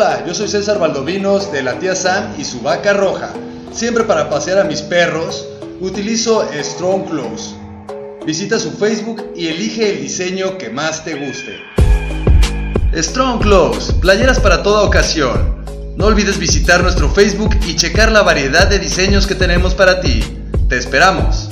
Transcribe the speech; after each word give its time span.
Hola, 0.00 0.24
yo 0.24 0.32
soy 0.32 0.46
César 0.46 0.78
Valdovinos 0.78 1.50
de 1.50 1.60
la 1.60 1.80
tía 1.80 1.96
Sam 1.96 2.36
y 2.38 2.44
su 2.44 2.60
vaca 2.60 2.92
roja. 2.92 3.32
Siempre 3.72 4.04
para 4.04 4.30
pasear 4.30 4.60
a 4.60 4.62
mis 4.62 4.80
perros, 4.80 5.48
utilizo 5.80 6.48
Strong 6.54 7.10
Clothes. 7.10 7.56
Visita 8.24 8.60
su 8.60 8.70
Facebook 8.70 9.32
y 9.34 9.48
elige 9.48 9.90
el 9.90 10.00
diseño 10.00 10.56
que 10.56 10.70
más 10.70 11.04
te 11.04 11.16
guste. 11.16 11.58
Strong 12.94 13.40
Clothes, 13.40 13.92
playeras 14.00 14.38
para 14.38 14.62
toda 14.62 14.84
ocasión. 14.84 15.64
No 15.96 16.06
olvides 16.06 16.38
visitar 16.38 16.80
nuestro 16.80 17.10
Facebook 17.10 17.56
y 17.66 17.74
checar 17.74 18.12
la 18.12 18.22
variedad 18.22 18.68
de 18.68 18.78
diseños 18.78 19.26
que 19.26 19.34
tenemos 19.34 19.74
para 19.74 20.00
ti. 20.00 20.22
Te 20.68 20.76
esperamos. 20.76 21.47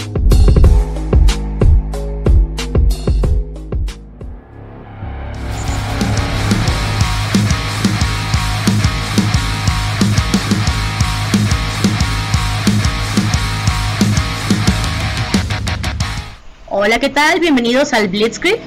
Hola, 16.87 17.01
¿qué 17.01 17.09
tal? 17.09 17.41
Bienvenidos 17.41 17.93
al 17.93 18.07
Blitzkrieg. 18.07 18.61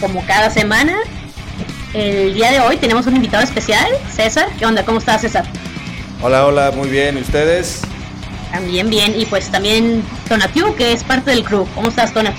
Como 0.00 0.24
cada 0.24 0.50
semana, 0.50 0.96
el 1.92 2.32
día 2.32 2.52
de 2.52 2.60
hoy 2.60 2.76
tenemos 2.76 3.08
un 3.08 3.16
invitado 3.16 3.42
especial, 3.42 3.88
César. 4.14 4.46
¿Qué 4.56 4.64
onda? 4.64 4.84
¿Cómo 4.84 4.98
estás, 4.98 5.22
César? 5.22 5.44
Hola, 6.22 6.46
hola, 6.46 6.70
muy 6.70 6.88
bien. 6.88 7.18
¿Y 7.18 7.22
ustedes? 7.22 7.80
También 8.52 8.88
bien. 8.88 9.20
Y 9.20 9.26
pues 9.26 9.50
también 9.50 10.04
Tonatiu, 10.28 10.76
que 10.76 10.92
es 10.92 11.02
parte 11.02 11.32
del 11.32 11.42
crew. 11.42 11.66
¿Cómo 11.74 11.88
estás, 11.88 12.14
Tona? 12.14 12.32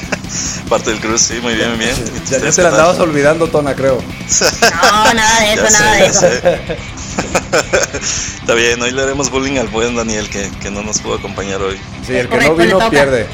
parte 0.70 0.92
del 0.92 1.00
crew, 1.00 1.18
sí, 1.18 1.34
muy 1.42 1.54
bien, 1.54 1.76
muy 1.76 1.80
bien. 1.80 1.94
Ya, 2.30 2.38
ya 2.38 2.50
te 2.50 2.62
la 2.62 2.70
andabas 2.70 2.98
olvidando, 2.98 3.48
Tona, 3.48 3.74
creo. 3.74 3.98
No, 4.00 5.12
nada 5.12 5.40
de 5.40 5.52
eso, 5.62 5.70
nada 5.70 5.94
de 5.94 6.06
eso. 6.06 6.26
Está 8.40 8.54
bien, 8.54 8.80
hoy 8.80 8.92
le 8.92 9.02
haremos 9.02 9.30
bullying 9.30 9.58
al 9.58 9.68
buen 9.68 9.94
Daniel 9.94 10.30
que, 10.30 10.50
que 10.62 10.70
no 10.70 10.82
nos 10.82 11.02
pudo 11.02 11.16
acompañar 11.16 11.60
hoy. 11.60 11.76
Sí, 12.06 12.14
el 12.14 12.30
que 12.30 12.38
no 12.38 12.54
vino 12.54 12.78
pierde. 12.88 13.26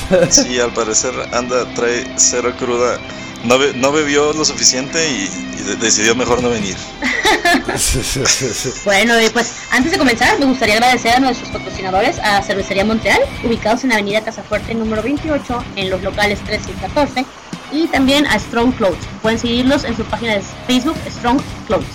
Sí, 0.30 0.60
al 0.60 0.72
parecer 0.72 1.12
anda, 1.32 1.64
trae 1.74 2.06
cero 2.16 2.52
cruda. 2.58 2.98
No, 3.44 3.58
be, 3.58 3.74
no 3.74 3.92
bebió 3.92 4.32
lo 4.32 4.44
suficiente 4.44 4.98
y, 5.08 5.30
y 5.60 5.62
de, 5.62 5.76
decidió 5.76 6.14
mejor 6.14 6.42
no 6.42 6.50
venir. 6.50 6.76
bueno, 8.84 9.20
y 9.20 9.28
pues 9.30 9.52
antes 9.70 9.92
de 9.92 9.98
comenzar, 9.98 10.38
me 10.38 10.46
gustaría 10.46 10.74
agradecer 10.74 11.16
a 11.16 11.20
nuestros 11.20 11.50
patrocinadores, 11.50 12.18
a 12.18 12.42
Cervecería 12.42 12.84
Montreal, 12.84 13.20
ubicados 13.44 13.84
en 13.84 13.92
Avenida 13.92 14.22
Casafuerte 14.22 14.74
número 14.74 15.02
28, 15.02 15.64
en 15.76 15.90
los 15.90 16.02
locales 16.02 16.40
13 16.44 16.70
y 16.70 16.74
14, 16.74 17.26
y 17.72 17.86
también 17.88 18.26
a 18.26 18.38
Strong 18.38 18.74
Clothes. 18.76 19.04
Pueden 19.22 19.38
seguirlos 19.38 19.84
en 19.84 19.96
su 19.96 20.04
página 20.04 20.34
de 20.34 20.42
Facebook, 20.66 20.96
Strong 21.18 21.40
Clothes. 21.66 21.86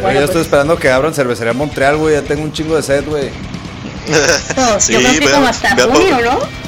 Bueno, 0.00 0.20
yo 0.20 0.24
estoy 0.24 0.34
pues, 0.34 0.46
esperando 0.46 0.78
que 0.78 0.90
abran 0.90 1.14
Cervecería 1.14 1.52
Montreal, 1.52 1.96
güey. 1.96 2.14
Ya 2.14 2.22
tengo 2.22 2.42
un 2.42 2.52
chingo 2.52 2.76
de 2.76 2.82
sed, 2.82 3.04
güey. 3.06 3.30
sí, 4.78 4.92
yo 4.92 5.00
creo 5.00 5.20
que 5.20 5.30
como 5.30 5.46
hasta 5.46 5.76
junio, 5.76 6.20
¿no? 6.20 6.67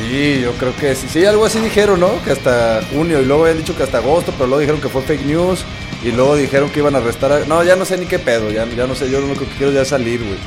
Sí, 0.00 0.40
yo 0.42 0.52
creo 0.54 0.74
que 0.76 0.94
sí. 0.94 1.06
Sí, 1.12 1.24
algo 1.24 1.44
así 1.44 1.60
dijeron, 1.60 2.00
¿no? 2.00 2.22
Que 2.24 2.32
hasta 2.32 2.80
junio 2.92 3.20
y 3.20 3.24
luego 3.26 3.42
habían 3.44 3.58
dicho 3.58 3.76
que 3.76 3.82
hasta 3.82 3.98
agosto, 3.98 4.32
pero 4.32 4.46
luego 4.46 4.60
dijeron 4.60 4.80
que 4.80 4.88
fue 4.88 5.02
fake 5.02 5.26
news 5.26 5.64
y 6.02 6.10
luego 6.12 6.36
dijeron 6.36 6.70
que 6.70 6.80
iban 6.80 6.94
a 6.94 6.98
arrestar 6.98 7.32
a... 7.32 7.40
No, 7.40 7.62
ya 7.62 7.76
no 7.76 7.84
sé 7.84 7.98
ni 7.98 8.06
qué 8.06 8.18
pedo, 8.18 8.50
ya, 8.50 8.64
ya 8.66 8.86
no 8.86 8.94
sé, 8.94 9.10
yo 9.10 9.20
lo 9.20 9.26
único 9.26 9.44
que 9.44 9.54
quiero 9.56 9.72
ya 9.72 9.82
es 9.82 9.88
salir, 9.88 10.20
güey. 10.24 10.38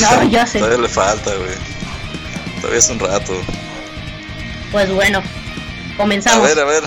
No, 0.00 0.28
ya 0.30 0.46
sé. 0.46 0.58
Todavía 0.58 0.80
le 0.82 0.88
falta, 0.88 1.30
güey. 1.34 1.50
Todavía 2.60 2.78
es 2.78 2.88
un 2.88 2.98
rato. 2.98 3.34
Pues 4.72 4.90
bueno, 4.92 5.22
comenzamos. 5.96 6.38
A 6.44 6.48
ver, 6.48 6.58
a 6.58 6.64
ver. 6.64 6.82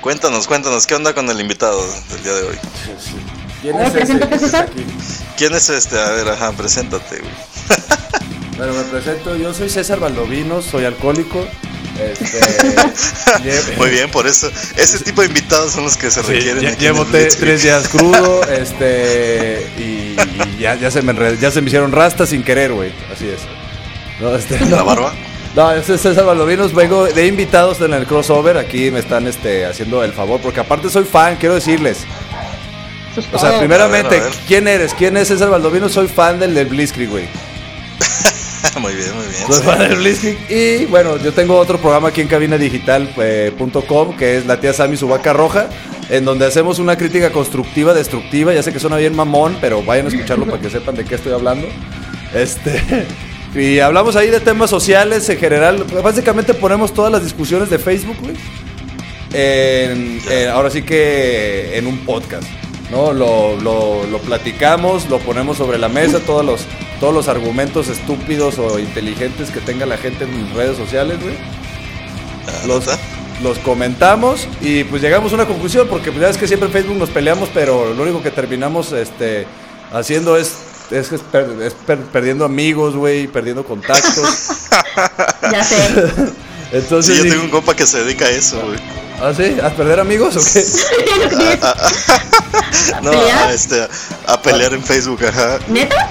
Cuéntanos, 0.00 0.46
cuéntanos, 0.46 0.86
¿qué 0.86 0.94
onda 0.94 1.12
con 1.12 1.28
el 1.28 1.40
invitado 1.40 1.80
del 2.10 2.22
día 2.22 2.32
de 2.32 2.42
hoy? 2.44 2.56
¿Quién 3.60 3.74
A 3.74 3.78
ver, 3.78 3.86
es 3.88 3.92
preséntate, 3.92 4.38
César. 4.38 4.68
aquí? 4.70 4.84
¿Quién 5.36 5.54
es 5.54 5.68
este? 5.68 5.98
A 6.00 6.10
ver, 6.12 6.28
ajá, 6.28 6.52
preséntate, 6.52 7.18
güey. 7.18 7.32
Bueno, 8.58 8.72
me 8.74 8.82
presento, 8.84 9.36
yo 9.36 9.54
soy 9.54 9.68
César 9.70 10.00
Valdovino, 10.00 10.60
soy 10.62 10.84
alcohólico. 10.84 11.46
Este, 12.00 13.76
Muy 13.76 13.90
bien, 13.90 14.10
por 14.10 14.26
eso. 14.26 14.50
Ese 14.76 14.98
tipo 15.00 15.20
de 15.20 15.28
invitados 15.28 15.72
son 15.72 15.84
los 15.84 15.96
que 15.96 16.10
se 16.10 16.22
Sí, 16.22 16.32
requieren. 16.32 16.66
aquí 16.66 16.86
en 16.86 16.94
llevo 16.94 17.04
tres 17.06 17.62
días 17.62 17.88
crudo, 17.88 18.42
este, 18.50 19.64
y, 19.78 20.16
y 20.16 20.58
ya, 20.58 20.74
ya 20.74 20.90
se 20.90 21.02
me 21.02 21.12
enred- 21.14 21.38
ya 21.38 21.50
se 21.52 21.60
me 21.60 21.68
hicieron 21.68 21.92
rastas 21.92 22.28
sin 22.30 22.42
querer, 22.42 22.72
güey. 22.72 22.92
Así 23.12 23.28
es. 23.28 23.40
No, 24.20 24.34
este, 24.34 24.58
¿La 24.66 24.78
no. 24.78 24.84
barba? 24.84 25.12
No, 25.54 25.74
yo 25.76 25.82
soy 25.82 25.98
César 25.98 26.24
Valdovinos, 26.24 26.74
vengo 26.74 27.06
de 27.06 27.26
invitados 27.26 27.80
en 27.80 27.94
el 27.94 28.06
crossover, 28.06 28.58
aquí 28.58 28.90
me 28.90 28.98
están 29.00 29.26
este, 29.26 29.66
haciendo 29.66 30.02
el 30.04 30.12
favor, 30.12 30.40
porque 30.40 30.60
aparte 30.60 30.90
soy 30.90 31.04
fan, 31.04 31.36
quiero 31.36 31.54
decirles. 31.54 31.98
O 33.32 33.38
sea, 33.38 33.58
primeramente, 33.58 34.16
A 34.16 34.20
ver, 34.20 34.22
a 34.22 34.24
ver. 34.26 34.34
¿quién 34.46 34.68
eres? 34.68 34.94
¿Quién 34.94 35.16
es 35.16 35.28
César 35.28 35.48
Valdovinos? 35.50 35.90
Soy 35.92 36.06
fan 36.06 36.38
del, 36.38 36.54
del 36.54 36.66
Blitzkrieg, 36.66 37.08
güey. 37.08 37.24
muy 38.80 38.94
bien, 38.94 39.14
muy 39.16 39.26
bien. 39.26 39.46
Soy 39.52 39.62
sí. 39.62 39.78
del 39.88 39.96
Blitzkrieg. 39.96 40.38
Y 40.50 40.84
bueno, 40.86 41.16
yo 41.18 41.32
tengo 41.32 41.56
otro 41.58 41.78
programa 41.78 42.08
aquí 42.08 42.20
en 42.20 42.28
cabinadigital.com, 42.28 44.16
que 44.16 44.38
es 44.38 44.46
La 44.46 44.60
tía 44.60 44.72
Sammy 44.72 44.96
su 44.96 45.08
vaca 45.08 45.32
roja, 45.32 45.68
en 46.10 46.24
donde 46.24 46.46
hacemos 46.46 46.78
una 46.78 46.96
crítica 46.96 47.30
constructiva, 47.32 47.94
destructiva. 47.94 48.52
Ya 48.54 48.62
sé 48.62 48.72
que 48.72 48.80
suena 48.80 48.96
bien 48.96 49.14
mamón, 49.16 49.56
pero 49.60 49.82
vayan 49.82 50.06
a 50.06 50.08
escucharlo 50.08 50.46
para 50.46 50.60
que 50.60 50.70
sepan 50.70 50.94
de 50.96 51.04
qué 51.04 51.14
estoy 51.16 51.32
hablando. 51.32 51.66
Este. 52.34 52.82
Y 53.54 53.78
hablamos 53.78 54.14
ahí 54.14 54.28
de 54.28 54.40
temas 54.40 54.68
sociales 54.68 55.26
en 55.30 55.38
general. 55.38 55.82
Básicamente 56.04 56.52
ponemos 56.52 56.92
todas 56.92 57.10
las 57.10 57.24
discusiones 57.24 57.70
de 57.70 57.78
Facebook, 57.78 58.18
güey. 58.20 58.34
en- 59.32 60.20
en- 60.30 60.48
ahora 60.50 60.68
sí 60.70 60.82
que 60.82 61.78
en 61.78 61.86
un 61.86 61.96
podcast. 62.04 62.44
¿No? 62.90 63.12
Lo, 63.12 63.56
lo- 63.56 64.04
lo 64.06 64.18
platicamos, 64.18 65.08
lo 65.08 65.18
ponemos 65.18 65.56
sobre 65.58 65.78
la 65.78 65.88
mesa, 65.88 66.20
todos 66.20 66.44
los, 66.44 66.62
todos 67.00 67.12
los 67.14 67.28
argumentos 67.28 67.88
estúpidos 67.88 68.58
o 68.58 68.78
inteligentes 68.78 69.50
que 69.50 69.60
tenga 69.60 69.86
la 69.86 69.96
gente 69.98 70.24
en 70.24 70.54
redes 70.54 70.76
sociales, 70.76 71.18
güey. 71.22 71.34
Los, 72.66 72.86
¿Neta? 72.86 72.98
los 73.42 73.58
comentamos 73.58 74.48
y 74.60 74.84
pues 74.84 75.02
llegamos 75.02 75.32
a 75.32 75.34
una 75.36 75.46
conclusión, 75.46 75.86
porque 75.88 76.10
pues, 76.10 76.22
ya 76.22 76.30
es 76.30 76.38
que 76.38 76.48
siempre 76.48 76.66
en 76.68 76.72
Facebook 76.72 76.96
nos 76.96 77.10
peleamos, 77.10 77.50
pero 77.52 77.92
lo 77.94 78.02
único 78.02 78.22
que 78.22 78.30
terminamos 78.30 78.90
este, 78.92 79.46
haciendo 79.92 80.36
es, 80.36 80.54
es, 80.90 81.12
es 81.12 81.20
per- 81.20 81.56
es 81.62 81.74
per- 81.74 81.98
perdiendo 81.98 82.44
amigos, 82.44 82.96
güey, 82.96 83.26
perdiendo 83.26 83.64
contactos. 83.64 84.48
Ya 85.52 85.62
sé. 85.64 85.78
Entonces, 86.72 87.16
Sí, 87.16 87.24
yo 87.24 87.30
tengo 87.30 87.44
un 87.44 87.50
compa 87.50 87.74
que 87.74 87.86
se 87.86 88.04
dedica 88.04 88.26
a 88.26 88.30
eso, 88.30 88.60
güey. 88.60 88.78
¿Ah, 89.20 89.32
sí? 89.36 89.56
¿A 89.62 89.70
perder 89.70 90.00
amigos 90.00 90.36
o 90.36 90.40
qué? 90.52 90.64
No, 93.02 93.10
a, 93.12 93.52
este, 93.52 93.86
a 94.26 94.40
pelear 94.42 94.72
en 94.72 94.82
Facebook, 94.82 95.24
ajá. 95.24 95.58
¿Neta? 95.68 96.08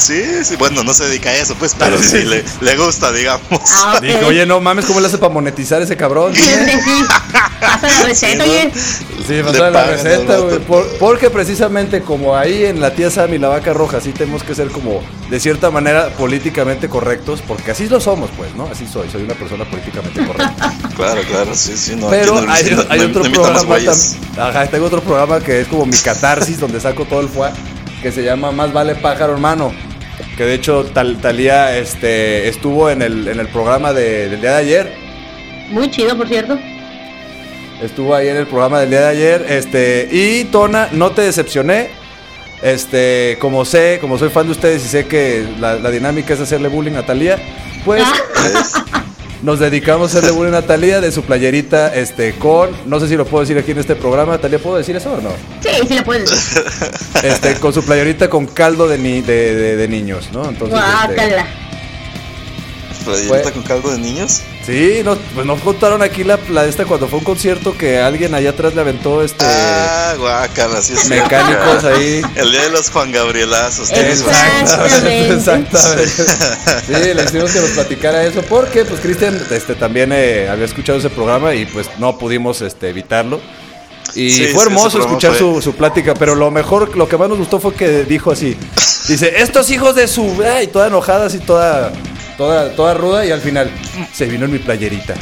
Sí, 0.00 0.22
sí, 0.44 0.56
bueno, 0.56 0.82
no 0.82 0.94
se 0.94 1.04
dedica 1.04 1.30
a 1.30 1.34
eso, 1.36 1.54
pues, 1.56 1.74
pero 1.78 1.98
sí 2.02 2.22
le, 2.24 2.44
le 2.60 2.76
gusta, 2.76 3.12
digamos. 3.12 3.60
Ah, 3.72 3.94
ok. 3.96 4.02
Dije, 4.02 4.24
oye, 4.24 4.46
no 4.46 4.60
mames, 4.60 4.84
¿cómo 4.86 5.00
le 5.00 5.06
hace 5.06 5.18
para 5.18 5.32
monetizar 5.32 5.80
ese 5.82 5.96
cabrón? 5.96 6.34
Sí, 6.34 6.42
sí. 6.42 7.04
Pasa 7.60 7.88
la 7.88 8.02
receta, 8.06 8.32
Sí, 8.32 8.38
¿no? 8.38 8.44
oye. 8.44 8.72
Sí, 9.26 9.34
Le 9.34 9.44
pasó 9.44 9.70
la 9.70 9.84
receta, 9.84 10.36
güey. 10.38 10.58
Por- 10.60 10.88
porque 10.98 11.30
precisamente 11.30 12.00
como 12.02 12.36
ahí 12.36 12.64
en 12.64 12.80
la 12.80 12.94
tía 12.94 13.10
Sam 13.10 13.34
y 13.34 13.38
la 13.38 13.48
vaca 13.48 13.72
roja, 13.72 14.00
sí 14.00 14.12
tenemos 14.12 14.42
que 14.42 14.54
ser 14.54 14.68
como, 14.68 15.02
de 15.28 15.38
cierta 15.38 15.70
manera, 15.70 16.08
políticamente 16.16 16.88
correctos, 16.88 17.42
porque 17.46 17.70
así 17.72 17.88
lo 17.88 18.00
somos, 18.00 18.30
pues, 18.36 18.54
¿no? 18.56 18.64
Así 18.66 18.86
soy, 18.86 19.08
soy 19.10 19.22
una 19.22 19.34
persona 19.34 19.64
políticamente 19.64 20.24
correcta. 20.26 20.74
Claro, 21.00 21.22
claro, 21.22 21.54
sí, 21.54 21.72
sí, 21.78 21.96
no. 21.96 22.08
Pero 22.10 22.40
no- 22.42 22.52
hay, 22.52 22.70
no- 22.72 22.84
hay 22.90 23.00
no- 23.00 23.06
otro 23.06 23.22
programa 23.32 23.76
Ajá, 24.38 24.66
tengo 24.66 24.86
otro 24.86 25.00
programa 25.00 25.40
que 25.40 25.60
es 25.62 25.68
como 25.68 25.86
mi 25.86 25.96
catarsis, 25.96 26.60
donde 26.60 26.78
saco 26.80 27.04
todo 27.06 27.20
el 27.20 27.28
fuá, 27.28 27.52
que 28.02 28.12
se 28.12 28.22
llama 28.22 28.50
Más 28.52 28.70
vale 28.72 28.94
pájaro 28.96 29.32
hermano. 29.32 29.72
Que 30.40 30.46
de 30.46 30.54
hecho 30.54 30.86
Tal, 30.94 31.18
Talía 31.20 31.76
este, 31.76 32.48
estuvo 32.48 32.88
en 32.88 33.02
el, 33.02 33.28
en 33.28 33.40
el 33.40 33.48
programa 33.48 33.92
de- 33.92 34.30
del 34.30 34.40
día 34.40 34.52
de 34.52 34.56
ayer. 34.56 34.92
Muy 35.68 35.90
chido, 35.90 36.16
por 36.16 36.28
cierto. 36.28 36.58
Estuvo 37.82 38.14
ahí 38.14 38.28
en 38.28 38.38
el 38.38 38.46
programa 38.46 38.80
del 38.80 38.88
día 38.88 39.00
de 39.00 39.06
ayer. 39.08 39.44
Este, 39.50 40.08
y 40.10 40.44
Tona, 40.44 40.88
no 40.92 41.10
te 41.10 41.20
decepcioné. 41.20 41.90
Este, 42.62 43.36
como 43.38 43.66
sé, 43.66 43.98
como 44.00 44.16
soy 44.16 44.30
fan 44.30 44.46
de 44.46 44.52
ustedes 44.52 44.82
y 44.82 44.88
sé 44.88 45.04
que 45.06 45.44
la, 45.60 45.74
la 45.74 45.90
dinámica 45.90 46.32
es 46.32 46.40
hacerle 46.40 46.68
bullying 46.68 46.94
a 46.96 47.04
Talía, 47.04 47.36
pues 47.84 48.02
nos 49.42 49.58
dedicamos 49.58 50.14
a 50.14 50.18
hacerle 50.18 50.32
bullying 50.36 50.54
a 50.54 50.62
Talía 50.62 51.00
de 51.00 51.10
su 51.12 51.22
playerita, 51.22 51.94
este, 51.94 52.34
con, 52.34 52.70
no 52.86 53.00
sé 53.00 53.08
si 53.08 53.16
lo 53.16 53.24
puedo 53.24 53.40
decir 53.42 53.56
aquí 53.58 53.70
en 53.70 53.78
este 53.78 53.96
programa, 53.96 54.38
Talía, 54.38 54.58
¿puedo 54.58 54.76
decir 54.76 54.94
eso 54.96 55.12
o 55.12 55.20
no? 55.20 55.30
Sí, 55.60 55.68
sí 55.88 55.94
le 55.94 56.02
puedes 56.02 56.30
decir. 56.30 56.62
Este, 57.22 57.54
con 57.56 57.72
su 57.72 57.82
playerita 57.84 58.28
con 58.28 58.46
caldo 58.46 58.86
de, 58.88 58.98
ni- 58.98 59.22
de, 59.22 59.54
de- 59.54 59.76
de 59.76 59.88
niños, 59.88 60.28
¿no? 60.32 60.48
Entonces, 60.48 60.78
este. 61.08 61.14
¿Playerita 63.04 63.42
Fue- 63.42 63.52
con 63.52 63.62
caldo 63.62 63.90
de 63.92 63.98
niños? 63.98 64.42
Sí, 64.70 65.00
no, 65.04 65.16
pues 65.34 65.46
nos 65.46 65.60
contaron 65.60 66.02
aquí 66.02 66.24
la, 66.24 66.38
la 66.50 66.64
esta 66.64 66.84
cuando 66.84 67.08
fue 67.08 67.18
un 67.18 67.24
concierto 67.24 67.76
que 67.76 67.98
alguien 68.00 68.34
allá 68.34 68.50
atrás 68.50 68.74
le 68.74 68.80
aventó 68.80 69.22
este 69.22 69.44
Ah, 69.46 70.14
guácala, 70.18 70.80
sí 70.82 70.92
es 70.94 71.00
cierto. 71.00 71.24
mecánicos 71.24 71.84
ahí. 71.84 72.22
El 72.36 72.50
día 72.52 72.62
de 72.62 72.70
los 72.70 72.90
Juan 72.90 73.12
Gabrielazos. 73.12 73.90
Exactamente. 73.90 75.30
Exactamente. 75.34 76.08
Sí, 76.08 77.14
le 77.14 77.24
hicimos 77.24 77.50
que 77.52 77.60
nos 77.60 77.70
platicara 77.70 78.24
eso 78.24 78.42
porque 78.42 78.84
pues 78.84 79.00
Cristian 79.00 79.40
este, 79.50 79.74
también 79.74 80.10
eh, 80.12 80.48
había 80.48 80.64
escuchado 80.64 80.98
ese 80.98 81.10
programa 81.10 81.54
y 81.54 81.66
pues 81.66 81.88
no 81.98 82.16
pudimos 82.18 82.60
este, 82.62 82.88
evitarlo. 82.88 83.40
Y 84.14 84.30
Sí, 84.30 84.46
sí, 84.46 84.52
fue 84.52 84.64
hermoso 84.64 84.98
escuchar 85.00 85.30
fue- 85.32 85.38
su, 85.38 85.62
su 85.62 85.74
plática, 85.74 86.14
pero 86.14 86.34
lo 86.34 86.50
mejor, 86.50 86.96
lo 86.96 87.08
que 87.08 87.16
más 87.16 87.28
nos 87.28 87.38
gustó 87.38 87.60
fue 87.60 87.74
que 87.74 88.02
dijo 88.04 88.32
así, 88.32 88.56
dice, 89.06 89.40
estos 89.40 89.70
hijos 89.70 89.94
de 89.94 90.08
su... 90.08 90.42
Y 90.62 90.66
toda 90.66 90.88
enojada, 90.88 91.26
así 91.26 91.38
toda, 91.38 91.92
toda, 92.40 92.70
toda 92.74 92.94
ruda, 92.94 93.26
y 93.26 93.30
al 93.30 93.40
final, 93.42 93.70
se 94.14 94.24
vino 94.24 94.46
en 94.46 94.52
mi 94.52 94.58
playerita. 94.58 95.14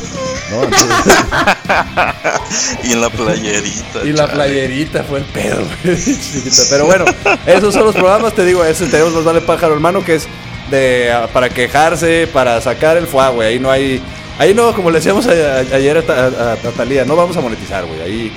¿no? 0.52 0.62
Entonces, 0.62 1.14
Y 2.84 2.92
en 2.92 3.00
la 3.00 3.10
playerita. 3.10 4.04
y 4.04 4.12
la 4.12 4.18
chale. 4.26 4.32
playerita 4.34 5.02
fue 5.04 5.18
el 5.18 5.24
pedo, 5.24 5.62
güey, 5.84 5.96
chiquita. 6.04 6.62
Pero 6.70 6.86
bueno, 6.86 7.04
esos 7.46 7.74
son 7.74 7.84
los 7.86 7.94
programas, 7.94 8.34
te 8.34 8.44
digo, 8.44 8.64
ese 8.64 8.86
tenemos 8.86 9.12
Nos 9.12 9.24
Vale 9.24 9.40
Pájaro 9.40 9.74
Hermano, 9.74 10.04
que 10.04 10.14
es 10.14 10.26
de 10.70 11.10
ah, 11.12 11.28
para 11.32 11.48
quejarse, 11.48 12.28
para 12.32 12.60
sacar 12.60 12.96
el 12.96 13.06
fuá, 13.06 13.30
güey. 13.30 13.48
Ahí 13.48 13.58
no 13.58 13.70
hay... 13.70 14.00
Ahí 14.38 14.54
no, 14.54 14.72
como 14.72 14.90
le 14.92 14.98
decíamos 14.98 15.26
a- 15.26 15.30
a- 15.32 15.76
ayer 15.76 15.98
a, 16.08 16.12
a- 16.12 16.52
a 16.52 16.56
Talía, 16.76 17.04
no 17.04 17.16
vamos 17.16 17.36
a 17.36 17.40
monetizar, 17.40 17.84
güey. 17.84 18.00
Ahí, 18.00 18.32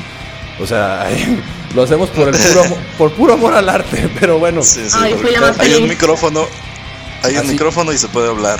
o 0.59 0.65
sea, 0.65 1.03
ahí 1.03 1.39
lo 1.75 1.83
hacemos 1.83 2.09
por 2.09 2.27
el 2.29 2.33
puro 2.35 2.63
amor, 2.63 2.77
por 2.97 3.11
puro 3.11 3.33
amor 3.35 3.53
al 3.53 3.69
arte, 3.69 4.09
pero 4.19 4.39
bueno. 4.39 4.63
Sí, 4.63 4.81
sí, 4.89 4.97
Ay, 4.99 5.11
porque 5.13 5.27
fui 5.27 5.35
la 5.39 5.41
más 5.47 5.59
hay 5.59 5.75
un 5.75 5.87
micrófono. 5.87 6.47
Hay 7.23 7.33
un 7.33 7.39
Así. 7.39 7.47
micrófono 7.51 7.91
y 7.94 7.97
se 7.97 8.07
puede 8.07 8.29
hablar. 8.29 8.59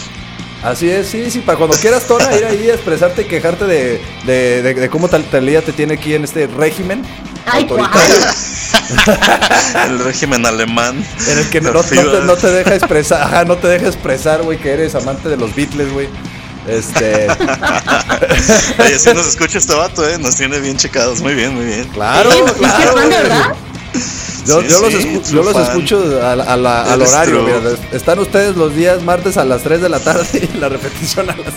Así 0.64 0.88
es, 0.90 1.08
sí, 1.08 1.32
sí, 1.32 1.40
para 1.40 1.58
cuando 1.58 1.76
quieras, 1.78 2.04
Tona, 2.04 2.36
ir 2.38 2.46
ahí 2.46 2.70
a 2.70 2.76
expresarte 2.76 3.24
y 3.24 3.26
quejarte 3.26 3.66
de, 3.66 4.00
de, 4.26 4.62
de, 4.62 4.74
de 4.76 4.90
cómo 4.90 5.08
Tal- 5.10 5.24
Talía 5.26 5.64
te 5.64 5.74
tiene 5.74 5.96
aquí 5.96 6.14
en 6.14 6.24
este 6.24 6.46
régimen 6.46 7.02
Ay, 7.48 7.64
autoritario, 7.64 8.16
El 9.88 10.00
régimen 10.04 10.46
alemán. 10.46 11.04
en 11.28 11.38
el 11.40 11.50
que 11.50 11.62
no, 11.62 11.82
te, 11.84 11.96
no 12.22 12.36
te 12.36 12.48
deja 12.52 12.76
expresar, 12.76 13.24
ajá, 13.24 13.46
no 13.46 13.58
te 13.58 13.68
deja 13.70 13.88
expresar, 13.88 14.44
güey, 14.44 14.60
que 14.60 14.72
eres 14.72 14.94
amante 14.94 15.30
de 15.30 15.38
los 15.38 15.56
Beatles, 15.56 15.92
güey. 15.94 16.08
Este, 16.68 17.26
Oye, 18.80 19.00
si 19.00 19.12
nos 19.16 19.26
escucha 19.30 19.58
este 19.58 19.74
vato, 19.74 20.08
eh, 20.08 20.20
nos 20.20 20.36
tiene 20.36 20.60
bien 20.60 20.78
checados. 20.78 21.22
Muy 21.22 21.34
bien, 21.34 21.56
muy 21.56 21.66
bien. 21.66 21.86
claro, 21.86 22.32
Sí, 22.32 22.38
¿es 22.46 22.52
que 22.52 22.60
claro. 22.60 22.94
fan 22.94 23.06
güey. 23.08 23.10
verdad? 23.10 23.46
Yo, 24.46 24.62
Sí, 24.62 24.68
yo 24.70 24.80
los, 24.82 24.92
sí, 24.94 24.98
escu- 24.98 25.32
yo 25.34 25.44
los 25.44 25.56
escucho 25.56 26.20
a 26.26 26.36
la- 26.36 26.44
a 26.46 26.58
la- 26.58 26.82
al 26.84 27.02
horario. 27.02 27.44
mira, 27.44 27.60
están 27.92 28.20
ustedes 28.20 28.56
los 28.58 28.76
días 28.76 29.02
martes 29.04 29.38
a 29.38 29.46
las 29.46 29.62
3 29.64 29.82
de 29.82 29.90
la 29.90 30.00
tarde 30.00 30.50
y 30.54 30.58
la 30.58 30.70
repetición 30.70 31.30
a 31.30 31.36
las. 31.36 31.54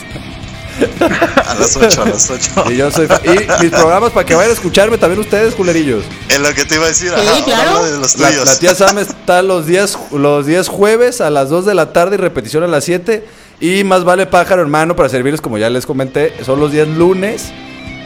A 1.47 1.55
las 1.55 1.77
8, 1.77 2.03
a 2.03 2.05
las 2.07 2.29
8. 2.31 2.65
Y 2.73 2.77
yo 2.79 2.91
soy 2.91 3.07
fa- 3.07 3.21
Y 3.25 3.63
mis 3.63 3.71
programas 3.71 4.11
para 4.11 4.27
que 4.27 4.35
vayan 4.35 4.51
a 4.51 4.55
escucharme 4.55 4.99
también 4.99 5.21
ustedes, 5.21 5.55
culerillos. 5.55 6.03
Es 6.29 6.41
lo 6.41 6.53
que 6.53 6.65
te 6.65 6.75
iba 6.75 6.85
a 6.85 6.89
decir. 6.89 7.13
Sí, 7.17 7.21
ajá, 7.29 7.45
claro. 7.45 7.71
habla 7.79 7.91
de 7.93 7.99
los 7.99 8.19
La, 8.19 8.29
tuyos. 8.31 8.45
la 8.47 8.59
tía 8.59 8.75
Sam 8.75 8.99
está 8.99 9.43
los 9.43 9.67
días, 9.67 9.97
los 10.11 10.47
días 10.47 10.67
jueves 10.67 11.21
a 11.21 11.31
las 11.31 11.49
2 11.49 11.65
de 11.65 11.75
la 11.75 11.93
tarde 11.93 12.17
y 12.17 12.19
repetición 12.19 12.65
a 12.65 12.67
las 12.67 12.83
7. 12.85 13.25
Y 13.61 13.85
más 13.85 14.03
vale 14.03 14.27
pájaro, 14.27 14.63
hermano, 14.63 14.97
para 14.97 15.09
servirles, 15.09 15.41
como 15.41 15.59
ya 15.59 15.71
les 15.71 15.87
comenté, 15.87 16.33
son 16.45 16.59
los 16.59 16.73
días 16.73 16.89
lunes 16.89 17.53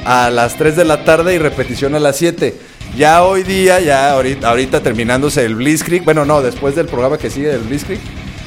a 0.04 0.28
las 0.28 0.56
3 0.58 0.76
de 0.76 0.84
la 0.84 1.04
tarde 1.06 1.34
y 1.34 1.38
repetición 1.38 1.94
a 1.94 2.00
las 2.00 2.16
7. 2.18 2.54
Ya 2.96 3.22
hoy 3.22 3.42
día, 3.44 3.80
ya 3.80 4.12
ahorita, 4.12 4.48
ahorita 4.48 4.82
terminándose 4.82 5.44
el 5.44 5.54
Blitzkrieg, 5.54 6.04
bueno, 6.04 6.24
no, 6.24 6.42
después 6.42 6.74
del 6.74 6.86
programa 6.86 7.16
que 7.16 7.30
sigue 7.30 7.48
del 7.48 7.60
Blitzkrieg, 7.60 8.00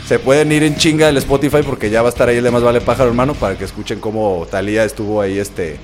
se 0.06 0.20
pueden 0.20 0.52
ir 0.52 0.64
en 0.64 0.76
chinga 0.76 1.08
el 1.08 1.16
Spotify 1.18 1.60
porque 1.66 1.90
ya 1.90 2.02
va 2.02 2.10
a 2.10 2.12
estar 2.12 2.28
ahí 2.28 2.38
el 2.38 2.44
de 2.44 2.52
Más 2.52 2.62
Vale 2.64 2.82
Pájaro, 2.82 3.10
hermano, 3.10 3.34
para 3.34 3.58
que 3.58 3.64
escuchen 3.64 4.00
cómo 4.02 4.46
Talía 4.52 4.84
estuvo 4.84 5.22
ahí, 5.22 5.40
este, 5.40 5.78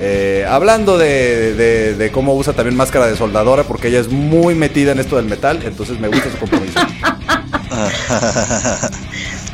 eh, 0.00 0.44
hablando 0.48 0.98
de, 0.98 1.54
de- 1.54 1.94
de 1.94 2.10
cómo 2.10 2.34
usa 2.34 2.52
también 2.52 2.76
máscara 2.76 3.06
de 3.06 3.16
soldadora, 3.16 3.62
porque 3.62 3.88
ella 3.88 4.00
es 4.00 4.08
muy 4.08 4.56
metida 4.56 4.90
en 4.92 4.98
esto 4.98 5.14
del 5.16 5.26
metal, 5.26 5.60
entonces 5.64 6.00
me 6.00 6.08
gusta 6.08 6.30
su 6.32 6.38
compromiso. 6.38 6.80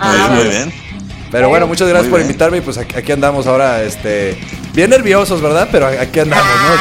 Muy 0.02 0.16
bien, 0.16 0.32
muy 0.34 0.44
bien. 0.48 0.72
Pero 1.36 1.50
bueno, 1.50 1.66
muchas 1.66 1.86
gracias 1.86 2.10
por 2.10 2.18
invitarme 2.18 2.56
y 2.56 2.60
pues 2.62 2.78
aquí, 2.78 2.96
aquí 2.96 3.12
andamos 3.12 3.46
ahora, 3.46 3.82
este, 3.82 4.38
bien 4.72 4.88
nerviosos, 4.88 5.42
¿verdad? 5.42 5.68
Pero 5.70 5.86
aquí 5.86 6.18
andamos, 6.20 6.46
¿no? 6.46 6.72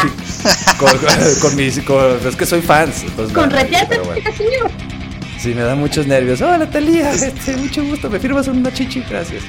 Así, 0.50 0.78
con, 0.78 0.90
con- 0.98 1.40
con 1.42 1.56
mis, 1.58 1.80
con- 1.82 2.26
es 2.26 2.36
que 2.38 2.46
soy 2.46 2.62
fans. 2.62 3.04
entonces, 3.04 3.36
Con 3.36 3.50
no, 3.50 3.56
retearte, 3.58 4.00
bueno. 4.00 4.22
señor. 4.38 4.72
Sí, 5.38 5.54
me 5.54 5.62
da 5.62 5.76
muchos 5.76 6.08
nervios. 6.08 6.40
Hola, 6.42 6.70
Talía, 6.70 7.12
este, 7.12 7.58
mucho 7.58 7.84
gusto, 7.84 8.10
me 8.10 8.18
firmas 8.18 8.48
una 8.48 8.72
chichi, 8.74 9.04
gracias. 9.10 9.44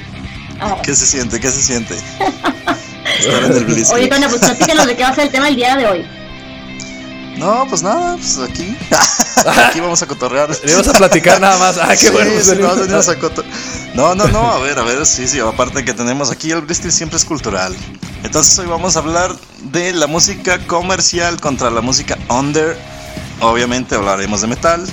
Ah. 0.59 0.75
¿Qué 0.83 0.93
se 0.93 1.05
siente? 1.05 1.39
¿Qué 1.39 1.51
se 1.51 1.61
siente? 1.63 1.93
Estar 3.19 3.43
en 3.45 3.51
el 3.69 3.85
Oye. 3.93 4.07
Toña, 4.07 4.27
pues 4.27 4.41
platícanos 4.41 4.87
de 4.87 4.95
qué 4.97 5.03
va 5.03 5.09
a 5.09 5.15
ser 5.15 5.23
el 5.27 5.31
tema 5.31 5.47
el 5.47 5.55
día 5.55 5.77
de 5.77 5.85
hoy. 5.87 6.05
No, 7.37 7.65
pues 7.69 7.83
nada, 7.83 8.15
pues 8.17 8.39
aquí. 8.39 8.75
aquí 9.67 9.79
vamos 9.79 10.01
a 10.01 10.07
cotorrear. 10.07 10.49
Ibas 10.63 10.87
a 10.87 10.93
platicar 10.93 11.39
nada 11.39 11.57
más. 11.57 11.77
Ah, 11.77 11.89
qué 11.89 12.07
Sí, 12.07 12.09
bueno. 12.09 12.31
pues, 12.31 12.45
sí, 12.45 12.55
no, 12.59 12.75
venimos 12.75 13.09
a 13.09 13.15
no, 13.93 14.13
no, 14.13 14.27
no, 14.27 14.51
a 14.51 14.59
ver, 14.59 14.77
a 14.77 14.83
ver, 14.83 15.05
sí, 15.05 15.27
sí, 15.27 15.39
aparte 15.39 15.83
que 15.83 15.93
tenemos 15.93 16.29
aquí 16.29 16.51
el 16.51 16.61
Blitzkrieg 16.61 16.93
siempre 16.93 17.17
es 17.17 17.25
cultural. 17.25 17.75
Entonces 18.23 18.57
hoy 18.59 18.67
vamos 18.67 18.95
a 18.95 18.99
hablar 18.99 19.35
de 19.71 19.93
la 19.93 20.05
música 20.07 20.59
comercial 20.67 21.39
contra 21.39 21.69
la 21.71 21.81
música 21.81 22.17
under. 22.29 22.77
Obviamente 23.39 23.95
hablaremos 23.95 24.41
de 24.41 24.47
metal. 24.47 24.85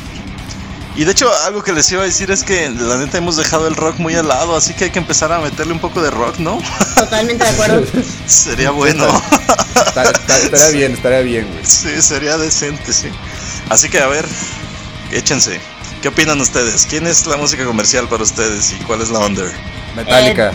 Y 0.97 1.05
de 1.05 1.11
hecho, 1.13 1.29
algo 1.45 1.63
que 1.65 1.73
les 1.73 1.91
iba 1.91 2.03
a 2.03 2.07
decir 2.07 2.31
es 2.31 2.45
que 2.45 2.71
la 2.71 2.97
neta 2.97 3.19
hemos 3.19 3.37
dejado 3.37 3.67
el 3.67 3.75
rock 3.75 3.99
muy 3.99 4.15
al 4.15 4.29
lado, 4.29 4.57
así 4.57 4.75
que 4.75 4.85
hay 4.85 4.91
que 4.91 5.01
empezar 5.01 5.33
a 5.33 5.41
meterle 5.41 5.73
un 5.73 5.81
poco 5.81 6.01
de 6.01 6.11
rock, 6.11 6.39
¿no? 6.39 6.61
Totalmente 6.95 7.43
de 7.45 7.51
acuerdo. 7.51 7.83
Sería 8.27 8.71
bueno. 8.71 9.07
Estaría 9.97 10.69
bien, 10.71 10.93
estaría 10.93 11.21
bien, 11.21 11.49
güey. 11.53 11.65
Sí, 11.67 12.01
sería 12.01 12.39
decente, 12.39 12.93
sí. 12.93 13.09
Así 13.71 13.89
que 13.89 13.99
a 14.01 14.07
ver, 14.07 14.25
échense. 15.11 15.61
¿Qué 16.01 16.09
opinan 16.09 16.41
ustedes? 16.41 16.87
¿Quién 16.89 17.07
es 17.07 17.27
la 17.27 17.37
música 17.39 17.65
comercial 17.65 18.07
para 18.09 18.23
ustedes 18.23 18.73
y 18.73 18.77
cuál 18.85 19.01
es 19.01 19.11
la 19.11 19.21
under? 19.21 19.51
Metallica. 19.97 20.53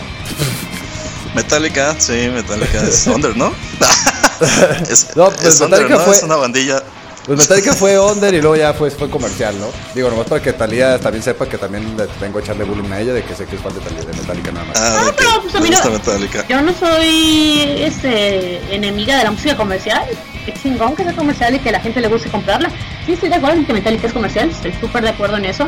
Metallica, 1.34 1.94
sí, 1.98 2.30
Metallica 2.32 2.82
es 2.82 3.06
under, 3.06 3.36
¿no? 3.36 3.52
es, 4.90 5.08
No, 5.16 5.30
pues 5.30 5.54
es 5.54 5.60
under, 5.60 5.88
¿no? 5.90 6.00
fue- 6.00 6.16
Es 6.16 6.22
una 6.22 6.36
bandilla. 6.36 6.79
Pues 7.26 7.38
Metallica 7.38 7.74
fue 7.74 7.98
under 7.98 8.32
y 8.34 8.40
luego 8.40 8.56
ya 8.56 8.72
fue, 8.72 8.90
fue 8.90 9.08
comercial, 9.08 9.54
¿no? 9.60 9.66
Digo, 9.94 10.10
nomás 10.10 10.26
para 10.26 10.42
que 10.42 10.52
Talía 10.52 10.98
también 10.98 11.22
sepa 11.22 11.46
que 11.46 11.58
también 11.58 11.96
le 11.96 12.06
vengo 12.20 12.38
a 12.38 12.40
echarle 12.42 12.64
bullying 12.64 12.90
a 12.90 13.00
ella 13.00 13.12
de 13.12 13.22
que 13.22 13.34
sé 13.34 13.44
que 13.46 13.56
es 13.56 13.62
fan 13.62 13.72
de, 13.74 13.80
Thalía- 13.80 14.04
de 14.04 14.12
Metallica 14.20 14.50
nada 14.52 14.66
más. 14.66 14.76
Ah, 14.80 15.02
No, 15.04 15.10
que 15.10 15.16
pero, 15.18 15.42
pues, 15.42 15.54
a 15.54 15.60
mí 15.60 15.70
no- 15.70 15.90
Metallica. 15.90 16.46
Yo 16.48 16.60
no 16.62 16.72
soy 16.74 17.72
este 17.78 18.74
enemiga 18.74 19.18
de 19.18 19.24
la 19.24 19.30
música 19.30 19.56
comercial. 19.56 20.02
Qué 20.46 20.54
chingón 20.54 20.96
que 20.96 21.04
sea 21.04 21.12
comercial 21.14 21.54
y 21.54 21.58
que 21.58 21.68
a 21.68 21.72
la 21.72 21.80
gente 21.80 22.00
le 22.00 22.08
guste 22.08 22.30
comprarla. 22.30 22.70
Sí, 23.06 23.12
estoy 23.12 23.28
de 23.28 23.34
acuerdo 23.36 23.56
en 23.58 23.66
que 23.66 23.74
Metallica 23.74 24.06
es 24.06 24.12
comercial. 24.12 24.50
Estoy 24.50 24.72
súper 24.80 25.02
de 25.02 25.10
acuerdo 25.10 25.36
en 25.36 25.44
eso. 25.44 25.66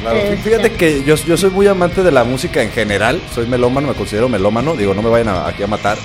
Claro, 0.00 0.16
Este, 0.16 0.36
fíjate 0.38 0.72
que 0.72 1.04
yo, 1.04 1.14
yo 1.16 1.36
soy 1.36 1.50
muy 1.50 1.66
amante 1.66 2.02
de 2.02 2.10
la 2.10 2.24
música 2.24 2.62
en 2.62 2.70
general, 2.70 3.20
soy 3.34 3.46
melómano, 3.46 3.88
me 3.88 3.94
considero 3.94 4.28
melómano, 4.28 4.74
digo, 4.76 4.92
no 4.92 5.00
me 5.00 5.08
vayan 5.08 5.28
a- 5.28 5.46
aquí 5.48 5.62
a 5.62 5.66
matar, 5.66 5.96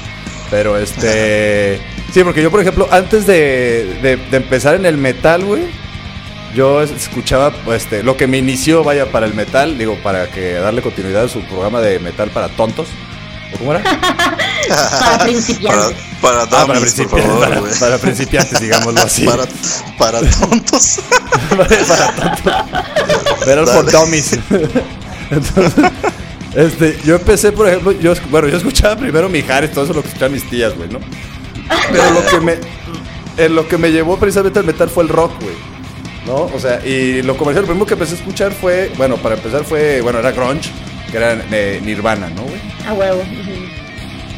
pero 0.52 0.78
este... 0.78 1.82
sí, 2.14 2.24
porque 2.24 2.44
yo, 2.44 2.52
por 2.52 2.60
ejemplo, 2.62 2.88
antes 2.92 3.26
de, 3.26 3.98
de- 4.04 4.18
de 4.18 4.38
empezar 4.38 4.76
en 4.76 4.86
el 4.86 4.98
metal, 4.98 5.44
güey, 5.46 5.64
yo 6.54 6.82
es- 6.84 6.92
escuchaba, 6.92 7.52
este, 7.74 8.04
lo 8.04 8.18
que 8.18 8.28
me 8.28 8.38
inició, 8.38 8.84
vaya, 8.84 9.12
para 9.12 9.26
el 9.26 9.34
metal, 9.34 9.78
digo, 9.80 9.96
para 10.04 10.28
que 10.28 10.54
darle 10.56 10.82
continuidad 10.84 11.24
a 11.24 11.28
su 11.30 11.42
programa 11.46 11.80
de 11.82 11.98
metal 12.00 12.30
para 12.30 12.50
tontos, 12.50 12.88
¿o 13.54 13.58
cómo 13.58 13.74
era? 13.74 13.82
Para 14.70 15.18
principiantes. 15.24 15.98
para 16.22 16.44
Ah, 16.44 16.48
para, 16.68 16.80
por 16.80 17.22
favor, 17.22 17.80
para, 17.80 17.98
principiantes, 17.98 18.60
digámoslo 18.62 19.02
así. 19.02 19.26
Para, 19.26 19.44
para 19.98 20.20
tontos. 20.22 21.00
para 21.50 22.16
tontos. 22.16 23.46
Better 23.46 23.66
for 23.66 23.86
Dale. 23.86 23.92
dummies. 23.92 24.32
Entonces, 25.32 25.84
este, 26.56 26.98
yo 27.06 27.16
empecé, 27.16 27.52
por 27.52 27.68
ejemplo, 27.68 27.92
yo, 27.92 28.14
bueno, 28.30 28.48
yo 28.48 28.58
escuchaba 28.58 28.96
primero 28.96 29.30
Mijares, 29.30 29.72
todo 29.72 29.86
eso 29.86 29.94
lo 29.94 30.02
que 30.02 30.10
escuchaban 30.10 30.34
mis 30.34 30.50
tías, 30.50 30.76
güey, 30.76 30.90
¿no? 30.90 31.00
Pero 31.92 32.12
lo 32.12 32.26
que 32.26 32.40
me, 32.40 32.56
en 33.38 33.56
lo 33.56 33.68
que 33.68 33.78
me 33.78 33.92
llevó 33.92 34.18
precisamente 34.18 34.60
al 34.60 34.66
metal 34.66 34.90
fue 34.90 35.04
el 35.04 35.10
rock, 35.10 35.32
güey. 35.42 35.56
¿No? 36.26 36.50
O 36.54 36.60
sea, 36.60 36.86
y 36.86 37.24
lo 37.24 37.36
comercial, 37.36 37.64
lo 37.64 37.68
primero 37.68 37.86
que 37.88 37.94
empecé 37.94 38.14
a 38.14 38.18
escuchar 38.18 38.52
fue, 38.52 38.92
bueno, 38.96 39.18
para 39.18 39.36
empezar 39.36 39.64
fue, 39.64 40.02
bueno, 40.02 40.20
era 40.20 40.32
grunge, 40.32 40.70
que 41.10 41.18
era 41.18 41.34
eh, 41.52 41.82
Nirvana, 41.84 42.30
¿no, 42.30 42.44
güey? 42.44 42.62
A 42.88 42.94
huevo. 42.94 43.24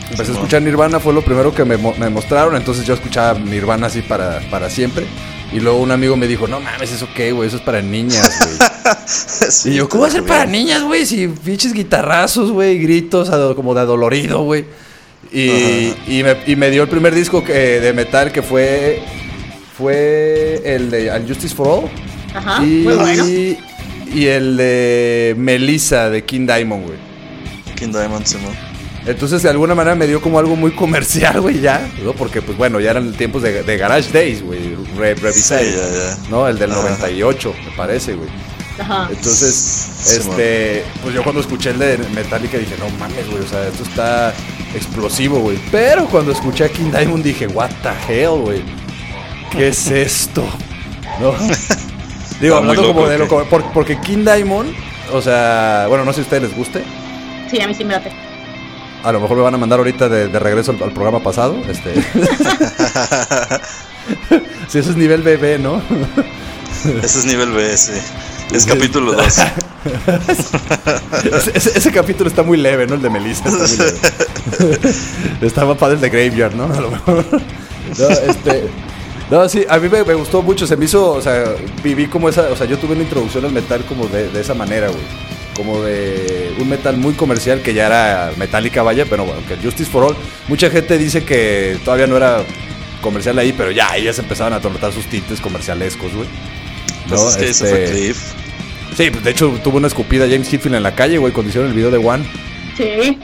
Empecé 0.10 0.32
a 0.32 0.36
escuchar 0.36 0.62
Nirvana, 0.62 1.00
fue 1.00 1.12
lo 1.12 1.22
primero 1.22 1.54
que 1.54 1.66
me, 1.66 1.78
me 1.78 2.10
mostraron, 2.10 2.56
entonces 2.56 2.86
yo 2.86 2.94
escuchaba 2.94 3.38
Nirvana 3.38 3.88
así 3.88 4.02
para, 4.02 4.40
para 4.50 4.70
siempre. 4.70 5.06
Y 5.52 5.60
luego 5.60 5.80
un 5.80 5.92
amigo 5.92 6.16
me 6.16 6.28
dijo, 6.28 6.48
no 6.48 6.60
mames, 6.60 6.92
¿eso 6.92 7.08
qué, 7.16 7.32
güey? 7.32 7.48
Eso 7.48 7.58
es 7.58 7.64
para 7.64 7.82
niñas, 7.82 8.40
güey. 8.40 8.58
Sí, 9.06 9.72
y 9.72 9.76
yo, 9.76 9.90
¿cómo 9.90 10.04
va 10.04 10.08
a 10.10 10.12
ser 10.12 10.24
para 10.24 10.46
niñas, 10.46 10.84
güey? 10.84 11.06
Si 11.06 11.28
pinches 11.28 11.74
guitarrazos, 11.74 12.52
güey, 12.52 12.80
gritos 12.80 13.30
como 13.56 13.74
de 13.74 13.82
adolorido, 13.82 14.44
güey. 14.44 14.66
Y, 15.32 15.94
y, 16.08 16.24
me, 16.24 16.38
y 16.46 16.56
me 16.56 16.70
dio 16.70 16.84
el 16.84 16.90
primer 16.90 17.14
disco 17.14 17.44
que, 17.44 17.80
de 17.80 17.94
metal 17.94 18.32
que 18.32 18.42
fue 18.42 19.02
fue 19.78 20.62
el 20.66 20.90
de 20.92 21.12
Unjustice 21.12 21.56
for 21.56 21.68
All. 21.68 21.90
Ajá. 22.34 22.64
y, 22.64 22.84
Muy 22.84 22.96
bueno. 22.96 23.28
y 23.28 24.26
el 24.28 24.58
de 24.58 25.36
Melissa 25.38 26.10
de 26.10 26.24
King 26.24 26.46
Diamond, 26.46 26.86
güey. 26.86 26.98
King 27.76 27.92
Diamond, 27.92 28.26
Simón. 28.26 28.73
Entonces, 29.06 29.44
de 29.44 29.50
alguna 29.50 29.76
manera 29.76 29.96
me 29.96 30.08
dio 30.08 30.22
como 30.22 30.40
algo 30.40 30.56
muy 30.56 30.72
comercial, 30.72 31.42
güey, 31.42 31.60
ya, 31.60 31.90
¿no? 32.04 32.14
Porque, 32.14 32.42
pues 32.42 32.58
bueno, 32.58 32.80
ya 32.80 32.92
eran 32.92 33.12
tiempos 33.14 33.42
de, 33.42 33.64
de 33.64 33.78
Garage 33.78 34.12
Days, 34.14 34.42
güey, 34.42 34.76
Re- 34.98 35.16
Sí, 35.16 35.22
Revised, 35.22 35.76
ya, 35.76 36.16
ya. 36.22 36.30
¿no? 36.30 36.48
El 36.48 36.58
del 36.58 36.72
Ajá. 36.72 36.82
98, 36.84 37.54
me 37.66 37.72
parece, 37.76 38.14
güey. 38.14 38.30
Ajá. 38.80 39.08
Entonces, 39.12 39.54
Sí, 40.04 40.18
este, 40.18 40.84
pues 41.04 41.14
yo 41.14 41.22
cuando 41.24 41.42
escuché 41.42 41.72
el 41.72 41.80
de 41.80 41.98
Metallica 42.16 42.58
dije, 42.58 42.76
no 42.80 42.90
mames, 42.98 43.30
güey, 43.30 43.44
o 43.44 43.48
sea, 43.48 43.68
esto 43.68 43.84
está 43.84 44.34
explosivo, 44.74 45.40
güey. 45.40 45.60
Pero 45.72 46.06
cuando 46.08 46.32
escuché 46.32 46.64
a 46.66 46.70
King 46.70 46.92
Diamond 46.92 47.24
dije, 47.24 47.46
what 47.48 47.70
the 47.84 47.90
hell, 48.14 48.40
güey. 48.42 48.62
¿qué 49.52 49.68
es 49.68 49.88
esto? 49.92 50.44
¿No? 51.20 51.34
Digo, 52.42 52.56
hablando 52.56 52.88
como 52.88 53.08
de 53.08 53.18
loco, 53.20 53.44
por- 53.50 53.64
porque 53.74 54.00
King 54.00 54.24
Diamond, 54.26 54.74
o 55.12 55.22
sea, 55.22 55.86
bueno, 55.90 56.04
no 56.06 56.12
sé 56.12 56.16
si 56.16 56.22
a 56.22 56.24
ustedes 56.24 56.44
les 56.44 56.56
guste. 56.58 56.84
Sí, 57.52 57.62
a 57.62 57.68
mí 57.68 57.74
sí 57.76 57.84
me 57.84 57.94
late. 57.94 58.12
A 59.04 59.12
lo 59.12 59.20
mejor 59.20 59.38
me 59.38 59.44
van 59.44 59.54
a 59.54 59.58
mandar 59.58 59.80
ahorita 59.80 60.08
de, 60.10 60.28
de 60.30 60.40
regreso 60.40 60.72
al, 60.72 60.82
al 60.82 60.92
programa 60.94 61.20
pasado. 61.22 61.56
Este. 61.70 61.94
si 64.70 64.80
eso 64.80 64.90
es 64.92 64.96
nivel 64.96 65.22
bebé, 65.22 65.60
¿no? 65.60 65.82
Ese 67.04 67.20
es 67.20 67.26
nivel 67.26 67.52
BS. 67.52 67.92
Es 68.54 68.66
capítulo 68.66 69.14
2. 69.14 69.26
ese, 71.34 71.52
ese- 71.58 71.78
ese 71.78 71.92
capítulo 71.92 72.30
está 72.30 72.44
muy 72.44 72.58
leve, 72.58 72.86
¿no? 72.88 72.96
El 72.96 73.02
de 73.02 73.10
Melissa. 73.10 73.44
Está 73.50 73.58
muy 73.68 73.78
leve. 73.78 74.80
Estaba 75.42 75.76
padre 75.76 75.96
el 75.96 76.02
de 76.02 76.10
Graveyard, 76.10 76.56
¿no? 76.56 76.66
A 76.66 76.80
lo 76.82 76.92
mejor. 76.92 77.26
No, 77.98 78.08
este. 78.10 78.70
No, 79.32 79.48
sí, 79.50 79.66
a 79.68 79.80
mí 79.80 79.90
me, 79.90 80.04
me 80.04 80.14
gustó 80.14 80.42
mucho. 80.42 80.68
Se 80.68 80.78
me 80.78 80.86
hizo, 80.86 81.12
o 81.14 81.22
sea, 81.22 81.44
viví 81.84 82.08
como 82.08 82.30
esa. 82.30 82.44
O 82.52 82.56
sea, 82.56 82.66
yo 82.68 82.78
tuve 82.78 82.94
una 82.94 83.04
introducción 83.04 83.44
al 83.46 83.52
metal 83.52 83.84
como 83.86 84.08
de, 84.08 84.30
de 84.30 84.42
esa 84.42 84.54
manera, 84.54 84.88
güey. 84.88 85.02
Como 85.56 85.82
de 85.84 86.54
un 86.60 86.68
metal 86.70 86.98
muy 86.98 87.14
comercial 87.14 87.62
que 87.62 87.74
ya 87.74 87.86
era 87.86 88.32
Metallica, 88.38 88.82
vaya, 88.82 89.06
pero 89.10 89.26
bueno, 89.26 89.42
que 89.48 89.56
Justice 89.58 89.90
for 89.92 90.04
All. 90.06 90.16
Mucha 90.48 90.70
gente 90.70 90.98
dice 90.98 91.24
que 91.24 91.78
todavía 91.86 92.08
no 92.08 92.18
era 92.18 92.44
comercial 93.02 93.38
ahí, 93.38 93.54
pero 93.56 93.70
ya, 93.72 93.90
se 94.14 94.22
empezaban 94.22 94.54
a 94.54 94.60
tornar 94.62 94.92
sus 94.92 95.06
tintes 95.06 95.40
comercialescos, 95.40 96.14
güey. 96.14 96.28
Pues 97.08 97.22
¿No? 97.22 97.30
es 97.30 97.36
que 97.38 97.50
ese 97.50 97.66
Este- 97.66 97.70
fue 97.70 97.86
Cliff. 97.96 98.24
Sí, 98.98 99.10
pues 99.12 99.24
de 99.24 99.32
hecho 99.32 99.50
tuvo 99.64 99.78
una 99.78 99.88
escupida 99.88 100.26
James 100.30 100.52
Hetfield 100.52 100.76
en 100.76 100.84
la 100.84 100.96
calle, 100.96 101.18
güey, 101.18 101.34
cuando 101.34 101.50
hicieron 101.50 101.70
el 101.70 101.76
video 101.76 101.92
de 101.92 101.98
One. 101.98 102.26
Sí. 102.78 103.18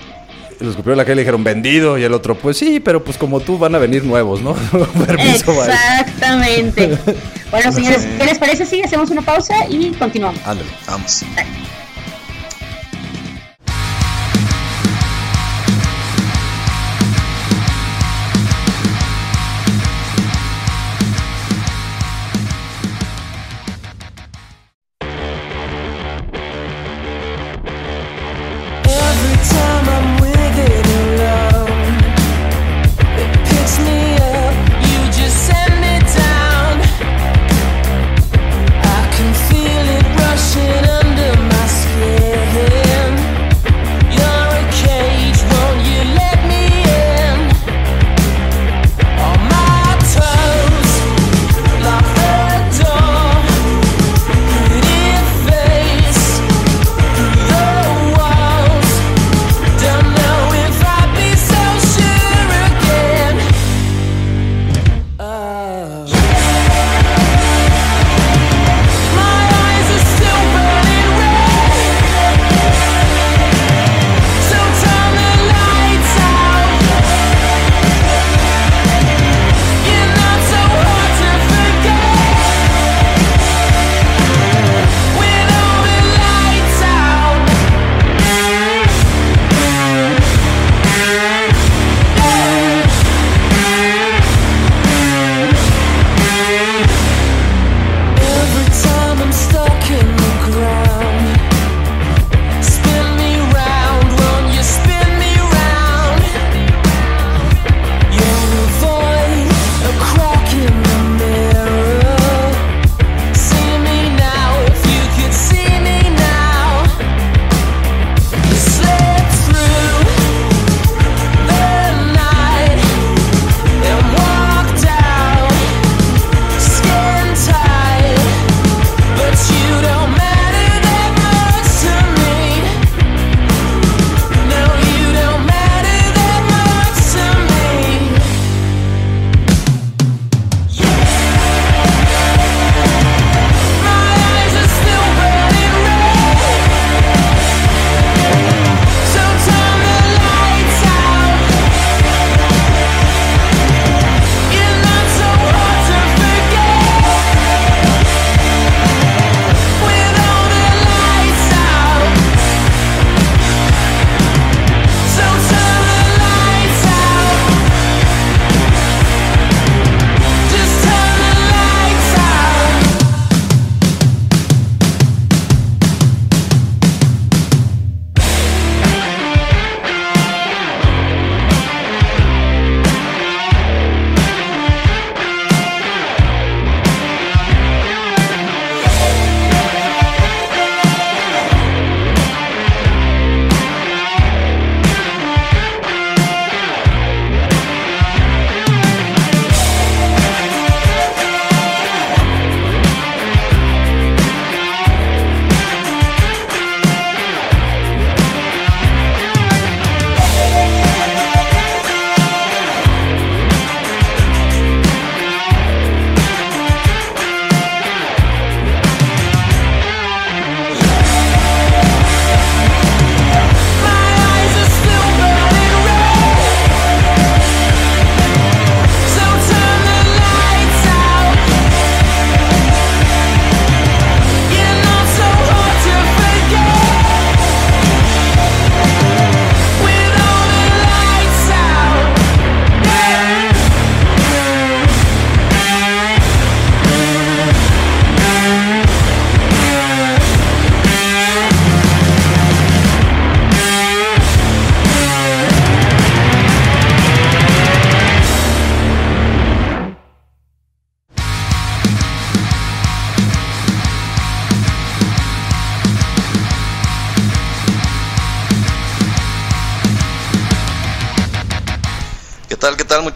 Lo 0.60 0.72
escupió 0.72 0.92
en 0.92 0.98
la 0.98 1.06
calle 1.06 1.14
y 1.14 1.16
le 1.18 1.22
dijeron 1.22 1.44
vendido. 1.44 1.98
Y 1.98 2.04
el 2.04 2.14
otro, 2.14 2.36
pues 2.36 2.58
sí, 2.58 2.80
pero 2.80 3.04
pues 3.04 3.18
como 3.18 3.40
tú 3.40 3.58
van 3.58 3.74
a 3.76 3.78
venir 3.78 4.04
nuevos, 4.04 4.42
¿no? 4.42 4.54
Permiso, 5.08 5.54
bye. 5.54 5.72
Exactamente. 5.72 6.98
Bueno, 7.52 7.72
señores, 7.72 8.04
Sí. 8.04 8.10
¿qué 8.20 8.26
les 8.26 8.38
parece 8.38 8.64
si 8.64 8.80
hacemos 8.84 9.10
una 9.10 9.24
pausa 9.24 9.56
y 9.68 9.90
continuamos? 9.94 10.40
Ándale. 10.46 10.70
Vamos. 10.86 11.24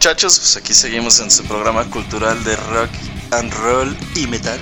Muchachos? 0.04 0.38
Pues 0.38 0.56
aquí 0.58 0.74
seguimos 0.74 1.18
en 1.20 1.30
su 1.30 1.44
programa 1.44 1.82
cultural 1.84 2.44
de 2.44 2.54
rock 2.56 2.90
and 3.30 3.50
roll 3.54 3.96
y 4.16 4.26
metal. 4.26 4.60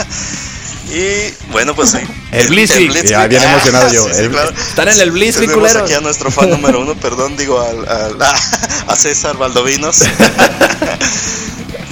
y 0.90 1.34
bueno, 1.52 1.74
pues 1.74 1.90
sí. 1.90 1.98
El 2.32 2.48
Blitzkrieg. 2.48 3.04
Ya, 3.04 3.26
bien 3.26 3.42
emocionado 3.42 3.92
yo. 3.92 4.08
El- 4.08 4.34
están 4.34 4.88
en 4.88 5.00
el 5.00 5.12
Tenemos 5.12 5.52
culeros. 5.52 5.82
aquí 5.82 5.92
a 5.92 6.00
nuestro 6.00 6.30
fan 6.30 6.48
número 6.48 6.80
uno, 6.80 6.94
perdón, 6.94 7.36
digo 7.36 7.60
al, 7.60 7.86
al- 7.86 8.22
a 8.88 8.96
César 8.96 9.36
Valdovinos. 9.36 9.98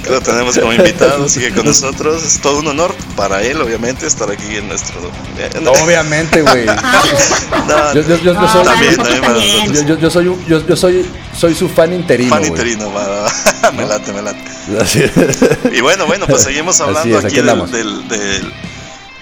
Lo 0.09 0.19
tenemos 0.21 0.57
como 0.57 0.73
invitado, 0.73 1.27
sigue 1.29 1.51
con 1.53 1.65
nosotros. 1.65 2.23
Es 2.23 2.39
todo 2.41 2.59
un 2.59 2.67
honor 2.67 2.93
para 3.15 3.41
él, 3.41 3.61
obviamente, 3.61 4.05
estar 4.05 4.29
aquí 4.29 4.55
en 4.57 4.67
nuestro. 4.67 4.99
en- 5.37 5.67
Obviamente, 5.67 6.41
güey. 6.41 6.65
Yo, 7.93 8.01
yo, 8.01 8.17
yo, 8.17 8.33
yo 8.33 8.47
soy, 8.47 8.63
yo, 9.99 10.09
soy, 10.09 10.27
un- 10.27 10.45
yo, 10.45 10.67
yo 10.67 10.75
soy, 10.75 11.05
soy 11.37 11.55
su 11.55 11.69
fan 11.69 11.93
interino. 11.93 12.29
Fan 12.29 12.39
güey. 12.39 12.49
interino, 12.51 12.91
va, 12.91 13.07
va. 13.07 13.71
me 13.71 13.85
late, 13.85 14.11
me 14.13 14.21
late. 14.21 14.39
Así- 14.81 15.03
Y 15.71 15.81
bueno, 15.81 16.05
bueno, 16.05 16.27
pues 16.27 16.43
seguimos 16.43 16.79
hablando 16.81 17.17
es, 17.19 17.25
aquí 17.25 17.39
aquí 17.39 17.47
del- 17.71 18.07
del- 18.07 18.53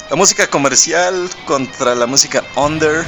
la 0.09 0.15
música 0.15 0.47
comercial 0.47 1.29
contra 1.45 1.95
la 1.95 2.05
música 2.07 2.43
under. 2.55 3.05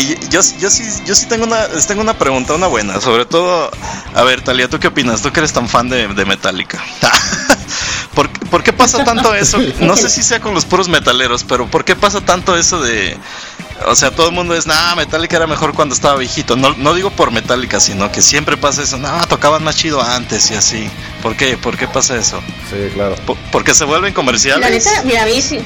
Y 0.00 0.28
yo, 0.30 0.40
yo 0.58 0.70
sí, 0.70 0.84
yo 1.04 1.14
sí 1.14 1.26
tengo 1.26 1.44
una, 1.44 1.66
tengo 1.86 2.00
una 2.00 2.14
pregunta, 2.16 2.54
una 2.54 2.66
buena. 2.68 3.00
Sobre 3.00 3.26
todo, 3.26 3.70
a 4.14 4.22
ver, 4.22 4.40
Talia, 4.42 4.68
¿tú 4.68 4.78
qué 4.78 4.88
opinas? 4.88 5.20
Tú 5.20 5.30
que 5.32 5.40
eres 5.40 5.52
tan 5.52 5.68
fan 5.68 5.88
de, 5.88 6.08
de 6.08 6.24
Metallica. 6.24 6.82
¿Por, 8.14 8.28
qué- 8.30 8.46
por 8.46 8.62
qué 8.62 8.72
pasa 8.72 9.04
tanto 9.04 9.34
eso? 9.34 9.58
No 9.80 9.96
sé 9.96 10.08
si 10.10 10.22
sea 10.22 10.40
con 10.40 10.54
los 10.54 10.64
puros 10.64 10.88
metaleros, 10.88 11.44
pero 11.44 11.66
¿por 11.70 11.84
qué 11.84 11.96
pasa 11.96 12.20
tanto 12.20 12.56
eso 12.56 12.80
de... 12.80 13.16
O 13.86 13.94
sea, 13.96 14.10
todo 14.10 14.28
el 14.28 14.34
mundo 14.34 14.54
es, 14.54 14.66
nah, 14.66 14.94
Metallica 14.94 15.36
era 15.36 15.46
mejor 15.46 15.72
cuando 15.72 15.94
estaba 15.94 16.16
viejito. 16.16 16.54
No, 16.54 16.74
no 16.76 16.92
digo 16.92 17.10
por 17.10 17.30
Metallica, 17.30 17.80
sino 17.80 18.12
que 18.12 18.20
siempre 18.20 18.58
pasa 18.58 18.82
eso. 18.82 18.98
No, 18.98 19.26
tocaban 19.26 19.64
más 19.64 19.76
chido 19.76 20.02
antes 20.02 20.50
y 20.50 20.54
así. 20.54 20.90
¿Por 21.22 21.34
qué? 21.34 21.56
¿Por 21.56 21.78
qué 21.78 21.88
pasa 21.88 22.16
eso? 22.16 22.42
Sí, 22.68 22.76
claro. 22.92 23.14
Po- 23.26 23.38
Porque 23.50 23.74
se 23.74 23.84
vuelven 23.86 24.10
La 24.12 24.14
comerciales. 24.14 24.84
neta, 24.84 25.02
mira, 25.04 25.22
a 25.22 25.26
mí 25.26 25.40
sí. 25.40 25.60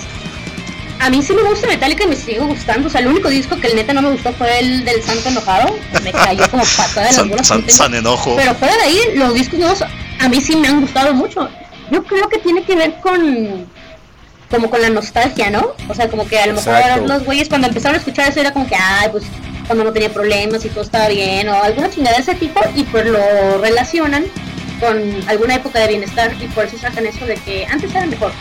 A 1.01 1.11
mí 1.11 1.23
sí 1.23 1.35
me 1.35 1.43
gusta 1.43 1.67
Metallica 1.67 2.05
y 2.05 2.07
me 2.09 2.17
sigue 2.17 2.39
gustando. 2.41 2.89
O 2.89 2.91
sea, 2.91 3.01
el 3.01 3.09
único 3.09 3.29
disco 3.29 3.57
que 3.61 3.67
el 3.67 3.77
neta 3.77 3.93
no 3.93 4.03
me 4.03 4.11
gustó 4.11 4.33
fue 4.33 4.59
el 4.61 4.85
del 4.85 5.03
Santo 5.03 5.29
Enojado. 5.29 5.75
Me 6.03 6.13
cayó 6.13 6.51
como 6.51 6.63
patada 6.77 7.03
de 7.03 7.07
las 7.09 7.17
San, 7.17 7.29
bolas. 7.29 7.47
san- 7.47 7.69
san 7.71 7.95
enojo. 7.95 8.35
Pero 8.37 8.55
fuera 8.55 8.75
de 8.77 8.83
ahí, 8.83 9.01
los 9.15 9.35
discos 9.35 9.59
nuevos 9.59 9.83
a 9.83 10.29
mí 10.29 10.41
sí 10.41 10.57
me 10.57 10.69
han 10.69 10.81
gustado 10.81 11.13
mucho. 11.13 11.49
Yo 11.91 12.03
creo 12.05 12.29
que 12.29 12.39
tiene 12.39 12.63
que 12.65 12.75
ver 12.77 12.95
con 13.03 13.67
como 14.51 14.71
con 14.71 14.81
la 14.81 14.89
nostalgia, 14.89 15.51
¿no? 15.51 15.73
O 15.89 15.95
sea, 15.95 16.09
como 16.09 16.27
que 16.29 16.39
a 16.39 16.47
lo 16.47 16.55
mejor 16.55 16.75
Exacto. 16.77 17.07
los 17.09 17.25
güeyes 17.25 17.49
cuando 17.49 17.67
empezaron 17.67 17.97
a 17.97 17.99
escuchar 17.99 18.29
eso 18.29 18.41
era 18.41 18.53
como 18.53 18.67
que, 18.69 18.77
ay, 18.77 19.09
pues 19.11 19.25
cuando 19.67 19.83
no 19.85 19.93
tenía 19.93 20.13
problemas 20.13 20.65
y 20.65 20.69
todo 20.69 20.83
estaba 20.85 21.09
bien, 21.09 21.49
o 21.49 21.55
alguna 21.63 21.91
chingada 21.91 22.17
de 22.17 22.23
ese 22.23 22.35
tipo, 22.37 22.61
y 22.77 22.85
pues 22.85 23.05
lo 23.07 23.59
relacionan 23.61 24.25
con 24.79 25.03
alguna 25.29 25.57
época 25.57 25.81
de 25.81 25.89
bienestar, 25.89 26.33
y 26.41 26.47
por 26.49 26.67
eso 26.67 26.79
sacan 26.79 27.05
eso 27.07 27.25
de 27.27 27.35
que 27.37 27.67
antes 27.67 27.91
era 27.95 28.07
mejor. 28.07 28.33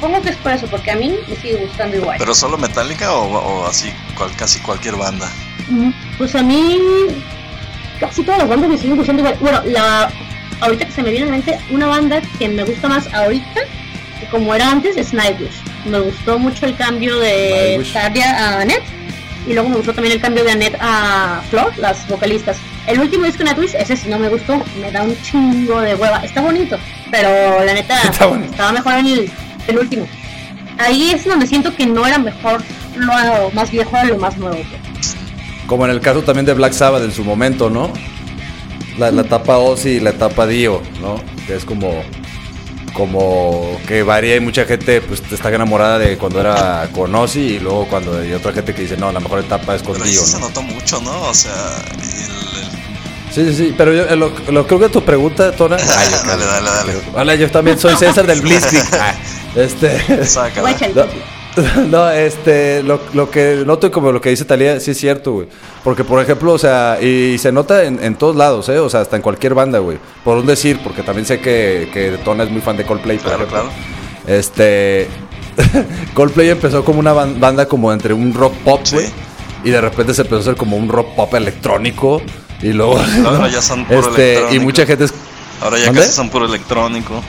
Supongo 0.00 0.22
que 0.22 0.30
es 0.30 0.36
por 0.36 0.52
eso, 0.52 0.66
porque 0.66 0.90
a 0.92 0.96
mí 0.96 1.14
me 1.28 1.36
sigue 1.36 1.56
gustando 1.56 1.96
igual. 1.96 2.16
¿Pero 2.18 2.34
solo 2.34 2.56
Metallica 2.56 3.12
o, 3.14 3.26
o 3.36 3.66
así 3.66 3.92
cual- 4.16 4.34
casi 4.36 4.58
cualquier 4.60 4.96
banda? 4.96 5.28
Mm, 5.68 5.90
Pues 6.16 6.34
a 6.34 6.42
mí 6.42 6.78
casi 7.98 8.22
todas 8.22 8.38
las 8.40 8.48
bandas 8.48 8.70
me 8.70 8.78
siguen 8.78 8.96
gustando 8.96 9.20
igual. 9.20 9.36
Bueno, 9.40 9.60
la 9.66 10.10
ahorita 10.62 10.86
que 10.86 10.92
se 10.92 11.02
me 11.02 11.10
viene 11.10 11.24
a 11.24 11.26
la 11.30 11.32
mente 11.32 11.58
una 11.70 11.86
banda 11.86 12.20
que 12.38 12.48
me 12.48 12.64
gusta 12.64 12.88
más 12.88 13.12
ahorita 13.12 13.60
que 14.18 14.26
como 14.30 14.54
era 14.54 14.70
antes 14.70 14.96
es 14.96 15.12
Nightwish. 15.12 15.60
Me 15.84 15.98
gustó 16.00 16.38
mucho 16.38 16.64
el 16.66 16.76
cambio 16.76 17.18
de. 17.18 17.84
Tadia 17.92 18.30
a 18.56 18.60
Annette 18.62 18.82
y 19.46 19.52
luego 19.54 19.68
me 19.68 19.76
gustó 19.76 19.92
también 19.94 20.14
el 20.14 20.20
cambio 20.22 20.44
de 20.44 20.52
Annette 20.52 20.76
a 20.80 21.42
Flor, 21.50 21.76
las 21.78 22.06
vocalistas. 22.08 22.56
El 22.86 23.00
último 23.00 23.24
disco 23.24 23.38
de 23.40 23.44
Nightwish, 23.44 23.74
ese 23.74 23.96
sí 23.96 24.08
no 24.08 24.18
me 24.18 24.28
gustó, 24.28 24.62
me 24.80 24.90
da 24.90 25.02
un 25.02 25.14
chingo 25.22 25.80
de 25.82 25.94
hueva. 25.94 26.18
Está 26.24 26.40
bonito, 26.40 26.78
pero 27.10 27.62
la 27.64 27.74
neta 27.74 28.00
estaba 28.10 28.72
mejor 28.72 28.94
en 28.94 29.06
el, 29.06 29.30
el 29.68 29.78
último. 29.78 30.06
Ahí 30.78 31.10
es 31.10 31.24
donde 31.24 31.46
siento 31.46 31.74
que 31.76 31.86
no 31.86 32.06
era 32.06 32.18
mejor 32.18 32.62
lo 32.96 33.50
más 33.52 33.70
viejo 33.70 33.96
a 33.96 34.04
lo 34.04 34.16
más 34.18 34.36
nuevo. 34.38 34.56
pues. 34.94 35.16
Como 35.66 35.84
en 35.84 35.90
el 35.92 36.00
caso 36.00 36.22
también 36.22 36.46
de 36.46 36.54
Black 36.54 36.72
Sabbath 36.72 37.02
en 37.04 37.12
su 37.12 37.22
momento, 37.24 37.70
¿no? 37.70 37.92
La, 38.98 39.10
la 39.10 39.22
etapa 39.22 39.58
Ozzy 39.58 39.90
y 39.90 40.00
la 40.00 40.10
etapa 40.10 40.46
Dio, 40.46 40.82
¿no? 41.00 41.22
Que 41.46 41.54
es 41.56 41.64
como 41.64 42.02
como 42.92 43.78
que 43.86 44.02
varía 44.02 44.34
y 44.36 44.40
mucha 44.40 44.64
gente 44.64 45.00
pues 45.00 45.22
está 45.30 45.48
enamorada 45.54 45.98
de 45.98 46.18
cuando 46.18 46.40
era 46.40 46.88
con 46.92 47.14
Ozzy 47.14 47.38
y 47.40 47.58
luego 47.60 47.86
cuando 47.86 48.18
hay 48.18 48.32
otra 48.32 48.52
gente 48.52 48.74
que 48.74 48.82
dice 48.82 48.96
no, 48.96 49.12
la 49.12 49.20
mejor 49.20 49.38
etapa 49.40 49.76
es 49.76 49.82
con 49.82 49.92
Pero 49.94 50.06
sí 50.06 50.16
se 50.16 50.38
¿no? 50.40 50.48
notó 50.48 50.60
mucho, 50.62 51.00
¿no? 51.00 51.22
O 51.22 51.34
sea, 51.34 51.52
el- 51.94 52.00
el- 52.00 52.40
Sí, 53.32 53.44
sí, 53.48 53.54
sí, 53.54 53.74
pero 53.78 53.94
yo 53.94 54.02
eh, 54.08 54.16
lo, 54.16 54.32
lo 54.50 54.66
creo 54.66 54.80
que 54.80 54.88
tu 54.88 55.04
pregunta, 55.04 55.52
Tona. 55.52 55.76
Ay, 55.98 56.08
yo- 56.10 56.22
Dale, 56.28 56.44
dale, 56.44 56.68
dale. 56.68 56.92
Hola, 57.14 57.34
yo 57.36 57.48
también 57.48 57.78
soy 57.78 57.94
César 57.94 58.26
del 58.26 58.40
Blitzkrieg. 58.40 58.82
Este 59.56 60.24
sácala. 60.24 60.74
No, 60.94 61.04
no, 61.88 62.10
este, 62.10 62.82
lo, 62.84 63.00
lo 63.12 63.28
que 63.28 63.64
noto 63.66 63.88
y 63.88 63.90
como 63.90 64.12
lo 64.12 64.20
que 64.20 64.30
dice 64.30 64.44
Talía, 64.44 64.78
sí 64.78 64.92
es 64.92 64.98
cierto, 64.98 65.32
güey. 65.32 65.48
Porque, 65.82 66.04
por 66.04 66.22
ejemplo, 66.22 66.52
o 66.52 66.58
sea, 66.58 66.98
y 67.02 67.38
se 67.38 67.50
nota 67.50 67.82
en, 67.84 68.02
en 68.04 68.14
todos 68.14 68.36
lados, 68.36 68.68
¿eh? 68.68 68.78
O 68.78 68.88
sea, 68.88 69.00
hasta 69.00 69.16
en 69.16 69.22
cualquier 69.22 69.54
banda, 69.54 69.80
güey. 69.80 69.98
Por 70.22 70.38
un 70.38 70.46
decir, 70.46 70.78
porque 70.84 71.02
también 71.02 71.26
sé 71.26 71.40
que, 71.40 71.90
que 71.92 72.18
Tona 72.24 72.44
es 72.44 72.50
muy 72.50 72.60
fan 72.60 72.76
de 72.76 72.84
Coldplay, 72.84 73.18
Claro, 73.18 73.46
claro. 73.48 73.68
Este, 74.28 75.08
Coldplay 76.14 76.50
empezó 76.50 76.84
como 76.84 77.00
una 77.00 77.12
ban- 77.12 77.38
banda 77.40 77.66
como 77.66 77.92
entre 77.92 78.14
un 78.14 78.32
rock 78.32 78.54
pop, 78.64 78.80
Sí. 78.84 78.94
güey. 78.94 79.06
Y 79.64 79.70
de 79.70 79.80
repente 79.80 80.14
se 80.14 80.22
empezó 80.22 80.36
a 80.38 80.40
hacer 80.40 80.56
como 80.56 80.76
un 80.76 80.88
rock 80.88 81.14
pop 81.16 81.34
electrónico. 81.34 82.22
Y 82.62 82.72
luego, 82.72 82.98
Ahora 83.26 83.48
ya 83.52 83.60
son 83.60 83.84
puro 83.86 84.00
este, 84.08 84.22
y 84.22 84.28
electrónico. 84.28 84.62
mucha 84.64 84.86
gente 84.86 85.04
es, 85.04 85.14
Ahora 85.60 85.78
ya 85.78 85.92
casi 85.92 86.12
son 86.12 86.30
puro 86.30 86.46
electrónico. 86.46 87.22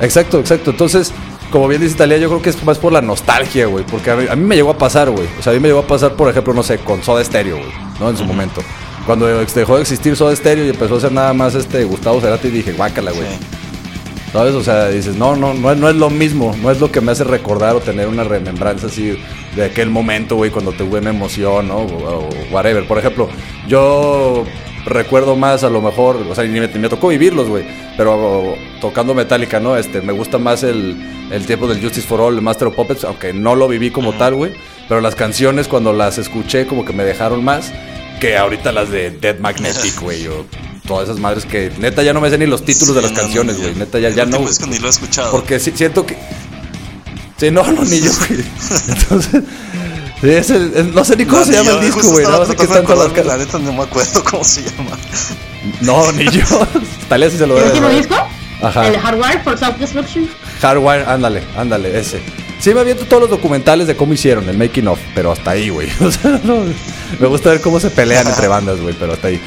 Exacto, 0.00 0.38
exacto. 0.40 0.70
Entonces, 0.70 1.12
como 1.50 1.66
bien 1.68 1.80
dice 1.80 1.94
Italia, 1.94 2.18
yo 2.18 2.28
creo 2.28 2.42
que 2.42 2.50
es 2.50 2.62
más 2.64 2.78
por 2.78 2.92
la 2.92 3.00
nostalgia, 3.00 3.66
güey. 3.66 3.84
Porque 3.84 4.10
a 4.10 4.16
mí, 4.16 4.24
a 4.30 4.36
mí 4.36 4.44
me 4.44 4.54
llegó 4.56 4.70
a 4.70 4.78
pasar, 4.78 5.10
güey. 5.10 5.26
O 5.38 5.42
sea, 5.42 5.52
a 5.52 5.54
mí 5.54 5.60
me 5.60 5.68
llegó 5.68 5.80
a 5.80 5.86
pasar, 5.86 6.14
por 6.14 6.28
ejemplo, 6.28 6.52
no 6.54 6.62
sé, 6.62 6.78
con 6.78 7.02
Soda 7.02 7.24
Stereo, 7.24 7.56
güey. 7.56 7.70
¿No? 8.00 8.10
En 8.10 8.16
su 8.16 8.24
momento. 8.24 8.60
Cuando 9.06 9.26
dejó 9.26 9.76
de 9.76 9.80
existir 9.82 10.14
Soda 10.16 10.36
Stereo 10.36 10.66
y 10.66 10.68
empezó 10.70 10.94
a 10.94 10.98
hacer 10.98 11.12
nada 11.12 11.32
más 11.32 11.54
este 11.54 11.84
Gustavo 11.84 12.20
Cerati, 12.20 12.48
dije, 12.50 12.72
guácala, 12.72 13.10
güey. 13.10 13.26
Sí. 13.26 13.38
¿Sabes? 14.32 14.54
O 14.54 14.62
sea, 14.62 14.88
dices, 14.88 15.16
no, 15.16 15.34
no, 15.36 15.54
no, 15.54 15.72
es- 15.72 15.78
no 15.78 15.88
es 15.88 15.96
lo 15.96 16.10
mismo. 16.10 16.54
No 16.62 16.70
es 16.70 16.78
lo 16.80 16.92
que 16.92 17.00
me 17.00 17.12
hace 17.12 17.24
recordar 17.24 17.74
o 17.74 17.80
tener 17.80 18.06
una 18.08 18.24
remembranza 18.24 18.88
así 18.88 19.16
de 19.56 19.64
aquel 19.64 19.88
momento, 19.88 20.36
güey, 20.36 20.50
cuando 20.50 20.72
tuve 20.72 20.98
una 21.00 21.08
emoción, 21.10 21.68
¿no? 21.68 21.78
O, 21.78 22.26
o 22.26 22.28
whatever. 22.50 22.86
Por 22.86 22.98
ejemplo, 22.98 23.30
yo 23.66 24.44
recuerdo 24.84 25.36
más 25.36 25.64
a 25.64 25.70
lo 25.70 25.80
mejor, 25.82 26.16
o 26.28 26.34
sea, 26.34 26.44
ni 26.44 26.58
me, 26.60 26.68
ni 26.68 26.78
me 26.78 26.88
tocó 26.88 27.08
vivirlos, 27.08 27.48
güey. 27.48 27.64
Pero 27.96 28.54
tocando 28.80 29.14
Metallica, 29.14 29.60
¿no? 29.60 29.76
Este, 29.76 30.00
me 30.00 30.12
gusta 30.12 30.38
más 30.38 30.62
el, 30.62 30.96
el 31.30 31.46
tiempo 31.46 31.66
del 31.66 31.80
Justice 31.82 32.06
for 32.06 32.20
All, 32.20 32.34
el 32.36 32.42
Master 32.42 32.68
of 32.68 32.74
Puppets, 32.74 33.04
aunque 33.04 33.32
no 33.32 33.54
lo 33.54 33.68
viví 33.68 33.90
como 33.90 34.12
tal, 34.14 34.34
güey. 34.34 34.52
Pero 34.88 35.00
las 35.00 35.14
canciones, 35.14 35.68
cuando 35.68 35.92
las 35.92 36.18
escuché, 36.18 36.66
como 36.66 36.84
que 36.84 36.92
me 36.92 37.04
dejaron 37.04 37.44
más 37.44 37.72
que 38.20 38.36
ahorita 38.36 38.72
las 38.72 38.90
de 38.90 39.10
Dead 39.10 39.38
Magnetic, 39.38 40.00
güey. 40.00 40.26
O 40.28 40.46
todas 40.86 41.04
esas 41.08 41.20
madres 41.20 41.44
que 41.44 41.70
neta 41.78 42.02
ya 42.02 42.12
no 42.14 42.20
me 42.20 42.30
sé 42.30 42.38
ni 42.38 42.46
los 42.46 42.64
títulos 42.64 42.94
de 42.94 43.02
las 43.02 43.12
no, 43.12 43.18
canciones, 43.20 43.60
güey. 43.60 43.74
Neta 43.74 43.98
ya, 43.98 44.08
ya 44.10 44.24
no. 44.24 44.38
disco 44.38 44.66
ni 44.66 44.78
lo 44.78 44.86
he 44.86 44.90
escuchado. 44.90 45.30
Porque 45.30 45.60
sí- 45.60 45.72
siento 45.74 46.06
que. 46.06 46.16
Sí, 47.36 47.50
no, 47.50 47.62
no, 47.70 47.84
ni 47.84 48.00
yo, 48.00 48.10
güey. 48.28 48.40
Entonces. 48.88 49.42
Sí, 50.20 50.30
es 50.30 50.50
el- 50.50 50.94
no 50.94 51.04
sé 51.04 51.16
ni 51.16 51.24
cómo 51.24 51.44
se 51.44 51.52
llama 51.52 51.70
yo, 51.70 51.78
el 51.80 51.84
disco, 51.86 52.08
güey. 52.10 52.24
No 52.26 52.44
sé 52.46 52.56
qué 52.56 52.66
tratando 52.66 52.92
están 52.92 52.98
las 52.98 53.08
caras. 53.08 53.26
La 53.26 53.36
neta 53.36 53.58
no 53.58 53.72
me 53.72 53.82
acuerdo 53.82 54.24
cómo 54.24 54.44
se 54.44 54.62
llama. 54.62 54.96
No, 55.80 56.10
ni 56.12 56.24
yo. 56.30 56.42
Talía 57.08 57.30
sí 57.30 57.38
se 57.38 57.46
lo 57.46 57.58
¿El 57.58 57.64
último 57.64 57.88
disco? 57.88 58.14
Ajá. 58.62 58.88
El 58.88 58.98
Hardware 58.98 59.42
for 59.44 59.56
Self-Destruction. 59.58 60.28
Hardwire, 60.60 61.04
ándale, 61.06 61.42
ándale, 61.56 61.98
ese. 61.98 62.20
Sí, 62.60 62.74
me 62.74 62.80
aviento 62.80 63.04
todos 63.04 63.22
los 63.22 63.30
documentales 63.30 63.86
de 63.86 63.96
cómo 63.96 64.12
hicieron, 64.14 64.48
el 64.48 64.58
making 64.58 64.88
of, 64.88 64.98
pero 65.14 65.30
hasta 65.30 65.52
ahí, 65.52 65.68
güey. 65.68 65.88
O 66.00 66.10
sea, 66.10 66.40
no, 66.42 66.64
me 67.20 67.26
gusta 67.28 67.50
ver 67.50 67.60
cómo 67.60 67.78
se 67.78 67.90
pelean 67.90 68.26
entre 68.26 68.48
bandas, 68.48 68.80
güey, 68.80 68.94
pero 68.98 69.12
hasta 69.12 69.28
ahí. 69.28 69.40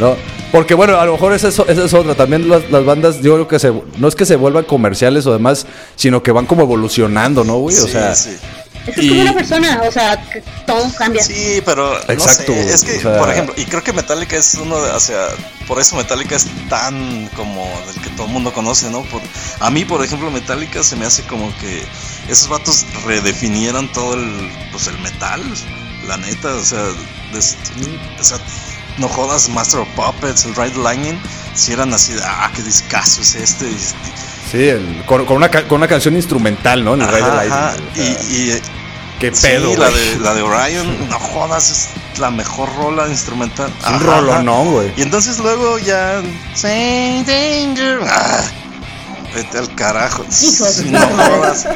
No, 0.00 0.16
porque 0.50 0.74
bueno, 0.74 0.98
a 0.98 1.06
lo 1.06 1.12
mejor 1.12 1.32
esa 1.32 1.46
es, 1.48 1.58
esa 1.60 1.84
es 1.84 1.94
otra. 1.94 2.16
También 2.16 2.48
las, 2.48 2.68
las 2.70 2.84
bandas, 2.84 3.20
yo 3.22 3.34
creo 3.34 3.46
que 3.48 3.58
se, 3.60 3.72
no 3.98 4.08
es 4.08 4.16
que 4.16 4.26
se 4.26 4.34
vuelvan 4.34 4.64
comerciales 4.64 5.26
o 5.26 5.32
demás, 5.32 5.64
sino 5.94 6.22
que 6.24 6.32
van 6.32 6.46
como 6.46 6.62
evolucionando, 6.62 7.44
¿no, 7.44 7.58
güey? 7.58 7.76
O 7.76 7.86
Sí, 7.86 7.92
sea, 7.92 8.14
sí. 8.16 8.36
Es 8.86 8.94
que 8.94 9.00
es 9.00 9.06
Y- 9.06 9.08
como 9.10 9.22
una 9.22 9.32
persona, 9.34 9.80
o 9.86 9.90
sea, 9.92 10.20
que 10.30 10.42
todo 10.66 10.90
cambia. 10.96 11.22
Sí, 11.22 11.60
pero 11.64 11.96
Exacto, 12.08 12.52
no 12.52 12.62
sé, 12.62 12.74
es 12.74 12.84
que, 12.84 12.98
o 12.98 13.00
sea- 13.00 13.18
por 13.18 13.30
ejemplo, 13.30 13.54
y 13.56 13.64
creo 13.64 13.82
que 13.82 13.92
Metallica 13.92 14.36
es 14.36 14.54
uno 14.54 14.80
de, 14.80 14.90
o 14.92 15.00
sea, 15.00 15.26
por 15.66 15.80
eso 15.80 15.96
Metallica 15.96 16.36
es 16.36 16.46
tan 16.68 17.26
como 17.34 17.68
del 17.92 18.00
que 18.02 18.10
todo 18.10 18.26
el 18.26 18.32
mundo 18.32 18.52
conoce, 18.52 18.88
¿no? 18.90 19.02
Por, 19.02 19.20
a 19.60 19.70
mí, 19.70 19.84
por 19.84 20.04
ejemplo, 20.04 20.30
Metallica 20.30 20.82
se 20.84 20.94
me 20.96 21.04
hace 21.06 21.22
como 21.24 21.52
que 21.58 21.82
esos 22.28 22.48
vatos 22.48 22.86
redefinieron 23.04 23.90
todo 23.92 24.14
el, 24.14 24.50
pues 24.72 24.86
el 24.86 24.98
metal, 25.00 25.42
la 26.06 26.16
neta, 26.18 26.54
o 26.54 26.64
sea, 26.64 26.84
des- 27.32 27.56
o 28.20 28.24
sea, 28.24 28.38
no 28.98 29.08
jodas 29.08 29.48
Master 29.48 29.80
of 29.80 29.88
Puppets, 29.96 30.44
el 30.44 30.54
Ride 30.54 30.70
the 30.70 30.78
Lightning, 30.78 31.20
si 31.54 31.72
eran 31.72 31.92
así, 31.92 32.12
de, 32.14 32.22
ah, 32.24 32.50
qué 32.54 32.62
discazo 32.62 33.20
es 33.22 33.34
este, 33.34 33.66
sí, 34.50 34.68
el- 34.68 35.02
con, 35.06 35.26
con 35.26 35.36
una, 35.38 35.50
con 35.50 35.72
una 35.78 35.88
canción 35.88 36.14
instrumental, 36.14 36.84
¿no? 36.84 36.94
En 36.94 37.02
el 37.02 37.08
Rey 37.08 37.22
de 37.22 37.28
Ajá, 37.28 37.36
Lightning, 37.36 37.58
ajá, 37.58 37.74
o 37.74 37.94
sea, 37.96 38.04
y, 38.30 38.34
y, 38.52 38.60
qué 39.18 39.34
Sí, 39.34 39.42
pedo, 39.48 39.76
la 39.76 39.88
güey. 39.90 40.10
de, 40.14 40.20
la 40.20 40.34
de 40.34 40.42
Orion, 40.42 41.08
no 41.08 41.18
jodas, 41.18 41.70
es 42.12 42.18
la 42.20 42.30
mejor 42.30 42.68
rola 42.76 43.08
instrumental. 43.08 43.70
Es 43.80 43.86
un 43.88 43.94
Ajá, 43.96 44.04
rolonón, 44.04 44.72
güey. 44.72 44.92
Y 44.96 45.02
entonces 45.02 45.38
luego 45.38 45.78
ya. 45.78 46.22
Say 46.54 47.22
danger. 47.24 48.00
Ah, 48.08 48.42
vete 49.34 49.58
al 49.58 49.74
carajo. 49.74 50.24
Hijo 50.42 50.64
de 50.64 50.72
Sí, 50.72 50.82
su 50.84 50.90
no 50.90 51.00
jodas. 51.00 51.66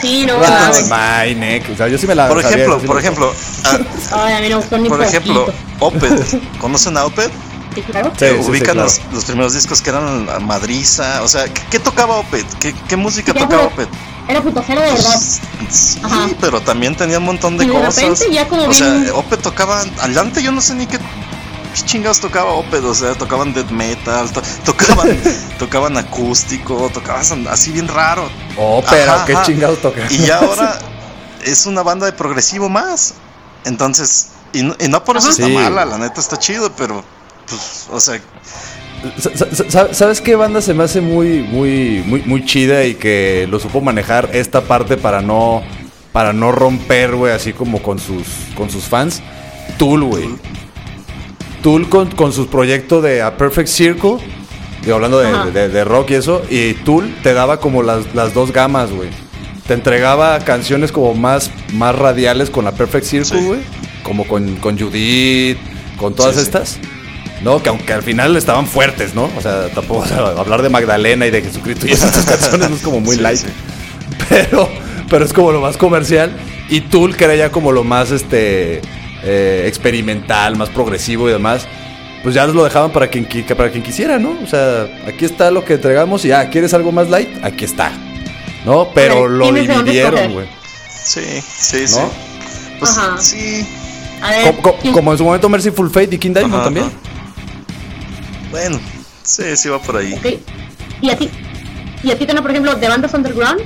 Sí, 0.00 0.26
no, 0.26 0.38
my 0.38 1.34
neck. 1.34 1.70
O 1.72 1.76
sea, 1.76 1.88
yo 1.88 1.98
sí 1.98 2.06
me 2.06 2.14
la 2.14 2.28
Por 2.28 2.42
sabía, 2.42 2.56
ejemplo, 2.56 2.80
sí 2.80 2.86
por 2.86 2.98
ejemplo, 2.98 3.34
ah, 3.64 3.78
Ay, 4.12 4.32
a 4.34 4.40
mí 4.40 4.48
no 4.48 4.56
me 4.56 4.62
gustó 4.62 4.78
ni 4.78 4.88
por 4.88 5.02
ejemplo. 5.02 5.46
Opeth. 5.80 6.58
¿Conocen 6.58 6.96
a 6.96 7.04
Opeth? 7.04 7.30
Sí, 7.74 7.82
claro. 7.82 8.12
Sí, 8.18 8.24
Ubican 8.48 8.74
claro. 8.74 8.82
los, 8.88 9.00
los 9.12 9.24
primeros 9.24 9.52
discos 9.54 9.80
que 9.80 9.90
eran 9.90 10.26
Madriza. 10.46 11.22
O 11.22 11.28
sea, 11.28 11.44
¿qué, 11.52 11.62
qué 11.70 11.78
tocaba 11.78 12.16
Opeth? 12.16 12.52
¿Qué, 12.58 12.74
qué 12.88 12.96
música 12.96 13.32
tocaba 13.32 13.64
Opeth? 13.64 13.88
Era 14.28 14.40
putacero 14.42 14.80
de 14.80 14.92
verdad. 14.92 15.20
Sí, 15.70 16.00
Ajá. 16.02 16.28
pero 16.40 16.60
también 16.60 16.94
tenía 16.96 17.18
un 17.18 17.24
montón 17.24 17.56
de 17.58 17.64
Y 17.64 17.68
de 17.68 17.74
cosas. 17.74 17.96
repente 17.96 18.30
ya 18.32 18.48
como 18.48 18.64
o 18.66 18.72
sea, 18.72 19.02
Opeth 19.14 19.42
tocaba. 19.42 19.82
Adelante 20.00 20.42
yo 20.42 20.52
no 20.52 20.60
sé 20.60 20.74
ni 20.74 20.86
qué. 20.86 20.98
¿Qué 20.98 21.82
chingados 21.84 22.18
tocaba 22.18 22.50
Opeth? 22.52 22.84
O 22.84 22.94
sea, 22.94 23.14
tocaban 23.14 23.52
death 23.54 23.70
metal, 23.70 24.28
to- 24.32 24.42
tocaban, 24.64 25.16
tocaban 25.58 25.96
acústico, 25.96 26.90
tocaban 26.92 27.46
así 27.48 27.70
bien 27.70 27.86
raro. 27.86 28.28
Oh, 28.56 28.82
Ajá, 28.84 29.24
qué 29.24 29.36
chingados 29.44 29.80
toca. 29.80 30.00
Y 30.10 30.18
ya 30.18 30.38
ahora 30.38 30.78
es 31.44 31.66
una 31.66 31.82
banda 31.82 32.06
de 32.06 32.12
progresivo 32.12 32.68
más. 32.68 33.14
Entonces, 33.64 34.30
y 34.52 34.62
no, 34.62 34.74
y 34.80 34.88
no 34.88 35.04
por 35.04 35.16
eso 35.16 35.28
Ajá. 35.28 35.34
está 35.34 35.46
Sí. 35.46 35.52
mala, 35.52 35.84
la 35.84 35.98
neta 35.98 36.20
está 36.20 36.38
chido, 36.38 36.72
pero 36.76 37.04
pues, 37.50 37.86
o 37.90 38.00
sea, 38.00 38.20
Sa- 39.18 39.30
sa- 39.34 39.70
sa- 39.70 39.94
¿Sabes 39.94 40.20
qué 40.20 40.34
banda 40.36 40.60
se 40.60 40.74
me 40.74 40.84
hace 40.84 41.00
muy, 41.00 41.38
muy, 41.42 42.02
muy, 42.06 42.22
muy 42.22 42.44
chida 42.44 42.84
y 42.84 42.94
que 42.96 43.46
lo 43.50 43.58
supo 43.58 43.80
manejar 43.80 44.28
esta 44.34 44.60
parte 44.60 44.98
para 44.98 45.22
no, 45.22 45.62
para 46.12 46.34
no 46.34 46.52
romper, 46.52 47.14
güey, 47.16 47.32
así 47.32 47.54
como 47.54 47.82
con 47.82 47.98
sus, 47.98 48.26
con 48.54 48.68
sus 48.68 48.84
fans? 48.84 49.22
Tool, 49.78 50.04
güey. 50.04 50.28
Tool 51.62 51.88
con, 51.88 52.10
con 52.10 52.32
sus 52.32 52.46
proyectos 52.46 53.02
de 53.02 53.22
A 53.22 53.36
Perfect 53.38 53.68
Circle, 53.68 54.16
digo, 54.82 54.94
hablando 54.96 55.18
de, 55.18 55.50
de- 55.50 55.68
de 55.70 55.84
rock 55.84 56.10
y 56.10 56.14
eso, 56.14 56.42
y 56.50 56.74
Tool 56.74 57.14
te 57.22 57.32
daba 57.34 57.58
como 57.58 57.82
las, 57.82 58.14
las 58.14 58.32
dos 58.34 58.52
gamas, 58.52 58.90
güey. 58.90 59.08
Te 59.66 59.74
entregaba 59.74 60.38
canciones 60.40 60.90
como 60.92 61.14
más, 61.14 61.50
más 61.72 61.94
radiales 61.94 62.50
con 62.50 62.64
la 62.66 62.72
Perfect 62.72 63.06
Circle, 63.06 63.38
Sí. 63.40 63.46
güey. 63.46 63.60
Como 64.02 64.26
con, 64.26 64.56
con 64.56 64.78
Judith, 64.78 65.58
con 65.96 66.14
todas 66.14 66.34
Sí, 66.34 66.40
sí. 66.40 66.44
No, 67.42 67.62
que 67.62 67.68
aunque 67.70 67.92
al 67.92 68.02
final 68.02 68.36
estaban 68.36 68.66
fuertes, 68.66 69.14
¿no? 69.14 69.30
O 69.36 69.40
sea, 69.40 69.68
tampoco 69.68 70.00
o 70.00 70.06
sea, 70.06 70.18
hablar 70.38 70.60
de 70.62 70.68
Magdalena 70.68 71.26
y 71.26 71.30
de 71.30 71.40
Jesucristo 71.42 71.86
y 71.86 71.92
esas 71.92 72.24
canciones 72.26 72.68
no 72.70 72.76
es 72.76 72.82
como 72.82 73.00
muy 73.00 73.16
Sí, 73.16 73.22
light. 73.22 73.38
sí. 73.38 73.46
Pero, 74.28 74.68
pero 75.08 75.24
es 75.24 75.32
como 75.32 75.50
lo 75.52 75.60
más 75.60 75.76
comercial. 75.76 76.32
Y 76.68 76.82
Tool, 76.82 77.16
que 77.16 77.24
era 77.24 77.34
ya 77.34 77.50
como 77.50 77.72
lo 77.72 77.82
más 77.82 78.10
este 78.10 78.80
eh, 79.24 79.64
experimental, 79.66 80.56
más 80.56 80.68
progresivo 80.68 81.28
y 81.28 81.32
demás. 81.32 81.66
Pues 82.22 82.34
ya 82.34 82.46
lo 82.46 82.62
dejaban 82.64 82.92
para 82.92 83.08
quien, 83.08 83.26
qui- 83.26 83.44
para 83.54 83.70
quien 83.70 83.82
quisiera, 83.82 84.18
¿no? 84.18 84.36
O 84.44 84.46
sea, 84.46 84.86
aquí 85.08 85.24
está 85.24 85.50
lo 85.50 85.64
que 85.64 85.74
entregamos 85.74 86.24
y 86.26 86.32
ah, 86.32 86.50
¿quieres 86.50 86.74
algo 86.74 86.92
más 86.92 87.08
light? 87.08 87.42
Aquí 87.42 87.64
está. 87.64 87.92
¿No? 88.66 88.88
Pero 88.94 89.22
ver, 89.22 89.30
lo 89.30 89.50
dividieron, 89.52 90.34
güey. 90.34 90.46
sí, 91.02 91.22
sí, 91.40 91.88
sí. 91.88 91.96
¿No? 91.96 92.10
Pues 92.78 92.90
Ajá. 92.98 93.16
sí. 93.18 93.66
A 94.20 94.30
ver, 94.30 94.54
Co- 94.56 94.62
co- 94.62 94.76
¿quién- 94.82 94.92
como 94.92 95.12
en 95.12 95.18
su 95.18 95.24
momento 95.24 95.48
Merciful 95.48 95.88
Fate 95.90 96.14
y 96.16 96.18
King 96.18 96.32
Diamond 96.34 96.54
Ajá, 96.56 96.64
también. 96.64 96.86
ajá. 96.86 96.94
Bueno, 98.50 98.80
sí, 99.22 99.56
sí 99.56 99.68
va 99.68 99.80
por 99.80 99.96
ahí. 99.96 100.14
ok. 100.14 100.26
¿Y 101.00 101.10
a 101.10 101.16
ti? 101.16 101.30
¿Y 102.02 102.10
a 102.10 102.18
ti, 102.18 102.26
Tona, 102.26 102.42
por 102.42 102.50
ejemplo, 102.50 102.74
de 102.74 102.88
bandas 102.88 103.14
underground? 103.14 103.62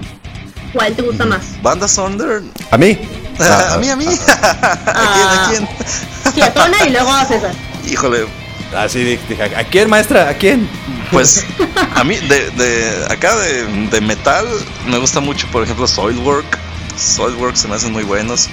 ¿Cuál 0.72 0.94
te 0.94 1.02
gusta 1.02 1.24
más? 1.24 1.42
Bandas 1.62 1.96
Under. 1.98 2.42
A 2.70 2.76
mí. 2.76 2.98
a 3.38 3.78
mí, 3.78 3.88
a 3.88 3.96
mí. 3.96 4.06
¿A 4.28 5.14
quién? 5.14 5.26
¿A 5.26 5.46
quién? 5.48 5.68
Sí, 6.34 6.42
a 6.42 6.52
Tona 6.52 6.76
y 6.86 6.90
luego 6.90 7.12
a 7.12 7.24
César. 7.24 7.52
Híjole, 7.86 8.26
Así 8.76 9.04
dije, 9.04 9.40
¿a 9.40 9.62
quién, 9.64 9.88
maestra? 9.88 10.28
¿A 10.28 10.34
quién? 10.34 10.68
pues 11.12 11.44
a 11.94 12.02
mí 12.02 12.16
de, 12.16 12.50
de 12.50 13.06
acá 13.08 13.36
de, 13.36 13.64
de 13.88 14.00
metal 14.00 14.44
me 14.86 14.98
gusta 14.98 15.20
mucho, 15.20 15.46
por 15.52 15.62
ejemplo, 15.62 15.86
Soilwork. 15.86 16.58
Soilwork 16.96 17.54
se 17.54 17.68
me 17.68 17.76
hacen 17.76 17.92
muy 17.92 18.02
buenos. 18.02 18.48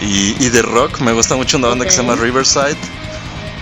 Y, 0.00 0.42
y 0.42 0.48
de 0.48 0.62
rock 0.62 1.00
me 1.00 1.12
gusta 1.12 1.36
mucho 1.36 1.58
una 1.58 1.68
banda 1.68 1.84
que 1.84 1.90
se 1.90 1.98
llama 1.98 2.16
Riverside. 2.16 2.76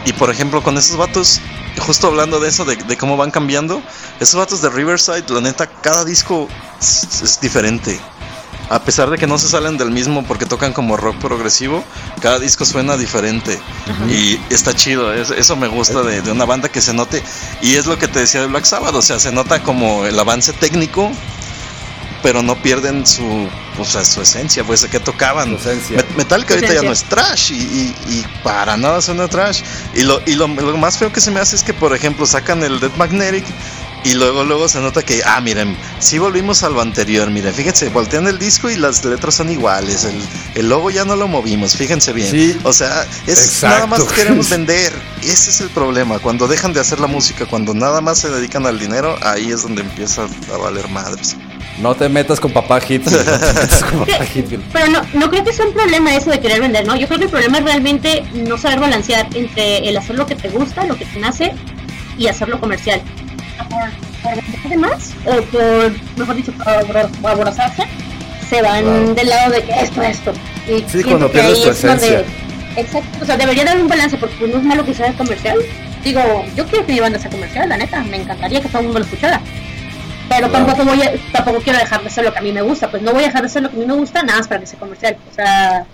Y 0.04 0.12
por 0.12 0.30
ejemplo, 0.30 0.62
con 0.62 0.78
esos 0.78 0.96
vatos, 0.96 1.40
justo 1.80 2.06
hablando 2.08 2.40
de 2.40 2.48
eso, 2.48 2.64
de, 2.64 2.76
de 2.76 2.96
cómo 2.96 3.16
van 3.16 3.30
cambiando, 3.30 3.82
esos 4.20 4.37
vatos 4.37 4.62
de 4.62 4.70
Riverside, 4.70 5.24
la 5.28 5.40
neta, 5.40 5.66
cada 5.66 6.04
disco 6.04 6.48
es, 6.80 7.22
es 7.22 7.40
diferente. 7.40 7.98
A 8.70 8.80
pesar 8.82 9.10
de 9.10 9.18
que 9.18 9.26
no 9.26 9.37
se 9.37 9.46
salen 9.46 9.76
del 9.76 9.90
mismo 9.90 10.24
porque 10.24 10.46
tocan 10.46 10.72
como 10.72 10.96
rock 10.96 11.16
progresivo, 11.18 11.84
cada 12.22 12.38
disco 12.38 12.64
suena 12.64 12.96
diferente. 12.96 13.60
Y 14.08 14.40
está 14.48 14.74
chido, 14.74 15.12
es- 15.12 15.30
eso 15.30 15.54
me 15.54 15.68
gusta 15.68 16.02
de, 16.02 16.22
de 16.22 16.32
una 16.32 16.46
banda 16.46 16.70
que 16.70 16.80
se 16.80 16.94
note. 16.94 17.22
Y 17.60 17.74
es 17.74 17.84
lo 17.84 17.98
que 17.98 18.08
te 18.08 18.20
decía 18.20 18.40
de 18.40 18.46
Black 18.46 18.64
Sabbath, 18.64 18.94
o 18.94 19.02
sea, 19.02 19.18
se 19.20 19.32
nota 19.32 19.62
como 19.62 20.06
el 20.06 20.18
avance 20.18 20.54
técnico, 20.54 21.10
pero 22.24 22.42
no 22.42 22.56
pierden 22.60 23.06
su, 23.06 23.48
o 23.78 23.84
sea, 23.84 24.02
su 24.04 24.22
esencia, 24.22 24.64
pues, 24.64 24.82
que 24.87 24.98
tocaban. 24.98 25.50
Su 25.50 25.68
esencia. 25.68 25.98
Met- 25.98 26.16
Metallica 26.16 26.54
ahorita 26.54 26.72
ya 26.74 26.82
no 26.82 26.90
es 26.90 27.04
trash 27.04 27.52
y, 27.52 27.56
y- 27.56 27.94
y 28.08 28.24
para 28.42 28.76
nada 28.78 29.00
suena 29.02 29.28
trash. 29.28 29.60
Y, 29.94 30.02
lo, 30.02 30.20
y 30.26 30.32
lo, 30.34 30.48
lo 30.48 30.76
más 30.78 30.96
feo 30.98 31.12
que 31.12 31.20
se 31.20 31.30
me 31.30 31.38
hace 31.38 31.54
es 31.54 31.62
que, 31.62 31.74
por 31.74 31.94
ejemplo, 31.94 32.24
sacan 32.26 32.64
el 32.64 32.80
Dead 32.80 32.90
Magnetic 32.96 33.44
y 34.04 34.14
luego 34.14 34.42
luego 34.44 34.68
se 34.68 34.80
nota 34.80 35.02
que, 35.02 35.22
ah, 35.24 35.40
miren, 35.40 35.76
sí 35.98 36.18
volvimos 36.18 36.62
a 36.62 36.68
lo 36.70 36.80
anterior, 36.82 37.30
miren, 37.30 37.54
fíjense, 37.54 37.88
voltean 37.90 38.26
el 38.26 38.38
disco 38.38 38.68
y 38.70 38.76
las 38.76 39.02
letras 39.04 39.34
son 39.34 39.50
iguales, 39.50 40.04
el, 40.04 40.14
el 40.56 40.68
logo 40.68 40.90
ya 40.90 41.04
no 41.06 41.16
lo 41.16 41.26
movimos, 41.28 41.74
fíjense 41.76 42.12
bien. 42.12 42.30
Sí. 42.30 42.58
O 42.64 42.72
sea, 42.74 43.06
es 43.26 43.38
Exacto. 43.46 43.66
nada 43.68 43.87
más 43.87 44.02
queremos 44.12 44.48
vender, 44.50 44.92
ese 45.22 45.50
es 45.50 45.60
el 45.60 45.70
problema, 45.70 46.18
cuando 46.18 46.46
dejan 46.48 46.72
de 46.74 46.80
hacer 46.80 47.00
la 47.00 47.06
música, 47.06 47.46
cuando 47.46 47.72
nada 47.74 48.00
más 48.02 48.18
se 48.18 48.28
dedican 48.30 48.66
al 48.66 48.78
dinero, 48.78 49.16
ahí 49.22 49.50
es 49.50 49.62
donde 49.62 49.80
empieza 49.82 50.26
a 50.52 50.56
valer 50.58 50.87
madres. 50.88 51.37
No 51.80 51.94
te 51.94 52.08
metas 52.08 52.38
con 52.40 52.52
papá 52.52 52.78
Hitfield. 52.80 53.26
No 53.26 53.38
te 53.38 53.52
metas 53.54 53.84
con 53.84 53.98
papá 54.00 54.24
Hitfield. 54.24 54.62
Pero 54.72 54.87
no, 54.88 55.00
no 55.14 55.30
creo 55.30 55.44
que 55.44 55.52
sea 55.52 55.66
un 55.66 55.72
problema 55.74 56.14
eso 56.14 56.30
de 56.30 56.40
querer 56.40 56.60
vender, 56.60 56.87
¿no? 56.87 56.94
Yo 56.96 57.06
creo 57.06 57.18
que 57.18 57.24
el 57.26 57.30
problema 57.30 57.58
es 57.58 57.64
realmente 57.64 58.24
no 58.34 58.56
saber 58.58 58.80
balancear 58.80 59.26
entre 59.34 59.88
el 59.88 59.96
hacer 59.96 60.16
lo 60.16 60.26
que 60.26 60.34
te 60.37 60.48
gusta, 60.48 60.84
lo 60.87 60.96
que 60.96 61.04
te 61.04 61.18
nace 61.18 61.52
y 62.18 62.28
hacerlo 62.28 62.60
comercial. 62.60 63.00
Por, 63.68 63.90
por 64.22 64.42
vender 64.62 64.78
más 64.78 65.12
o 65.26 65.42
por, 65.42 65.92
mejor 66.16 66.37
dicho, 66.37 66.52
por 66.52 66.66
abor- 66.66 67.08
por 67.20 67.30
aborazarse, 67.32 67.82
se 68.48 68.62
van 68.62 69.14
del 69.14 69.28
lado 69.28 69.52
de 69.52 69.62
que 69.64 69.72
esto, 69.80 70.02
esto. 70.02 70.32
Y 70.68 70.84
Sí, 70.90 71.02
cuando 71.02 71.26
que 71.30 71.38
pierdes 71.40 71.58
ahí 71.58 71.64
tu 71.64 71.70
es 71.70 71.82
donde- 71.82 72.06
esencia. 72.06 72.24
Exacto, 72.76 73.18
o 73.22 73.24
sea, 73.24 73.37
debería 73.37 73.62
haber 73.62 73.80
un 73.82 73.88
balance 73.88 74.16
porque 74.16 74.48
no 74.48 74.58
es 74.58 74.64
malo 74.64 74.84
que 74.84 74.94
sea 74.94 75.12
comercial. 75.12 75.58
Digo, 76.02 76.20
yo 76.56 76.66
quiero 76.66 76.84
que 76.84 76.92
mi 76.92 77.00
banda 77.00 77.18
sea 77.20 77.30
comercial, 77.30 77.68
la 77.68 77.76
neta, 77.76 78.00
me 78.02 78.16
encantaría 78.16 78.60
que 78.60 78.68
todo 78.68 78.78
el 78.80 78.84
mundo 78.87 78.98
lo 79.00 79.04
escuchara. 79.04 79.40
Pero 80.36 80.48
Claro. 80.50 80.66
tampoco 80.66 80.84
voy 80.90 81.02
a, 81.02 81.12
tampoco 81.32 81.60
quiero 81.60 81.78
dejar 81.78 82.00
de 82.02 82.08
hacer 82.08 82.24
lo 82.24 82.32
que 82.32 82.38
a 82.38 82.42
mí 82.42 82.52
me 82.52 82.62
gusta, 82.62 82.90
pues 82.90 83.02
no 83.02 83.12
voy 83.12 83.22
a 83.22 83.26
dejar 83.26 83.42
de 83.42 83.46
hacer 83.46 83.62
lo 83.62 83.70
que 83.70 83.76
a 83.76 83.78
mí 83.80 83.86
me 83.86 83.94
gusta 83.94 84.22
nada 84.22 84.38
más 84.38 84.48
para 84.48 84.60
que 84.60 84.66
sea 84.66 84.78
comercial. 84.78 85.16
O 85.30 85.34
sea, 85.34 85.86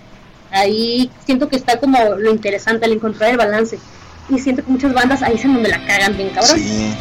ahí 0.50 1.10
siento 1.26 1.48
que 1.48 1.56
está 1.56 1.78
como 1.78 1.98
lo 2.16 2.30
interesante, 2.30 2.86
el 2.86 2.92
encontrar 2.92 3.30
el 3.30 3.36
balance. 3.36 3.78
Y 4.28 4.38
siento 4.38 4.64
que 4.64 4.70
muchas 4.70 4.92
bandas 4.94 5.22
ahí 5.22 5.34
es 5.34 5.44
en 5.44 5.54
donde 5.54 5.68
la 5.70 5.84
cagan 5.86 6.16
bien 6.16 6.30
cabrón. 6.30 6.58
Sí. 6.58 6.94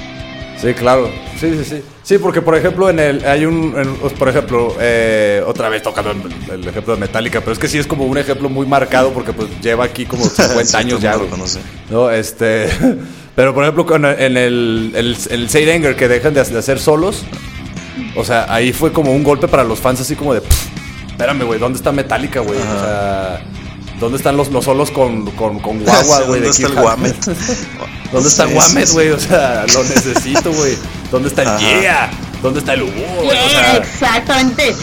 Sí, 0.62 0.74
claro. 0.74 1.10
Sí, 1.40 1.54
sí, 1.58 1.64
sí. 1.64 1.84
Sí, 2.04 2.18
porque 2.18 2.42
por 2.42 2.54
ejemplo, 2.58 2.90
en 2.90 3.00
el 3.00 3.24
hay 3.26 3.46
un, 3.46 3.74
en- 3.78 3.96
pues, 3.96 4.12
por 4.12 4.28
ejemplo, 4.28 4.76
eh, 4.82 5.42
otra 5.48 5.70
vez 5.70 5.82
tocando 5.82 6.12
el, 6.12 6.22
el 6.52 6.68
ejemplo 6.68 6.96
de 6.96 7.00
Metallica, 7.00 7.40
pero 7.40 7.54
es 7.54 7.60
que 7.60 7.70
sí 7.70 7.78
es 7.78 7.88
como 7.88 8.04
un 8.04 8.18
ejemplo 8.18 8.50
muy 8.50 8.66
marcado 8.66 9.14
porque 9.14 9.32
pues 9.32 9.48
lleva 9.62 9.86
aquí 9.86 10.06
como 10.06 10.26
50 10.28 10.66
Sí, 10.66 10.76
años 10.76 11.00
ya. 11.00 11.16
lo 11.16 11.28
conoce. 11.30 11.60
No, 11.90 12.10
este, 12.12 12.68
pero 13.40 13.54
por 13.54 13.64
ejemplo 13.64 13.86
con 13.86 14.04
en 14.04 14.36
el 14.36 14.92
el, 14.94 15.16
el 15.30 15.96
que 15.96 16.10
dejan 16.10 16.34
de, 16.34 16.44
de 16.44 16.60
hacer 16.60 16.78
solos, 16.78 17.24
o 18.18 18.26
sea, 18.26 18.54
ahí 18.54 18.74
fue 18.74 18.92
como 18.92 19.14
un 19.14 19.24
golpe 19.24 19.48
para 19.48 19.64
los 19.64 19.80
fans 19.80 20.02
así 20.02 20.18
como 20.18 20.34
de, 20.34 20.42
"Pff, 20.42 20.68
espérame, 21.12 21.44
güey, 21.46 21.58
¿dónde 21.58 21.78
está 21.78 21.94
Metallica, 21.94 22.42
güey? 22.42 22.60
O 22.60 22.80
sea, 22.82 23.42
¿dónde 24.00 24.18
están 24.18 24.38
los, 24.38 24.50
los 24.50 24.66
solos 24.66 24.92
con 24.92 25.26
con, 25.32 25.60
con 25.60 25.80
guagua, 25.84 26.22
güey? 26.22 26.42
¿Dónde 26.42 26.42
de 26.42 26.50
está 26.50 26.64
el 26.68 26.70
Kill 26.70 26.78
Ham? 26.78 26.84
Guamet? 26.84 27.26
¿Dónde 28.12 28.30
está 28.30 28.46
Guamet, 28.46 28.90
güey? 28.92 29.10
O 29.10 29.20
sea, 29.20 29.66
lo 29.74 29.84
necesito, 29.96 30.52
güey. 30.52 30.78
¿Dónde 31.12 31.30
está 31.30 31.42
el 31.44 31.48
Ajá. 31.50 31.60
Yeah? 31.60 32.12
¿Dónde 32.42 32.60
está 32.60 32.74
el 32.74 32.84
Hugo? 32.84 32.94
O 33.20 33.24
Yeah, 33.24 33.50
sea, 33.50 33.78
exactamente. 33.78 34.74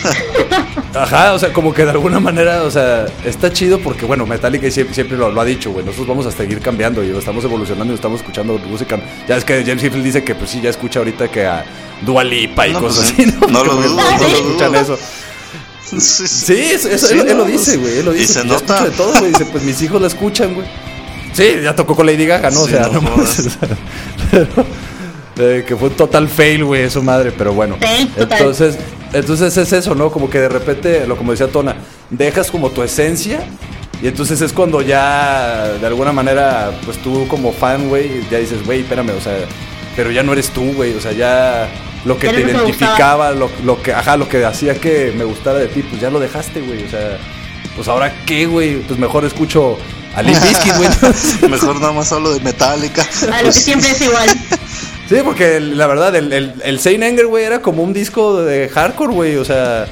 ajá, 0.94 1.33
o 1.33 1.38
sea, 1.38 1.52
como 1.55 1.72
que 1.72 1.85
de 1.85 1.90
alguna 1.90 2.20
manera, 2.20 2.62
o 2.64 2.70
sea, 2.70 3.07
está 3.24 3.50
chido 3.50 3.79
porque, 3.79 4.05
bueno, 4.05 4.26
Metallica 4.26 4.70
siempre, 4.70 4.94
siempre 4.94 5.16
lo, 5.16 5.31
lo 5.31 5.40
ha 5.40 5.44
dicho, 5.46 5.70
güey. 5.70 5.83
Nosotros 5.85 6.07
vamos 6.07 6.26
a 6.26 6.33
seguir 6.33 6.61
cambiando 6.61 7.02
y 7.02 7.16
estamos 7.16 7.42
evolucionando 7.44 7.94
y 7.94 7.96
estamos 7.96 8.20
escuchando 8.20 8.59
música. 8.59 9.00
Ya 9.26 9.37
es 9.37 9.44
que 9.44 9.64
James 9.64 9.83
Hetfield 9.83 10.05
dice 10.05 10.22
que, 10.22 10.35
pues 10.35 10.50
sí, 10.50 10.61
ya 10.61 10.68
escucha 10.68 10.98
ahorita 10.98 11.29
que 11.29 11.46
a 11.46 11.64
Dua 12.02 12.24
Lipa 12.24 12.66
y 12.66 12.74
No, 12.74 12.81
cosas 12.81 13.12
pues, 13.16 13.26
así, 13.29 13.38
¿no? 13.40 13.46
no 13.46 13.64
lo 13.64 13.81
que 13.81 13.88
dudo, 13.88 13.96
todos 13.96 14.20
no 14.20 14.29
lo 14.29 14.37
escuchan 14.37 14.74
eso. 14.74 14.98
Sí, 15.90 16.01
sí. 16.01 16.27
Sí, 16.27 16.55
eso, 16.72 16.88
eso- 16.88 17.07
Sí, 17.09 17.18
él, 17.18 17.29
él 17.29 17.37
lo 17.37 17.44
dice, 17.44 17.77
güey. 17.77 17.99
Él 17.99 18.05
lo 18.07 18.14
y 18.14 18.18
dice. 18.20 18.35
se 18.40 18.44
nota. 18.44 18.75
escucho 18.75 18.90
de 18.90 18.96
todo, 18.96 19.12
güey. 19.20 19.33
Dice, 19.33 19.44
pues 19.46 19.62
mis 19.64 19.81
hijos 19.83 20.01
la 20.01 20.07
escuchan, 20.09 20.55
güey. 20.55 20.66
Sí, 21.33 21.57
ya 21.62 21.75
tocó 21.77 21.94
con 21.94 22.07
Lady 22.07 22.27
Gaga, 22.27 22.51
¿no? 22.51 22.62
o 22.62 22.68
sea, 22.68 22.88
no 22.88 23.01
sea, 23.27 23.68
pero, 24.31 24.46
Eh, 25.38 25.64
que 25.68 25.77
fue 25.77 25.90
un 25.90 25.94
total 25.96 26.29
fail, 26.29 26.64
güey, 26.64 26.83
eso 26.85 27.03
madre, 27.03 27.31
pero 27.31 27.53
bueno. 27.53 27.77
Fail. 27.79 28.11
Entonces, 28.16 28.79
entonces 29.12 29.55
es 29.57 29.70
eso, 29.72 29.94
¿no? 29.94 30.11
Como 30.11 30.31
que 30.31 30.40
de 30.40 30.49
repente, 30.49 31.07
lo 31.07 31.14
como 31.16 31.33
decía 31.33 31.49
Tona, 31.49 31.77
dejas 32.09 32.51
como 32.51 32.70
tu 32.70 32.83
esencia 32.83 33.40
y 34.03 34.07
entonces 34.09 34.40
es 34.40 34.55
cuando 34.55 34.81
ya, 34.81 35.75
de 35.79 35.87
alguna 35.87 36.11
manera, 36.12 36.72
pues 36.87 36.96
tú 37.03 37.29
como 37.29 37.53
fan, 37.53 37.88
güey, 37.90 38.27
ya 38.31 38.38
dices, 38.38 38.64
güey, 38.64 38.81
espérame, 38.81 39.11
o 39.11 39.20
sea, 39.20 39.37
pero 39.94 40.11
ya 40.11 40.22
no 40.22 40.33
eres 40.33 40.49
tú, 40.49 40.72
güey, 40.72 40.94
o 40.94 41.01
sea, 41.03 41.12
ya 41.12 41.68
lo 42.06 42.18
que 42.18 42.28
te 42.28 42.40
identificaba, 42.40 43.32
lo, 43.32 43.50
lo 43.64 43.82
que, 43.82 43.92
ajá, 43.92 44.16
lo 44.16 44.28
que 44.28 44.44
hacía 44.44 44.74
que 44.80 45.12
me 45.16 45.24
gustara 45.24 45.58
de 45.58 45.66
ti, 45.68 45.82
pues 45.82 46.00
ya 46.00 46.10
lo 46.10 46.20
dejaste, 46.20 46.60
güey, 46.60 46.84
o 46.84 46.88
sea, 46.90 47.18
pues 47.74 47.88
ahora 47.88 48.12
qué, 48.24 48.46
güey, 48.46 48.76
pues 48.82 48.98
mejor 48.98 49.24
escucho 49.24 49.76
a 50.14 50.22
Limp 50.22 50.38
güey. 50.76 50.88
Mejor 51.50 51.78
nada 51.78 51.92
más 51.92 52.10
hablo 52.10 52.32
de 52.32 52.40
Metallica. 52.40 53.06
A 53.30 53.42
lo 53.42 53.48
que 53.48 53.52
siempre 53.52 53.90
es 53.90 54.00
igual. 54.00 54.30
Sí, 55.08 55.16
porque 55.22 55.56
el- 55.56 55.76
la 55.76 55.86
verdad, 55.86 56.16
el, 56.16 56.32
el, 56.32 56.54
el 56.64 56.80
Saint 56.80 57.04
Anger, 57.04 57.26
güey, 57.26 57.44
era 57.44 57.60
como 57.60 57.82
un 57.82 57.92
disco 57.92 58.42
de 58.42 58.68
hardcore, 58.70 59.12
güey. 59.12 59.36
O 59.36 59.44
sea, 59.44 59.86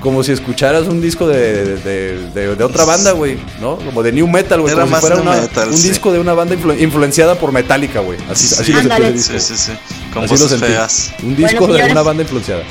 como 0.00 0.22
si 0.22 0.32
escucharas 0.32 0.88
un 0.88 1.00
disco 1.00 1.26
de, 1.28 1.76
de, 1.76 2.28
de- 2.30 2.56
de 2.56 2.64
otra 2.64 2.84
banda, 2.84 3.12
güey, 3.12 3.38
¿no? 3.60 3.76
Como 3.76 4.02
de 4.02 4.12
New 4.12 4.26
Metal, 4.26 4.60
güey. 4.60 4.72
Era 4.72 4.82
Como 4.82 4.86
si 4.88 4.92
más 4.92 5.00
fuera 5.00 5.16
new 5.16 5.24
una- 5.24 5.40
metal, 5.42 5.68
un 5.68 5.76
sí. 5.76 5.88
disco 5.88 6.10
de 6.12 6.18
una 6.18 6.32
banda 6.34 6.54
influ- 6.56 6.80
influenciada 6.80 7.34
por 7.36 7.52
Metallica, 7.52 8.00
güey. 8.00 8.18
Así, 8.30 8.48
Sí. 8.48 8.56
así 8.60 8.72
lo 8.72 8.80
sentí. 8.82 9.18
Sí, 9.22 9.38
sí, 9.40 9.56
sí. 9.56 9.72
Con 10.12 10.24
Así 10.24 10.34
lo 10.34 10.40
voces 10.40 10.58
sentí. 10.58 10.66
feas. 10.66 11.12
Un 11.22 11.36
disco 11.36 11.66
Bueno, 11.66 11.74
de 11.84 11.92
una 11.92 12.02
banda 12.02 12.22
influenciada. 12.22 12.62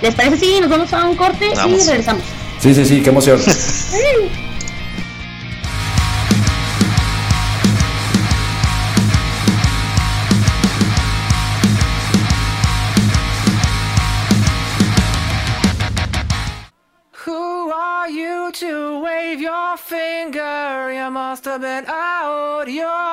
¿Les 0.00 0.14
parece 0.14 0.38
si 0.38 0.60
nos 0.60 0.68
vamos 0.70 0.92
a 0.92 1.04
un 1.08 1.14
corte 1.16 1.50
Vamos. 1.54 1.82
y 1.82 1.86
regresamos? 1.86 2.22
Sí, 2.60 2.74
sí, 2.74 2.84
sí, 2.84 3.00
qué 3.02 3.10
emoción. 3.10 3.40
lost 21.32 21.46
a 21.46 21.58
bit 21.58 21.88
out 21.88 22.68
your 22.68 23.11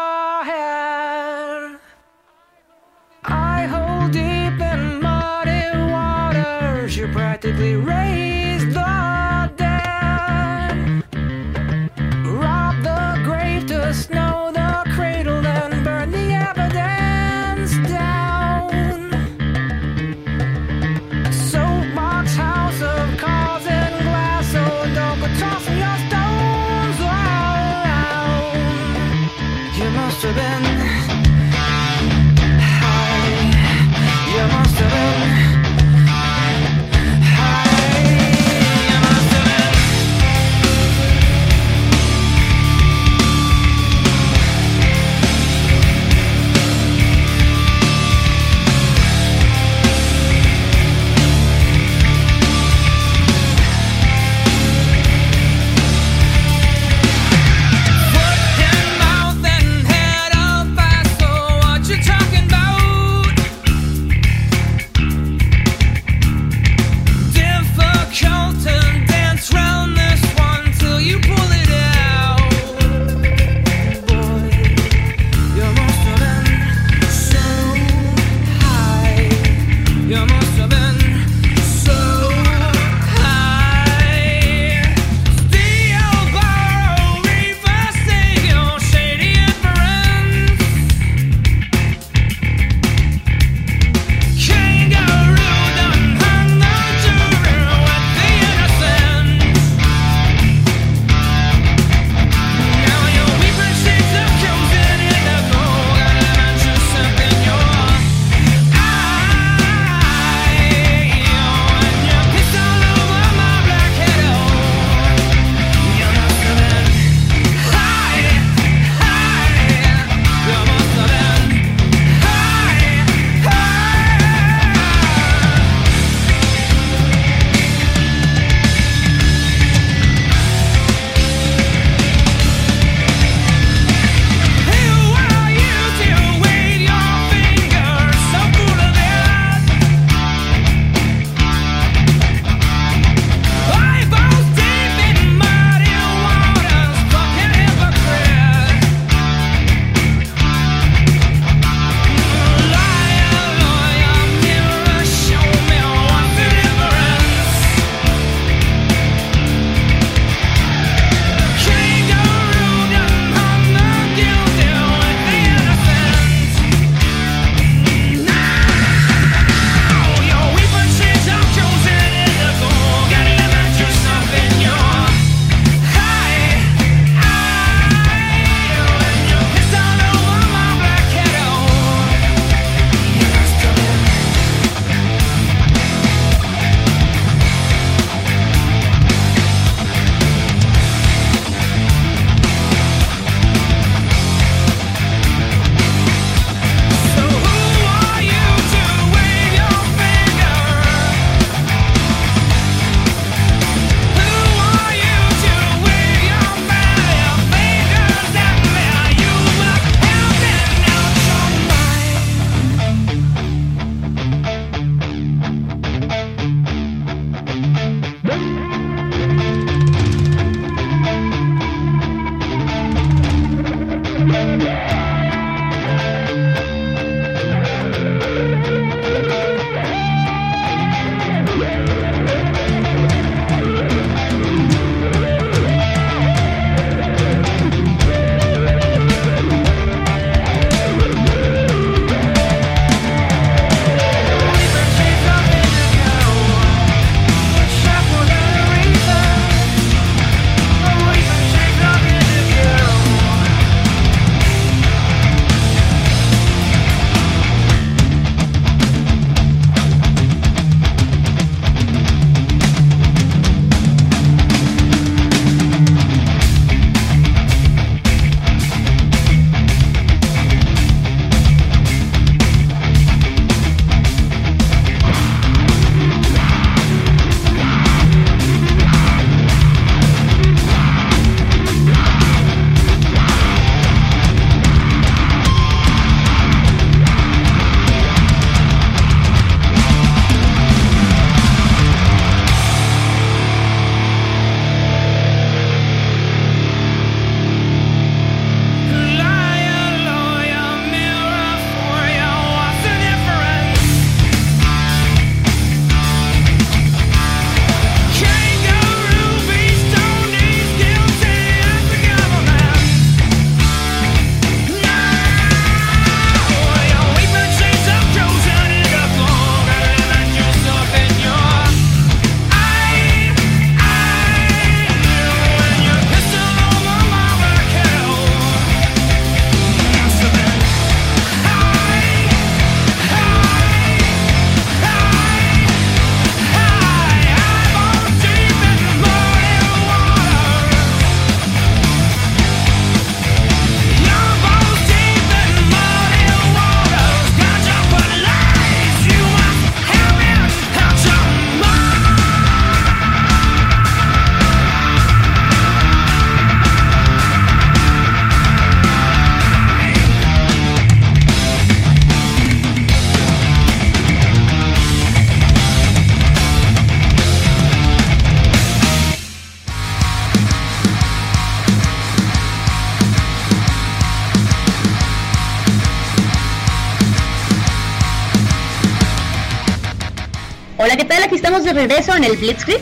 regreso 381.80 382.16
en 382.16 382.24
el 382.26 382.36
Blitzkrieg. 382.38 382.82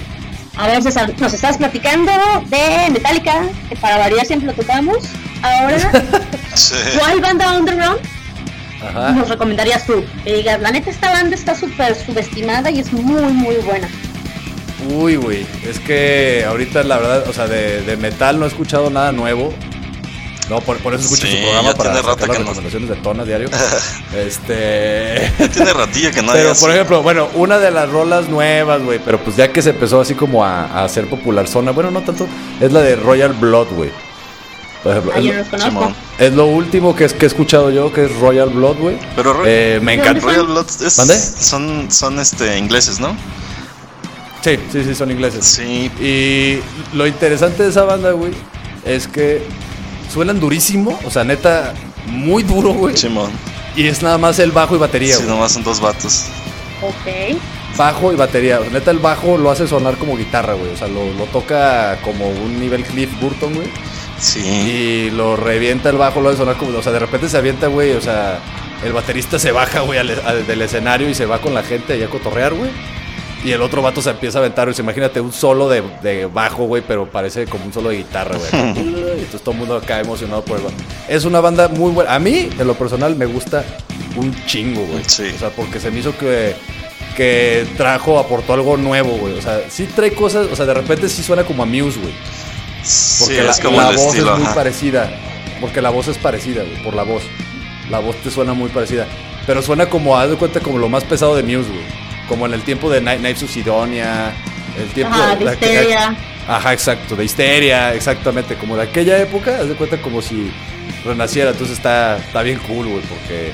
A 0.57 0.67
ver, 0.67 0.81
César, 0.81 1.13
nos 1.19 1.33
estás 1.33 1.57
platicando 1.57 2.11
de 2.47 2.89
Metallica, 2.91 3.43
que 3.69 3.75
para 3.75 3.97
variar 3.97 4.25
siempre 4.25 4.47
lo 4.47 4.53
tocamos. 4.53 4.97
Ahora, 5.43 5.77
Sí. 6.55 6.73
¿cuál 6.97 7.21
banda 7.21 7.51
underground 7.59 7.99
Ajá. 8.83 9.11
nos 9.11 9.29
recomendarías 9.29 9.85
tú? 9.85 10.03
Que 10.23 10.33
digas, 10.37 10.59
la 10.59 10.71
neta, 10.71 10.89
esta 10.89 11.11
banda 11.11 11.35
está 11.35 11.53
súper 11.53 11.95
subestimada 11.95 12.71
y 12.71 12.79
es 12.79 12.91
muy, 12.91 13.21
muy 13.33 13.55
buena. 13.57 13.87
Uy, 14.89 15.15
güey. 15.17 15.45
Es 15.67 15.79
que 15.79 16.43
ahorita, 16.47 16.81
la 16.83 16.97
verdad, 16.97 17.27
o 17.29 17.33
sea, 17.33 17.47
de, 17.47 17.81
de 17.81 17.97
metal 17.97 18.39
no 18.39 18.45
he 18.45 18.47
escuchado 18.47 18.89
nada 18.89 19.11
nuevo. 19.11 19.53
No, 20.49 20.61
por, 20.61 20.77
por 20.77 20.93
eso 20.93 21.03
escucho 21.03 21.27
Sí, 21.27 21.33
su 21.33 21.41
programa 21.43 21.69
ya 21.71 21.75
para 21.77 21.91
tiene 21.91 22.07
rato 22.07 22.19
las 22.25 22.29
que 22.29 22.43
no- 22.43 22.49
recomendaciones 22.49 22.89
de 22.89 22.95
Tona 22.97 23.25
diario. 23.25 23.49
este. 24.15 25.31
Ya 25.39 25.49
tiene 25.49 25.73
ratillo 25.73 26.11
que 26.11 26.21
no 26.21 26.31
Pero, 26.31 26.55
por 26.55 26.71
ejemplo, 26.71 27.03
bueno, 27.03 27.27
una 27.35 27.57
de 27.57 27.71
las 27.71 27.89
rolas 27.89 28.29
nuevas, 28.29 28.81
güey, 28.81 28.99
pero 29.03 29.19
pues 29.19 29.35
ya 29.35 29.51
que 29.51 29.61
se 29.61 29.71
empezó 29.71 29.99
así 30.01 30.13
como 30.15 30.45
a, 30.45 30.65
a 30.65 30.83
hacer 30.85 31.09
popular 31.09 31.47
zona, 31.47 31.71
bueno, 31.71 31.91
no 31.91 32.01
tanto, 32.01 32.27
es 32.61 32.71
la 32.71 32.81
de 32.81 32.95
Royal 32.95 33.33
Blood, 33.33 33.67
güey. 33.75 33.89
Por 34.83 34.91
ejemplo, 34.93 35.13
es, 35.15 35.51
yo 35.51 35.69
no 35.71 35.81
lo, 35.81 35.93
es 36.19 36.33
lo 36.33 36.45
último 36.45 36.95
que, 36.95 37.05
es, 37.05 37.13
que 37.13 37.25
he 37.25 37.27
escuchado 37.27 37.69
yo, 37.71 37.91
que 37.91 38.05
es 38.05 38.15
Royal 38.19 38.49
Blood, 38.49 38.77
güey. 38.77 38.97
Pero 39.15 39.33
Ro- 39.33 39.43
Eh, 39.45 39.79
me 39.81 39.93
¿De 39.97 40.01
encanta. 40.01 40.21
Royal 40.25 40.45
Blood 40.45 40.67
es- 40.85 41.33
son, 41.39 41.91
son 41.91 42.19
este, 42.19 42.57
ingleses, 42.57 42.99
¿no? 42.99 43.17
Sí, 44.43 44.57
sí, 44.71 44.83
sí, 44.83 44.95
son 44.95 45.11
ingleses. 45.11 45.43
Sí. 45.45 45.91
Y 45.99 46.95
lo 46.95 47.05
interesante 47.05 47.63
de 47.63 47.69
esa 47.69 47.83
banda, 47.83 48.11
güey, 48.11 48.31
es 48.85 49.07
que 49.07 49.41
suenan 50.09 50.39
durísimo, 50.39 50.99
o 51.05 51.09
sea, 51.11 51.23
neta, 51.23 51.73
muy 52.07 52.43
duro, 52.43 52.73
güey. 52.73 52.95
Simón. 52.97 53.31
Y 53.75 53.87
es 53.87 54.01
nada 54.01 54.17
más 54.17 54.39
el 54.39 54.51
bajo 54.51 54.75
y 54.75 54.79
batería, 54.79 55.15
Sí, 55.15 55.23
güey. 55.23 55.35
nomás 55.35 55.51
son 55.53 55.63
dos 55.63 55.79
vatos. 55.79 56.25
Ok. 56.81 57.37
Bajo 57.77 58.11
y 58.11 58.15
batería. 58.15 58.59
O 58.59 58.63
sea, 58.63 58.71
neta, 58.71 58.91
el 58.91 58.99
bajo 58.99 59.37
lo 59.37 59.51
hace 59.51 59.67
sonar 59.67 59.97
como 59.97 60.17
guitarra, 60.17 60.53
güey. 60.53 60.71
O 60.71 60.77
sea, 60.77 60.87
lo, 60.87 61.11
lo 61.13 61.25
toca 61.25 61.97
como 62.03 62.27
un 62.29 62.59
nivel 62.59 62.83
Cliff 62.83 63.09
Burton, 63.21 63.53
güey. 63.53 63.67
Sí. 64.19 64.39
Y 64.39 65.09
lo 65.11 65.35
revienta 65.35 65.89
el 65.89 65.97
bajo, 65.97 66.21
lo 66.21 66.29
hace 66.29 66.39
sonar 66.39 66.55
como. 66.57 66.75
O 66.77 66.81
sea, 66.81 66.91
de 66.91 66.99
repente 66.99 67.29
se 67.29 67.37
avienta, 67.37 67.67
güey. 67.67 67.91
O 67.91 68.01
sea, 68.01 68.39
el 68.83 68.93
baterista 68.93 69.37
se 69.37 69.51
baja, 69.51 69.81
güey, 69.81 69.99
al- 69.99 70.21
al- 70.25 70.47
del 70.47 70.61
escenario 70.63 71.07
y 71.09 71.13
se 71.13 71.25
va 71.27 71.39
con 71.39 71.53
la 71.53 71.61
gente 71.61 71.93
ahí 71.93 72.01
a 72.03 72.07
cotorrear, 72.09 72.53
güey. 72.55 72.71
Y 73.43 73.51
el 73.51 73.61
otro 73.61 73.81
vato 73.81 74.01
se 74.01 74.09
empieza 74.09 74.39
a 74.39 74.41
aventar, 74.41 74.67
güey. 74.67 74.79
Imagínate 74.79 75.21
un 75.21 75.31
solo 75.31 75.69
de, 75.69 75.83
de 76.01 76.25
bajo, 76.25 76.65
güey, 76.65 76.83
pero 76.85 77.05
parece 77.09 77.45
como 77.45 77.65
un 77.65 77.73
solo 77.73 77.89
de 77.89 77.97
guitarra, 77.97 78.35
güey. 78.35 78.49
y 78.51 78.79
entonces 79.19 79.41
todo 79.41 79.51
el 79.51 79.57
mundo 79.59 79.75
acá 79.75 79.99
emocionado 79.99 80.43
por 80.43 80.57
el 80.57 80.63
bajo. 80.63 80.75
Es 81.07 81.23
una 81.23 81.39
banda 81.39 81.67
muy 81.67 81.91
buena. 81.91 82.13
A 82.15 82.19
mí, 82.19 82.49
en 82.57 82.67
lo 82.67 82.73
personal, 82.73 83.15
me 83.15 83.25
gusta 83.25 83.63
un 84.15 84.35
chingo, 84.47 84.81
güey. 84.85 85.03
Sí. 85.05 85.31
O 85.35 85.39
sea, 85.39 85.49
porque 85.51 85.79
se 85.79 85.91
me 85.91 85.99
hizo 85.99 86.17
que, 86.17 86.55
que 87.15 87.67
trajo, 87.77 88.17
aportó 88.19 88.53
algo 88.53 88.75
nuevo, 88.75 89.11
güey. 89.17 89.37
O 89.37 89.41
sea, 89.41 89.61
sí 89.69 89.87
trae 89.95 90.13
cosas, 90.13 90.47
o 90.51 90.55
sea, 90.55 90.65
de 90.65 90.73
repente 90.73 91.07
sí 91.07 91.21
suena 91.23 91.43
como 91.43 91.63
a 91.63 91.65
Muse, 91.65 91.99
güey. 91.99 92.13
Sí, 92.83 93.23
Porque 93.25 93.43
la, 93.43 93.51
es 93.51 93.59
como 93.59 93.77
la 93.77 93.87
voz 93.91 94.07
estilo. 94.07 94.31
es 94.33 94.37
muy 94.39 94.45
ajá. 94.47 94.55
parecida. 94.55 95.11
Porque 95.61 95.81
la 95.81 95.89
voz 95.89 96.07
es 96.07 96.17
parecida, 96.17 96.63
güey, 96.63 96.83
por 96.83 96.95
la 96.95 97.03
voz. 97.03 97.23
La 97.91 97.99
voz 97.99 98.15
te 98.17 98.31
suena 98.31 98.53
muy 98.53 98.69
parecida. 98.69 99.05
Pero 99.45 99.61
suena 99.61 99.87
como, 99.89 100.17
haz 100.17 100.29
de 100.29 100.35
cuenta, 100.37 100.59
como 100.59 100.77
lo 100.79 100.89
más 100.89 101.03
pesado 101.03 101.35
de 101.35 101.43
Muse, 101.43 101.69
güey. 101.69 102.06
Como 102.27 102.45
en 102.45 102.53
el 102.53 102.61
tiempo 102.63 102.89
de 102.89 102.99
Knives 103.01 103.43
of 103.43 103.51
Sidonia. 103.51 104.31
El 104.79 104.87
tiempo 104.89 105.13
Ajá, 105.15 105.35
de 105.35 105.45
la- 105.45 105.53
Histeria. 105.53 106.15
Ajá, 106.47 106.71
exacto, 106.71 107.15
de 107.15 107.25
histeria, 107.25 107.93
exactamente. 107.93 108.55
Como 108.55 108.77
de 108.77 108.83
aquella 108.83 109.17
época, 109.19 109.57
haz 109.59 109.67
de 109.67 109.75
cuenta 109.75 109.97
como 110.01 110.21
si 110.21 110.49
renaciera. 111.03 111.51
Entonces 111.51 111.77
está, 111.77 112.17
está 112.17 112.41
bien 112.43 112.59
cool, 112.67 112.87
güey, 112.87 113.01
porque. 113.01 113.51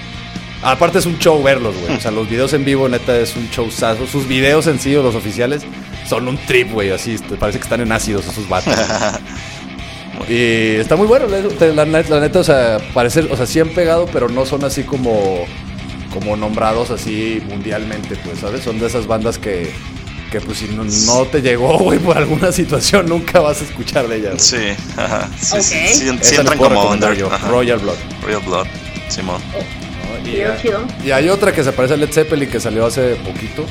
Aparte 0.62 1.00
es 1.00 1.06
un 1.06 1.18
show 1.20 1.42
verlos, 1.44 1.76
güey. 1.78 1.98
O 1.98 2.00
sea, 2.00 2.12
los 2.12 2.30
videos 2.30 2.54
en 2.54 2.64
vivo, 2.64 2.88
neta, 2.88 3.18
es 3.18 3.36
un 3.36 3.50
showzazo. 3.50 4.08
Sus 4.08 4.28
videos 4.28 4.66
en 4.68 4.80
sí, 4.80 4.96
o 4.96 5.04
los 5.04 5.14
oficiales, 5.16 5.64
son 6.08 6.28
un 6.28 6.38
trip, 6.38 6.72
güey. 6.72 6.92
Así, 6.92 7.18
te 7.18 7.36
parece 7.36 7.58
que 7.60 7.64
están 7.64 7.82
en 7.82 7.92
ácidos 7.92 8.26
esos 8.28 8.48
vatos. 8.48 8.74
Y 10.30 10.76
está 10.76 10.96
muy 10.96 11.08
bueno, 11.08 11.26
la, 11.28 11.40
la 11.40 11.86
net- 11.86 12.08
la 12.08 12.20
neta, 12.20 12.40
o 12.40 12.44
sea, 12.44 12.78
parece, 12.94 13.22
o 13.22 13.36
sea, 13.36 13.46
sí 13.46 13.60
han 13.60 13.70
pegado, 13.70 14.06
pero 14.14 14.30
no 14.30 14.46
son 14.46 14.64
así 14.64 14.84
como, 14.84 15.46
como 16.14 16.38
nombrados 16.38 16.92
así 16.92 17.42
mundialmente, 17.50 18.16
pues, 18.24 18.40
¿sabes? 18.40 18.64
Son 18.64 18.80
de 18.80 18.86
esas 18.86 19.08
bandas 19.08 19.40
que, 19.40 19.72
que 20.32 20.40
pues 20.40 20.60
si 20.60 20.68
no, 20.68 20.84
no 20.84 21.26
te 21.26 21.42
llegó, 21.42 21.78
güey, 21.80 22.00
por 22.00 22.18
alguna 22.18 22.52
situación, 22.52 23.10
nunca 23.10 23.40
vas 23.40 23.62
a 23.62 23.66
escuchar 23.66 24.08
de 24.08 24.18
ellas. 24.18 24.42
Sí, 24.42 24.76
ajá. 24.96 25.30
Sí, 25.42 25.62
sí, 25.62 25.88
sí, 25.88 26.18
sí 26.22 26.36
entran 26.36 26.58
como 26.58 26.90
under. 26.90 27.16
yo. 27.16 27.30
Royal 27.50 27.80
Blood. 27.80 27.98
Royal 28.22 28.42
Blood. 28.42 28.68
Simón. 29.10 29.42
chido. 30.62 30.86
y 31.04 31.12
hay 31.12 31.30
otra 31.30 31.52
que 31.52 31.64
se 31.64 31.72
parece 31.72 31.96
a 31.96 31.98
Led 31.98 32.12
Zeppelin 32.12 32.50
que 32.50 32.60
salió 32.60 32.86
hace 32.86 33.16
poquito. 33.16 33.66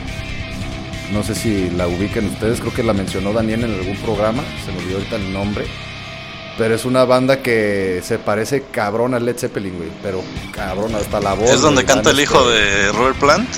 No 1.12 1.22
sé 1.22 1.34
si 1.34 1.70
la 1.70 1.86
ubiquen 1.86 2.26
ustedes, 2.26 2.60
creo 2.60 2.72
que 2.72 2.82
la 2.82 2.94
mencionó 2.94 3.32
Daniel 3.32 3.64
en 3.64 3.74
algún 3.74 3.96
programa, 3.98 4.42
se 4.64 4.72
me 4.72 4.78
olvidó 4.78 4.96
ahorita 4.96 5.16
el 5.16 5.32
nombre. 5.32 5.66
Pero 6.58 6.74
es 6.74 6.84
una 6.84 7.04
banda 7.04 7.42
que 7.42 8.02
se 8.04 8.18
parece 8.18 8.62
cabrón 8.70 9.14
a 9.14 9.20
Led 9.20 9.38
Zeppelin, 9.38 9.76
güey. 9.76 9.88
Pero 10.02 10.22
cabrón, 10.52 10.94
hasta 10.94 11.20
la 11.20 11.32
voz. 11.34 11.50
Es 11.50 11.60
donde 11.62 11.84
canta 11.84 12.10
el 12.10 12.20
hijo 12.20 12.48
de 12.48 12.92
Robert 12.92 13.18
Plant. 13.18 13.48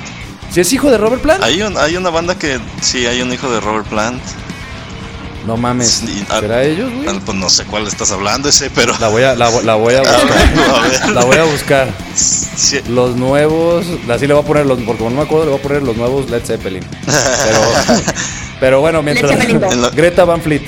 ¿Sí 0.52 0.60
es 0.60 0.72
hijo 0.72 0.90
de 0.90 0.98
Robert 0.98 1.20
Plant? 1.20 1.42
Hay, 1.42 1.60
un, 1.62 1.76
hay 1.76 1.96
una 1.96 2.10
banda 2.10 2.38
que 2.38 2.60
sí, 2.80 3.06
hay 3.06 3.20
un 3.20 3.32
hijo 3.32 3.50
de 3.50 3.60
Robert 3.60 3.86
Plant. 3.88 4.22
No 5.46 5.56
mames. 5.56 6.02
Sí, 6.06 6.24
¿Será 6.30 6.62
ellos, 6.62 6.90
güey? 6.92 7.18
Pues 7.20 7.36
no 7.36 7.50
sé 7.50 7.64
cuál 7.64 7.86
estás 7.86 8.10
hablando 8.12 8.48
ese, 8.48 8.70
pero... 8.70 8.94
La 8.98 9.08
voy 9.08 9.24
a, 9.24 9.34
la, 9.34 9.50
la 9.62 9.74
voy 9.74 9.94
a 9.94 9.98
A 10.00 10.02
buscar. 10.02 10.90
ver. 10.90 11.08
la 11.10 11.24
voy 11.24 11.36
a 11.36 11.44
buscar. 11.44 11.88
Sí, 12.14 12.80
Los 12.88 13.16
nuevos, 13.16 13.84
así 14.08 14.26
le 14.26 14.32
voy 14.32 14.42
a 14.42 14.46
poner 14.46 14.64
los, 14.64 14.78
porque 14.82 14.98
como 14.98 15.10
no 15.10 15.16
me 15.16 15.22
acuerdo, 15.22 15.44
le 15.46 15.50
voy 15.50 15.60
a 15.60 15.62
poner 15.62 15.82
los 15.82 15.96
nuevos 15.96 16.30
Led 16.30 16.44
Zeppelin. 16.44 16.84
Pero, 17.04 17.60
pero 18.60 18.80
bueno, 18.80 19.02
mientras 19.02 19.94
Greta 19.94 20.24
Van 20.24 20.40
Fleet, 20.40 20.62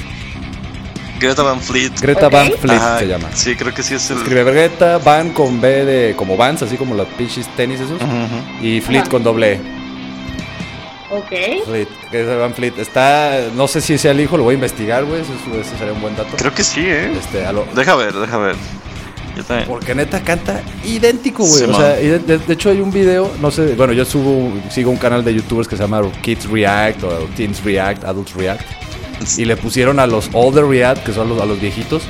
Greta 1.19 1.43
Van 1.43 1.61
Fleet. 1.61 1.93
Greta. 2.01 2.29
Van 2.29 2.51
Fleet 2.53 2.77
Ajá, 2.79 2.99
se 2.99 3.07
llama. 3.07 3.29
Sí, 3.35 3.57
creo 3.57 3.73
que 3.73 3.83
sí 3.83 3.95
es 3.95 4.11
el... 4.11 4.19
Escribe 4.19 4.45
Greta 4.45 4.99
Van 4.99 5.31
con 5.31 5.61
B 5.61 5.85
de 5.85 6.15
como 6.17 6.37
Vans, 6.37 6.63
así 6.63 6.77
como 6.77 6.95
los 6.95 7.07
pinches 7.09 7.47
tenis 7.57 7.81
esos, 7.81 8.01
y 8.63 8.81
Fleet 8.81 9.03
Ajá. 9.03 9.11
con 9.11 9.23
doble 9.25 9.53
E. 9.55 9.61
Ok. 11.11 11.65
Fleet, 11.67 11.89
Greta 12.11 12.37
Van 12.37 12.53
Fleet. 12.55 12.79
Está, 12.79 13.39
no 13.55 13.69
sé 13.69 13.81
si 13.81 13.97
sea 13.97 14.11
el 14.11 14.21
hijo, 14.21 14.37
lo 14.37 14.43
voy 14.45 14.53
a 14.53 14.55
investigar, 14.57 15.05
güey, 15.05 15.21
eso, 15.23 15.33
eso 15.59 15.77
sería 15.79 15.93
un 15.93 16.01
buen 16.01 16.17
dato. 16.17 16.37
Creo 16.37 16.53
que 16.53 16.65
sí, 16.65 16.81
¿eh? 16.81 17.13
Este, 17.17 17.47
a 17.47 17.53
lo- 17.53 17.67
Deja 17.75 17.95
ver, 17.95 18.13
deja 18.13 18.37
ver. 18.39 18.57
Yo 19.37 19.45
también. 19.45 19.69
Porque 19.69 19.95
neta 19.95 20.23
canta 20.23 20.63
idéntico, 20.85 21.45
güey. 21.45 21.65
Sí, 21.65 21.71
o 21.71 21.77
sea, 21.77 21.89
de- 21.91 22.19
de 22.19 22.53
hecho 22.53 22.71
hay 22.71 22.81
un 22.81 22.91
video, 22.91 23.31
no 23.41 23.51
sé, 23.51 23.75
bueno, 23.75 23.93
yo 23.93 24.05
subo, 24.05 24.53
sigo 24.71 24.91
un 24.91 24.97
canal 24.97 25.25
de 25.25 25.35
youtubers 25.35 25.69
que 25.69 25.77
se 25.77 25.83
llama 25.83 26.01
Kids 26.23 26.49
React 26.51 27.05
o 27.05 27.09
Teens 27.37 27.63
React, 27.63 28.05
Adults 28.05 28.35
React. 28.35 28.63
Y 29.37 29.45
le 29.45 29.57
pusieron 29.57 29.99
a 30.01 30.07
los 30.07 30.31
Older 30.33 30.65
React, 30.65 31.05
que 31.05 31.13
son 31.13 31.29
los, 31.29 31.41
a 31.41 31.47
los 31.47 31.61
viejitos, 31.61 32.03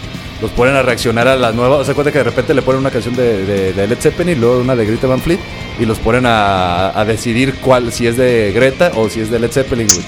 los 0.43 0.51
ponen 0.51 0.77
a 0.77 0.83
reaccionar 0.83 1.29
a 1.29 1.37
las 1.37 1.55
nuevas. 1.55 1.81
O 1.81 1.85
sea, 1.85 1.95
cuenta 1.95 2.13
que 2.13 2.19
de 2.19 2.25
repente 2.25 2.53
le 2.53 2.63
ponen 2.63 2.81
una 2.81 2.91
canción 2.91 3.15
de, 3.17 3.45
de- 3.47 3.73
de 3.73 3.87
Led 3.87 3.99
Zeppelin 3.99 4.37
y 4.37 4.41
luego 4.41 4.59
una 4.61 4.77
de 4.77 4.85
Greta 4.85 5.07
Van 5.07 5.21
Fleet. 5.21 5.39
Y 5.79 5.85
los 5.85 5.99
ponen 5.99 6.25
a, 6.27 6.99
a 6.99 7.05
decidir 7.05 7.55
cuál, 7.57 7.93
si 7.93 8.07
es 8.07 8.17
de 8.17 8.51
Greta 8.55 8.93
o 8.97 9.09
si 9.11 9.21
es 9.21 9.31
de 9.31 9.39
Led 9.39 9.51
Zeppelin, 9.51 9.87
güey. 9.89 10.01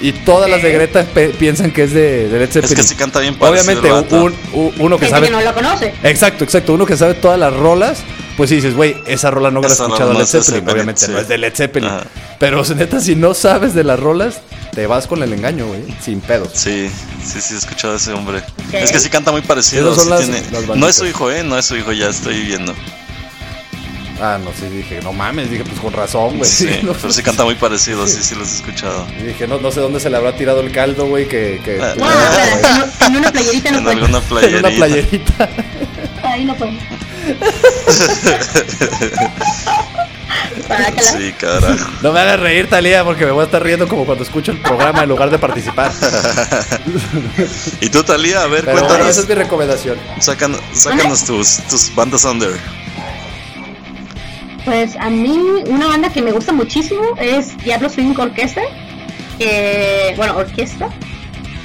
Y 0.00 0.12
todas 0.12 0.50
las 0.50 0.62
de 0.62 0.72
Greta 0.72 1.04
pe- 1.04 1.28
piensan 1.30 1.70
que 1.70 1.84
es 1.84 1.92
de, 1.92 2.28
de 2.28 2.38
Led 2.38 2.48
Es 2.48 2.52
Zeppelin. 2.54 2.76
que 2.76 2.82
sí 2.82 2.94
canta 2.96 3.20
bien 3.20 3.36
parecido 3.36 3.72
Obviamente, 3.80 4.14
un- 4.16 4.34
un- 4.52 4.72
uno 4.78 4.96
que 4.98 5.06
Gente 5.06 5.16
sabe 5.16 5.26
que 5.28 5.32
no 5.32 5.40
la 5.40 5.52
conoce. 5.54 5.94
Exacto, 6.02 6.42
exacto. 6.44 6.74
Uno 6.74 6.86
que 6.86 6.96
sabe 6.96 7.14
todas 7.14 7.38
las 7.38 7.52
rolas, 7.54 8.02
pues 8.36 8.50
sí 8.50 8.56
dices, 8.56 8.74
güey, 8.74 8.96
esa 9.06 9.30
rola 9.30 9.50
no 9.50 9.60
la 9.60 9.68
he 9.68 9.72
escuchado 9.72 10.12
de 10.12 10.18
Led 10.18 10.26
Zeppelin. 10.26 10.44
Zeppelin, 10.44 10.70
Obviamente 10.74 11.06
sí. 11.06 11.12
no 11.12 11.18
es 11.18 11.28
de 11.28 11.38
Led 11.38 11.54
Zeppelin. 11.54 11.88
Ajá. 11.90 12.02
Pero 12.38 12.62
neta, 12.76 13.00
si 13.00 13.14
no 13.16 13.34
sabes 13.34 13.74
de 13.74 13.84
las 13.84 13.98
rolas, 13.98 14.40
te 14.74 14.86
vas 14.86 15.06
con 15.06 15.22
el 15.22 15.32
engaño, 15.32 15.66
güey, 15.66 15.82
sin 16.02 16.20
pedos. 16.20 16.50
Sí, 16.54 16.90
sí, 17.24 17.40
sí, 17.40 17.54
he 17.54 17.56
escuchado 17.58 17.94
a 17.94 17.96
ese 17.96 18.12
hombre. 18.12 18.42
Es 18.72 18.92
que 18.92 18.98
sí 19.00 19.08
canta 19.08 19.32
muy 19.32 19.40
parecido. 19.42 19.90
Esas 19.92 20.04
son 20.04 20.04
sí 20.04 20.10
las- 20.32 20.42
tiene- 20.42 20.66
las 20.68 20.76
no 20.76 20.88
es 20.88 20.96
su 20.96 21.06
hijo, 21.06 21.30
¿eh? 21.30 21.42
No 21.44 21.56
es 21.58 21.64
su 21.66 21.76
hijo, 21.76 21.92
ya 21.92 22.08
estoy 22.08 22.40
viendo. 22.42 22.74
Ah, 24.20 24.38
no, 24.42 24.50
sí, 24.58 24.66
dije, 24.74 25.00
no 25.02 25.12
mames, 25.12 25.50
dije, 25.50 25.62
pues 25.64 25.78
con 25.78 25.92
razón, 25.92 26.38
güey. 26.38 26.50
Sí, 26.50 26.68
No, 26.82 26.94
pero 26.94 27.12
sí 27.12 27.22
canta 27.22 27.44
muy 27.44 27.54
parecido, 27.54 28.06
sí, 28.06 28.22
sí 28.22 28.34
los 28.34 28.50
he 28.50 28.56
escuchado. 28.56 29.06
y 29.20 29.24
dije, 29.24 29.46
no, 29.46 29.58
no 29.60 29.70
sé 29.70 29.80
dónde 29.80 30.00
se 30.00 30.08
le 30.08 30.16
habrá 30.16 30.34
tirado 30.34 30.60
el 30.60 30.72
caldo, 30.72 31.06
güey, 31.06 31.28
que... 31.28 31.60
que 31.62 31.78
Ah. 31.82 31.94
No, 31.98 32.06
espera, 32.10 32.88
en, 33.00 33.06
en 33.12 33.16
una 33.18 33.30
playerita 33.32 33.70
no 33.72 33.76
En 33.78 33.84
puede. 33.84 33.96
alguna 33.96 34.18
en 34.20 34.24
playerita. 34.24 34.58
una 34.68 34.70
playerita. 34.76 35.48
Ahí 36.22 36.44
no 36.46 36.54
puede. 36.56 36.78
Sí, 41.00 41.32
carajo. 41.38 41.90
No 42.02 42.12
me 42.12 42.20
hagas 42.20 42.40
reír, 42.40 42.68
Talía, 42.68 43.04
porque 43.04 43.24
me 43.24 43.30
voy 43.30 43.42
a 43.42 43.44
estar 43.44 43.62
riendo 43.62 43.86
como 43.88 44.04
cuando 44.04 44.24
escucho 44.24 44.52
el 44.52 44.58
programa 44.60 45.02
en 45.02 45.08
lugar 45.08 45.30
de 45.30 45.38
participar. 45.38 45.92
Y 47.80 47.88
tú, 47.88 48.02
Talía, 48.02 48.42
a 48.42 48.46
ver, 48.46 48.64
Pero 48.64 48.72
bueno, 48.72 48.88
cuéntanos. 48.88 49.12
esa 49.12 49.20
es 49.22 49.28
mi 49.28 49.34
recomendación. 49.34 49.98
Sacan, 50.20 50.56
sácanos 50.72 51.24
tus, 51.24 51.58
tus 51.68 51.94
bandas 51.94 52.24
under. 52.24 52.50
Pues 54.64 54.96
a 54.96 55.10
mí 55.10 55.38
una 55.66 55.86
banda 55.86 56.10
que 56.10 56.22
me 56.22 56.32
gusta 56.32 56.52
muchísimo 56.52 57.02
es 57.20 57.56
Diablo 57.58 57.88
Swing 57.88 58.14
Orquesta. 58.18 58.62
Que, 59.38 60.14
bueno, 60.16 60.36
orquesta. 60.36 60.88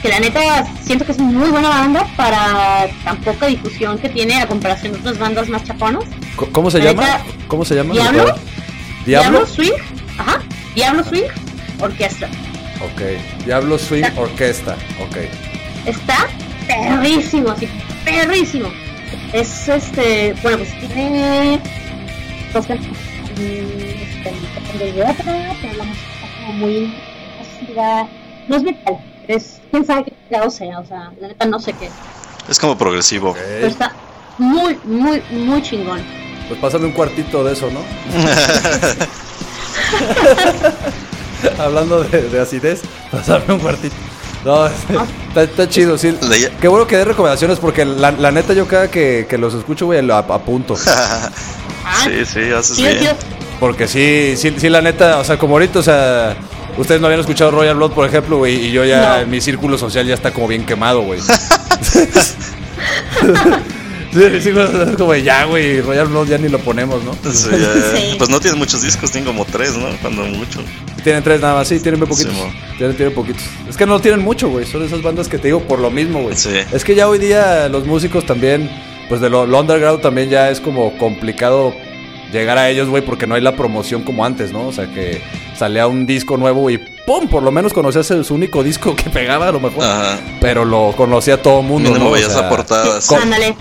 Que 0.02 0.10
la 0.10 0.20
neta 0.20 0.40
siento 0.84 1.06
que 1.06 1.12
es 1.12 1.20
muy 1.20 1.50
buena 1.50 1.70
banda 1.70 2.08
para 2.18 2.88
tan 3.04 3.18
poca 3.18 3.46
difusión 3.48 4.00
que 4.00 4.10
tiene 4.10 4.42
a 4.42 4.48
comparación 4.48 4.94
de 4.94 5.00
otras 5.00 5.20
bandas 5.20 5.48
más 5.50 5.64
chaponas. 5.64 6.04
¿Cómo 6.52 6.72
se 6.72 6.80
La 6.80 6.86
llama? 6.86 7.02
neta, 7.04 7.22
¿Cómo 7.48 7.64
se 7.66 7.76
llama? 7.76 7.94
¿Diablo? 7.94 8.36
¿Diablo? 9.06 9.46
Swing. 9.46 9.72
Ajá. 10.18 10.42
Diablo 10.74 11.04
Swing. 11.04 11.24
Orquestra. 11.80 12.30
Ok. 12.84 13.02
Diablo 13.46 13.78
Swing 13.78 14.06
Orquesta. 14.18 14.76
Ok. 15.08 15.18
Está 15.86 16.28
perrísimo, 16.68 17.56
sí, 17.58 17.68
perrísimo. 18.06 18.70
Es 19.34 19.68
este, 19.68 20.34
bueno, 20.42 20.60
pues 20.60 20.80
tiene 20.94 21.60
dos 22.54 22.66
canciones. 22.66 23.00
Este, 23.32 25.02
otra, 25.02 25.56
pero 25.62 25.74
la 25.78 25.84
música 25.84 26.08
está 26.14 26.46
como 26.46 26.54
muy. 26.54 26.94
No 28.48 28.58
es 28.58 28.64
metal, 28.64 28.98
es 29.36 29.60
quién 29.72 29.86
sabe 29.86 30.06
qué 30.06 30.14
chingados 30.30 30.54
sea, 30.56 30.80
o 30.80 30.86
sea, 30.86 31.12
la 31.20 31.28
neta 31.30 31.46
no 31.46 31.60
sé 31.60 31.74
qué. 31.74 31.90
Es 32.50 32.60
como 32.60 32.78
progresivo. 32.78 33.34
Pero 33.34 33.68
está 33.68 33.94
muy, 34.38 34.78
muy, 34.84 35.22
muy 35.32 35.62
chingón. 35.62 36.02
Pues 36.48 36.60
pásame 36.60 36.86
un 36.86 36.92
cuartito 36.92 37.44
de 37.44 37.54
eso, 37.54 37.70
¿no? 37.72 37.80
Hablando 41.58 42.04
de, 42.04 42.30
de 42.30 42.40
acidez, 42.42 42.82
pásame 43.12 43.54
un 43.54 43.60
cuartito. 43.60 43.96
No, 44.44 44.66
está, 44.66 45.44
está 45.44 45.70
chido, 45.70 45.98
sí. 45.98 46.18
Qué 46.60 46.68
bueno 46.68 46.88
que 46.88 46.98
dé 46.98 47.06
recomendaciones 47.06 47.60
porque 47.60 47.86
la, 47.86 48.12
la 48.12 48.32
neta 48.32 48.54
yo 48.54 48.68
cada 48.68 48.90
que, 48.90 49.28
que 49.30 49.38
los 49.38 49.54
escucho, 49.54 49.86
güey, 49.86 50.02
lo 50.02 50.16
ap- 50.16 50.32
apunto. 50.32 50.76
Ah, 51.84 52.04
sí, 52.04 52.26
sí, 52.26 52.52
haces 52.52 52.78
bien. 52.78 53.16
Porque 53.60 53.88
sí, 53.88 54.36
sí, 54.38 54.54
sí, 54.58 54.70
la 54.70 54.82
neta, 54.82 55.18
o 55.18 55.24
sea, 55.24 55.38
como 55.40 55.56
ahorita, 55.56 55.80
o 55.80 55.84
sea, 55.84 56.36
ustedes 56.78 57.00
no 57.02 57.08
habían 57.08 57.20
escuchado 57.22 57.52
Royal 57.52 57.76
Blood, 57.76 57.92
por 57.92 58.08
ejemplo, 58.08 58.38
güey, 58.38 58.68
y 58.68 58.72
yo 58.72 58.84
ya, 58.86 59.16
No. 59.18 59.22
en 59.24 59.30
mi 59.30 59.42
círculo 59.42 59.78
social 59.78 60.06
ya 60.06 60.14
está 60.14 60.32
como 60.32 60.48
bien 60.48 60.66
quemado, 60.66 61.02
güey. 61.02 61.20
sí, 64.12 64.52
como 64.98 65.16
ya, 65.16 65.46
güey, 65.46 65.82
Royal 65.82 66.08
Blood 66.08 66.28
ya 66.28 66.38
ni 66.38 66.50
lo 66.50 66.60
ponemos, 66.60 67.04
¿no? 67.04 67.14
Sí, 67.32 67.50
ya- 67.52 67.98
Sí. 67.98 68.16
Pues 68.18 68.30
no 68.30 68.40
tiene 68.40 68.58
muchos 68.58 68.82
discos, 68.82 69.12
tiene 69.12 69.28
como 69.28 69.46
tres, 69.46 69.76
¿no? 69.78 69.88
Cuando 70.02 70.24
mucho. 70.26 70.60
Tienen 71.04 71.24
tres 71.24 71.42
nada 71.42 71.56
más, 71.56 71.68
sí, 71.68 71.80
tienen 71.80 72.00
muy 72.00 72.08
poquitos. 72.10 72.34
Tienen, 72.78 72.96
tienen 72.96 73.16
poquitos. 73.16 73.44
Es 73.70 73.78
que 73.78 73.86
no 73.86 74.00
tienen 74.00 74.22
mucho, 74.22 74.50
güey. 74.50 74.66
Son 74.66 74.84
esas 74.84 75.02
bandas 75.02 75.28
que 75.28 75.38
te 75.38 75.48
digo 75.48 75.62
por 75.62 75.80
lo 75.80 75.90
mismo, 75.90 76.22
güey. 76.24 76.36
Sí. 76.36 76.50
Es 76.72 76.84
que 76.84 76.94
ya 76.96 77.08
hoy 77.08 77.20
día 77.20 77.70
los 77.70 77.86
músicos 77.86 78.26
también, 78.26 78.70
pues 79.10 79.22
de 79.22 79.30
lo, 79.30 79.46
lo 79.46 79.60
underground 79.60 80.02
también 80.02 80.30
ya 80.30 80.50
es 80.50 80.60
como 80.60 80.98
complicado 80.98 81.74
llegar 82.32 82.58
a 82.58 82.70
ellos, 82.70 82.88
güey, 82.90 83.04
porque 83.04 83.28
no 83.28 83.36
hay 83.36 83.42
la 83.42 83.56
promoción 83.56 84.04
como 84.04 84.26
antes, 84.26 84.52
¿no? 84.52 84.68
O 84.68 84.72
sea, 84.72 84.88
que 84.94 85.22
salía 85.62 85.86
un 85.86 86.08
disco 86.08 86.38
nuevo 86.38 86.72
y 86.72 86.80
¡pum! 87.06 87.28
Por 87.28 87.44
lo 87.44 87.52
menos 87.52 87.72
conocías 87.72 88.10
el- 88.10 88.26
su 88.26 88.34
único 88.34 88.64
disco 88.64 88.96
que 88.96 89.12
pegaba, 89.12 89.50
a 89.50 89.52
lo 89.52 89.60
mejor. 89.60 89.84
Ajá. 89.86 90.18
Pero 90.40 90.66
lo 90.66 90.92
conocía 90.98 91.40
todo 91.40 91.60
el 91.60 91.68
mundo, 91.68 91.90
Mínimo 91.90 92.06
¿no? 92.06 92.10
O 92.12 92.14
veías 92.14 92.32
sea, 92.34 92.42
la 92.42 92.50
portada. 92.50 93.00
Co- 93.06 93.16
Ándale. 93.18 93.56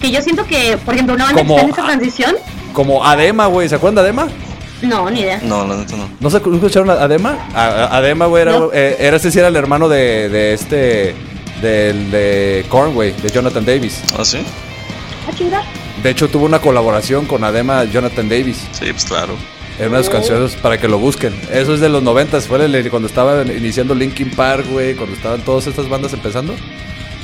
Que 0.00 0.10
yo 0.10 0.20
siento 0.20 0.44
que, 0.44 0.76
por 0.84 0.94
ejemplo, 0.94 1.14
una 1.14 1.26
banda 1.26 1.42
que 1.42 1.46
Como- 1.46 1.58
está 1.60 1.66
en 1.68 1.72
esa 1.74 1.84
transición, 1.86 2.36
Como 2.72 3.04
Adema, 3.04 3.46
güey. 3.46 3.68
¿Se 3.68 3.76
acuerdan 3.76 3.94
de 3.96 4.00
Adema? 4.02 4.28
no, 4.82 5.08
ni 5.10 5.20
idea. 5.20 5.40
No, 5.44 5.64
la 5.66 5.76
neta 5.76 5.96
no. 5.96 6.08
¿No 6.20 6.28
se 6.30 6.36
escucharon 6.38 6.90
a 6.90 6.94
Adema? 6.94 7.38
A- 7.54 7.64
a- 7.66 7.96
Adema, 7.98 8.26
güey, 8.26 8.42
era, 8.42 8.58
No. 8.58 8.70
eh, 8.72 8.96
era 8.98 9.16
este 9.16 9.30
sí 9.30 9.38
era 9.38 9.46
el 9.48 9.56
hermano 9.56 9.88
de, 9.88 10.28
de 10.28 10.54
este. 10.54 11.14
Del 11.62 12.10
de 12.10 12.64
güey, 12.70 13.12
de 13.20 13.30
Jonathan 13.30 13.64
Davis. 13.64 14.00
¿Ah, 14.18 14.24
sí? 14.24 14.38
Ah, 15.28 15.32
chinga. 15.36 15.62
De 16.02 16.10
hecho, 16.10 16.28
tuvo 16.28 16.46
una 16.46 16.60
colaboración 16.60 17.26
con 17.26 17.42
Adema 17.44 17.84
Jonathan 17.84 18.28
Davis. 18.28 18.58
Sí, 18.72 18.86
pues 18.92 19.04
claro. 19.04 19.34
En 19.78 19.88
una 19.88 19.98
de 19.98 20.04
sus 20.04 20.12
canciones 20.12 20.56
para 20.56 20.78
que 20.78 20.88
lo 20.88 20.98
busquen. 20.98 21.32
Eso 21.52 21.72
es 21.74 21.80
de 21.80 21.88
los 21.88 22.02
noventas, 22.02 22.46
fue 22.46 22.64
el- 22.64 22.90
cuando 22.90 23.06
estaba 23.08 23.42
iniciando 23.42 23.94
Linkin 23.94 24.30
Park, 24.30 24.66
güey, 24.70 24.94
cuando 24.94 25.14
estaban 25.14 25.40
todas 25.42 25.66
estas 25.68 25.88
bandas 25.88 26.12
empezando. 26.12 26.54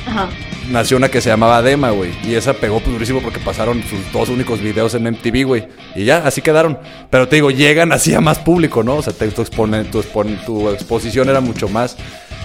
Ajá. 0.07 0.29
Nació 0.69 0.97
una 0.97 1.09
que 1.09 1.19
se 1.21 1.29
llamaba 1.29 1.57
Adema, 1.57 1.91
güey. 1.91 2.11
Y 2.23 2.33
esa 2.35 2.53
pegó 2.53 2.79
pues, 2.79 2.91
durísimo 2.93 3.21
porque 3.21 3.39
pasaron 3.39 3.83
sus 3.83 3.99
dos 4.11 4.29
únicos 4.29 4.61
videos 4.61 4.93
en 4.95 5.05
MTV, 5.07 5.43
güey. 5.45 5.67
Y 5.95 6.05
ya, 6.05 6.23
así 6.25 6.41
quedaron. 6.41 6.79
Pero 7.09 7.27
te 7.27 7.35
digo, 7.35 7.51
llegan 7.51 7.91
así 7.91 8.13
a 8.13 8.21
más 8.21 8.39
público, 8.39 8.83
¿no? 8.83 8.95
O 8.95 9.01
sea, 9.01 9.13
te- 9.13 9.27
tu, 9.29 9.43
expone- 9.43 9.89
tu, 9.91 10.01
expon- 10.01 10.43
tu 10.45 10.69
exposición 10.69 11.29
era 11.29 11.39
mucho 11.41 11.67
más. 11.67 11.97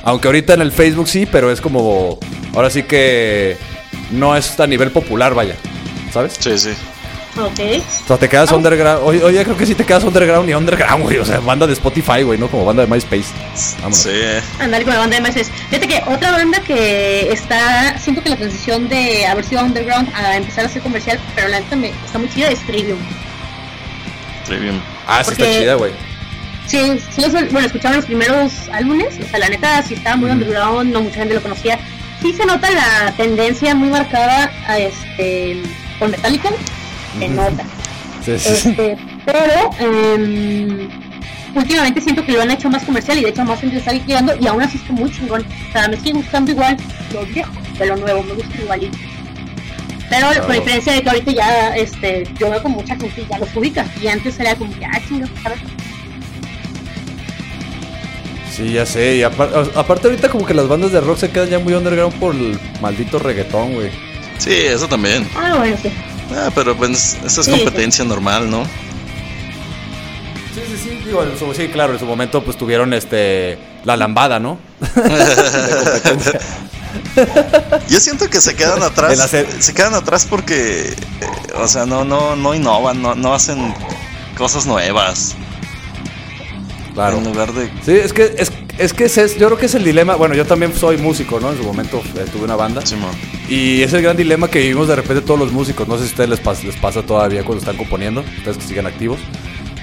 Aunque 0.02 0.28
ahorita 0.28 0.54
en 0.54 0.62
el 0.62 0.72
Facebook 0.72 1.08
sí, 1.08 1.26
pero 1.30 1.50
es 1.50 1.60
como. 1.60 2.18
Ahora 2.54 2.68
sí 2.70 2.82
que. 2.82 3.56
No 4.10 4.34
es 4.36 4.58
a 4.58 4.66
nivel 4.66 4.90
popular, 4.90 5.34
vaya. 5.34 5.54
¿Sabes? 6.12 6.34
Sí, 6.38 6.58
sí. 6.58 6.70
Ok. 7.36 7.60
O 8.04 8.06
sea, 8.08 8.16
te 8.18 8.28
quedas 8.28 8.50
underground. 8.50 9.02
Hoy, 9.04 9.18
hoy 9.18 9.34
ya 9.34 9.44
creo 9.44 9.56
que 9.56 9.64
sí 9.64 9.74
te 9.74 9.84
quedas 9.86 10.02
underground 10.04 10.48
y 10.50 10.54
underground, 10.54 11.04
güey. 11.04 11.18
O 11.18 11.24
sea, 11.24 11.38
banda 11.40 11.66
de 11.66 11.72
Spotify, 11.74 12.22
güey, 12.22 12.38
¿no? 12.38 12.48
Como 12.48 12.64
banda 12.64 12.84
de 12.84 12.88
MySpace. 12.88 13.26
Vámonos. 13.76 13.98
Sí. 13.98 14.10
Andar 14.58 14.82
con 14.82 14.92
la 14.94 14.98
banda 15.00 15.16
de 15.16 15.22
meses. 15.22 15.50
Fíjate 15.70 15.86
que 15.86 16.02
otra 16.06 16.32
banda 16.32 16.60
que 16.60 17.32
está, 17.32 17.96
siento 17.98 18.22
que 18.22 18.30
la 18.30 18.36
transición 18.36 18.88
de 18.88 19.26
haber 19.26 19.44
sido 19.44 19.62
underground 19.64 20.08
a 20.14 20.36
empezar 20.36 20.64
a 20.64 20.68
ser 20.68 20.82
comercial, 20.82 21.20
pero 21.36 21.48
la 21.48 21.60
neta 21.60 21.76
me 21.76 21.90
está 22.04 22.18
muy 22.18 22.28
chida, 22.28 22.48
es 22.48 22.58
Trivium. 22.66 22.98
Trivium. 24.46 24.80
Ah, 25.06 25.22
sí 25.24 25.30
está 25.32 25.44
Porque- 25.44 25.58
chida, 25.60 25.74
güey. 25.74 25.92
Sí, 26.66 27.00
sí, 27.14 27.20
los- 27.22 27.32
bueno, 27.32 27.66
escucharon 27.66 27.96
los 27.96 28.06
primeros 28.06 28.52
álbumes, 28.72 29.14
o 29.24 29.28
sea, 29.28 29.38
la 29.40 29.48
neta 29.48 29.82
sí 29.82 29.94
estaba 29.94 30.16
muy 30.16 30.30
underground, 30.30 30.92
no 30.92 31.02
mucha 31.02 31.16
gente 31.16 31.34
lo 31.34 31.42
conocía. 31.42 31.78
Sí 32.22 32.32
se 32.32 32.44
nota 32.44 32.70
la 32.70 33.12
tendencia 33.16 33.74
muy 33.74 33.88
marcada 33.88 34.52
a 34.68 34.78
este, 34.78 35.60
por 35.98 36.10
Metallica, 36.10 36.50
se 37.18 37.28
nota. 37.28 37.64
Sí, 38.24 38.38
sí, 38.38 38.54
sí. 38.56 38.68
Este, 38.70 38.96
pero 39.24 39.70
em, 39.78 40.88
últimamente 41.54 42.00
siento 42.00 42.24
que 42.24 42.32
lo 42.32 42.42
han 42.42 42.50
hecho 42.50 42.68
más 42.70 42.82
comercial 42.84 43.18
y 43.18 43.22
de 43.22 43.30
hecho 43.30 43.44
más 43.44 43.60
gente 43.60 43.78
está 43.78 43.92
llegando 43.92 44.34
y 44.40 44.46
aún 44.46 44.62
así 44.62 44.76
está 44.76 44.92
muy 44.92 45.10
chingón. 45.10 45.44
O 45.68 45.72
sea, 45.72 45.88
me 45.88 45.96
sigue 45.96 46.12
gustando 46.12 46.50
igual 46.52 46.76
lo 47.12 47.24
viejo 47.26 47.50
de 47.78 47.86
lo 47.86 47.96
nuevo, 47.96 48.22
me 48.22 48.34
gusta 48.34 48.56
igualito. 48.62 48.98
Pero 50.10 50.26
con 50.44 50.52
diferencia 50.54 50.92
de 50.92 51.02
que 51.02 51.08
ahorita 51.08 51.30
ya 51.32 51.76
este, 51.76 52.24
yo 52.38 52.50
veo 52.50 52.60
como 52.62 52.76
mucha 52.80 52.96
gente 52.96 53.24
ya 53.30 53.38
los 53.38 53.54
ubica 53.56 53.86
y 54.02 54.08
antes 54.08 54.38
era 54.40 54.54
como 54.56 54.72
que, 54.76 54.84
ah, 54.84 55.00
chingados, 55.08 55.30
¿sabes? 55.42 55.58
Sí, 58.54 58.72
ya 58.72 58.84
sé. 58.84 59.16
Y 59.16 59.22
apar- 59.22 59.52
o- 59.54 59.78
aparte, 59.78 60.08
ahorita 60.08 60.28
como 60.28 60.44
que 60.44 60.54
las 60.54 60.68
bandas 60.68 60.92
de 60.92 61.00
rock 61.00 61.18
se 61.18 61.30
quedan 61.30 61.48
ya 61.48 61.58
muy 61.58 61.72
underground 61.74 62.12
por 62.18 62.34
el 62.34 62.58
maldito 62.80 63.18
reggaetón, 63.18 63.74
güey. 63.74 63.90
Sí, 64.38 64.50
eso 64.52 64.88
también. 64.88 65.26
Ah, 65.36 65.54
bueno, 65.58 65.76
sí. 65.80 65.90
Ah, 66.36 66.50
pero 66.54 66.76
pues 66.76 67.16
esa 67.24 67.40
es 67.40 67.46
Sí, 67.46 67.50
competencia 67.52 68.04
normal, 68.04 68.50
¿no? 68.50 68.64
Sí, 70.54 70.60
sí, 70.66 70.76
sí. 70.82 70.90
Digo, 71.04 71.22
en 71.22 71.38
su- 71.38 71.52
sí, 71.54 71.68
claro, 71.68 71.92
en 71.92 71.98
su 71.98 72.06
momento 72.06 72.42
pues 72.44 72.56
tuvieron 72.56 72.92
este. 72.92 73.58
La 73.84 73.96
lambada, 73.96 74.38
¿no? 74.38 74.58
Yo 77.88 78.00
siento 78.00 78.28
que 78.28 78.40
se 78.40 78.54
quedan 78.54 78.82
atrás. 78.82 79.18
hacer- 79.20 79.46
Se 79.62 79.72
quedan 79.74 79.94
atrás 79.94 80.26
porque, 80.28 80.90
eh, 80.90 80.96
o 81.56 81.66
sea, 81.68 81.86
no, 81.86 82.04
no, 82.04 82.36
no 82.36 82.54
innovan, 82.54 83.00
no, 83.02 83.14
no 83.14 83.34
hacen 83.34 83.74
cosas 84.36 84.66
nuevas. 84.66 85.34
Claro. 86.94 87.18
En 87.18 87.24
lugar 87.24 87.52
de. 87.52 87.66
Sí, 87.84 87.92
es 87.92 88.12
que 88.12 88.34
es, 88.36 88.50
es 88.80 88.92
que 88.92 89.04
ese 89.04 89.22
es- 89.24 89.38
yo 89.38 89.46
creo 89.46 89.58
que 89.58 89.66
es 89.66 89.74
el 89.74 89.84
dilema. 89.84 90.16
Bueno, 90.16 90.34
yo 90.34 90.44
también 90.44 90.74
soy 90.74 90.96
músico, 90.96 91.38
¿no? 91.40 91.50
En 91.52 91.58
su 91.58 91.62
momento 91.64 92.02
eh, 92.16 92.24
tuve 92.32 92.44
una 92.44 92.56
banda. 92.56 92.84
Simón. 92.84 93.10
Y 93.48 93.82
es 93.82 93.92
el 93.92 94.02
gran 94.02 94.16
dilema 94.16 94.48
que 94.48 94.60
vivimos 94.60 94.88
de 94.88 94.96
repente 94.96 95.22
todos 95.22 95.38
los 95.38 95.52
músicos. 95.52 95.86
No 95.88 95.96
sé 95.96 96.04
si 96.04 96.08
a 96.08 96.12
ustedes 96.12 96.30
les, 96.30 96.42
pas- 96.42 96.62
les 96.64 96.76
pasa 96.76 97.02
todavía 97.02 97.44
cuando 97.44 97.60
están 97.60 97.76
componiendo, 97.76 98.24
ustedes 98.38 98.56
que 98.58 98.64
siguen 98.64 98.86
activos. 98.86 99.18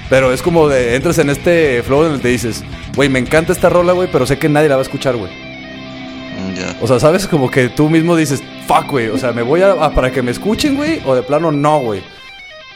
Pero 0.10 0.32
es 0.32 0.42
como 0.42 0.68
de 0.70 0.96
entras 0.96 1.18
en 1.20 1.30
este 1.30 1.84
flow 1.84 2.06
en 2.06 2.12
el 2.12 2.18
que 2.18 2.24
te 2.24 2.28
dices, 2.30 2.64
güey, 2.96 3.10
me 3.10 3.20
encanta 3.20 3.52
esta 3.52 3.70
rola, 3.70 3.94
güey, 3.94 4.08
pero 4.12 4.26
sé 4.26 4.38
que 4.40 4.48
nadie 4.50 4.70
la 4.70 4.76
va 4.76 4.82
a 4.82 4.84
escuchar, 4.84 5.16
güey. 5.18 5.32
Mm, 5.32 6.54
Ya. 6.56 6.78
O 6.82 6.88
sea, 6.88 7.00
¿sabes? 7.00 7.28
Como 7.28 7.52
que 7.52 7.70
tú 7.70 7.90
mismo 7.90 8.16
dices, 8.16 8.42
fuck, 8.68 8.90
güey. 8.90 9.08
O 9.10 9.18
sea, 9.18 9.32
¿me 9.34 9.42
voy 9.42 9.62
a, 9.62 9.72
a 9.72 9.92
para 9.92 10.12
que 10.12 10.22
me 10.22 10.32
escuchen, 10.32 10.76
güey? 10.76 11.02
O 11.06 11.14
de 11.16 11.24
plano 11.24 11.52
no, 11.52 11.80
güey. 11.80 12.02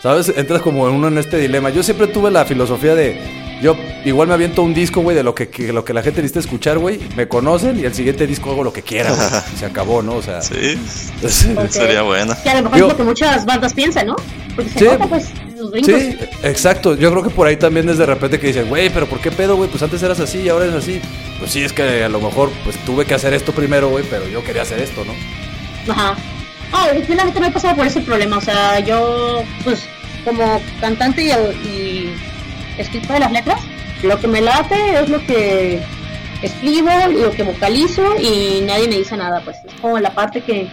¿Sabes? 0.04 0.34
Entras 0.36 0.62
como 0.62 0.88
en 0.90 0.96
uno 0.96 1.08
en 1.08 1.18
este 1.20 1.38
dilema. 1.38 1.70
Yo 1.70 1.84
siempre 1.84 2.08
tuve 2.08 2.32
la 2.32 2.44
filosofía 2.44 2.96
de, 2.96 3.18
yo 3.62 3.76
igual 4.06 4.28
me 4.28 4.34
aviento 4.34 4.64
un 4.64 4.74
disco, 4.74 5.02
güey, 5.02 5.16
de 5.16 5.24
lo 5.24 5.36
que, 5.36 5.50
que- 5.50 5.72
lo 5.74 5.84
que 5.86 5.94
la 5.94 6.02
gente 6.04 6.22
necesita 6.22 6.40
escuchar, 6.40 6.78
güey. 6.80 7.00
Me 7.16 7.28
conocen 7.28 7.80
y 7.80 7.84
el 7.86 7.94
siguiente 7.94 8.26
disco 8.28 8.52
hago 8.52 8.64
lo 8.64 8.74
que 8.74 8.82
quiera, 8.82 9.12
güey. 9.12 9.28
Y 9.54 9.58
se 9.60 9.66
acabó, 9.66 10.02
¿no? 10.02 10.16
O 10.16 10.22
sea... 10.22 10.42
Sí, 10.42 10.78
sería 11.70 12.02
buena. 12.02 12.36
Que 12.42 12.50
a 12.50 12.56
lo 12.62 12.64
mejor 12.70 12.78
es 12.80 12.88
lo 12.88 12.98
que 12.98 13.04
muchas 13.04 13.46
bandas 13.46 13.74
piensan, 13.74 14.08
¿no? 14.08 14.16
Porque 14.56 14.70
se 14.72 14.80
Sí. 14.80 14.86
nota, 14.86 15.08
pues, 15.08 15.30
los. 15.56 15.72
Sí, 15.86 16.18
exacto. 16.44 16.96
Yo 16.96 17.12
creo 17.12 17.24
que 17.24 17.30
por 17.30 17.48
ahí 17.48 17.56
también 17.56 17.88
es 17.90 17.98
de 17.98 18.06
repente 18.06 18.40
que 18.40 18.48
dicen, 18.48 18.68
güey, 18.68 18.90
pero 18.90 19.06
¿por 19.08 19.20
qué 19.22 19.32
pedo, 19.32 19.56
güey? 19.56 19.70
Pues 19.70 19.82
antes 19.84 20.02
eras 20.04 20.20
así 20.20 20.40
y 20.40 20.50
ahora 20.50 20.66
es 20.66 20.74
así. 20.74 21.00
Pues 21.40 21.52
sí, 21.52 21.64
es 21.64 21.72
que 21.72 22.04
a 22.04 22.10
lo 22.10 22.20
mejor 22.20 22.50
pues 22.64 22.76
tuve 22.86 23.06
que 23.06 23.14
hacer 23.14 23.34
esto 23.34 23.52
primero, 23.54 23.90
güey, 23.90 24.04
pero 24.10 24.28
yo 24.28 24.44
quería 24.44 24.64
hacer 24.64 24.80
esto, 24.80 25.06
¿no? 25.06 25.14
Ajá. 25.92 26.16
Ah, 26.74 26.88
neta 26.94 27.40
no 27.40 27.46
he 27.48 27.52
pasado 27.52 27.76
por 27.76 27.86
ese 27.88 28.02
problema. 28.02 28.38
O 28.38 28.42
sea, 28.42 28.80
yo, 28.80 29.44
pues, 29.64 29.84
como 30.26 30.62
cantante 30.80 31.24
y, 31.24 31.30
y 31.68 32.14
escritora 32.78 33.16
de 33.16 33.20
las 33.22 33.32
letras, 33.32 33.60
lo 34.04 34.20
que 34.20 34.28
me 34.28 34.42
late 34.42 34.76
es 35.02 35.10
lo 35.10 35.24
que 35.26 35.82
escribo, 36.42 36.90
lo 37.10 37.32
que 37.32 37.44
vocalizo 37.44 38.16
y 38.20 38.62
nadie 38.66 38.88
me 38.88 38.98
dice 38.98 39.16
nada. 39.18 39.42
Pues 39.42 39.58
es 39.68 39.74
como 39.82 40.00
la 40.00 40.12
parte 40.14 40.42
que, 40.42 40.68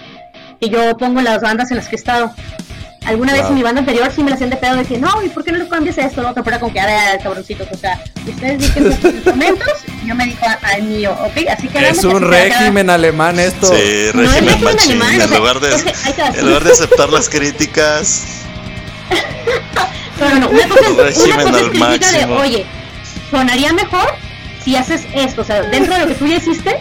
que 0.60 0.68
yo 0.68 0.96
pongo 0.96 1.18
en 1.20 1.24
las 1.26 1.40
bandas 1.42 1.70
en 1.70 1.76
las 1.78 1.88
que 1.88 1.96
he 1.96 1.98
estado. 1.98 2.32
Alguna 3.06 3.32
vez 3.32 3.46
en 3.46 3.54
mi 3.54 3.62
banda 3.62 3.78
anterior 3.80 4.10
sí 4.14 4.22
me 4.22 4.28
la 4.28 4.34
hacían 4.36 4.50
de 4.50 4.56
pedo 4.56 4.76
de 4.76 4.84
que 4.84 4.98
no, 4.98 5.22
¿y 5.24 5.30
por 5.30 5.42
qué 5.42 5.50
no 5.52 5.58
le 5.58 5.68
cambias 5.68 5.96
esto? 5.96 6.20
No, 6.22 6.34
pero 6.34 6.46
era 6.48 6.60
como 6.60 6.72
que 6.74 6.78
era 6.78 7.16
cabroncitos. 7.22 7.66
O 7.72 7.76
sea, 7.76 7.98
ustedes 8.26 8.58
dicen 8.58 8.92
sus 9.00 9.04
instrumentos, 9.14 9.68
yo 10.04 10.14
me 10.14 10.24
digo 10.26 10.38
al 10.62 10.82
mío, 10.82 11.16
¿ok? 11.24 11.48
Así 11.50 11.68
que 11.68 11.88
Es 11.88 12.04
un 12.04 12.20
régimen 12.20 12.90
alemán 12.90 13.38
esto. 13.38 13.68
Sí, 13.68 14.10
No 14.12 14.22
es 14.24 14.30
régimen 14.44 14.60
régimen 14.60 14.64
machín. 14.74 15.02
alemán, 15.02 15.20
o 15.20 15.22
En 15.22 15.28
sea, 15.28 15.38
lugar 15.38 15.60
de, 15.60 15.74
es 15.74 15.84
te 15.84 16.38
en 16.40 16.46
lugar 16.46 16.64
de 16.64 16.72
aceptar 16.72 17.08
las 17.08 17.28
críticas, 17.30 18.24
No, 20.20 20.28
no, 20.30 20.40
no. 20.40 20.48
Una 20.50 20.68
cosa 20.68 20.90
una 20.90 21.42
cosa 21.42 21.60
es 21.60 21.72
diga 21.72 22.12
de, 22.12 22.24
oye, 22.26 22.66
sonaría 23.30 23.72
mejor 23.72 24.06
si 24.64 24.76
haces 24.76 25.06
esto, 25.14 25.42
o 25.42 25.44
sea, 25.44 25.62
dentro 25.62 25.94
de 25.94 26.00
lo 26.00 26.06
que 26.08 26.14
tú 26.14 26.26
ya 26.26 26.36
hiciste, 26.36 26.76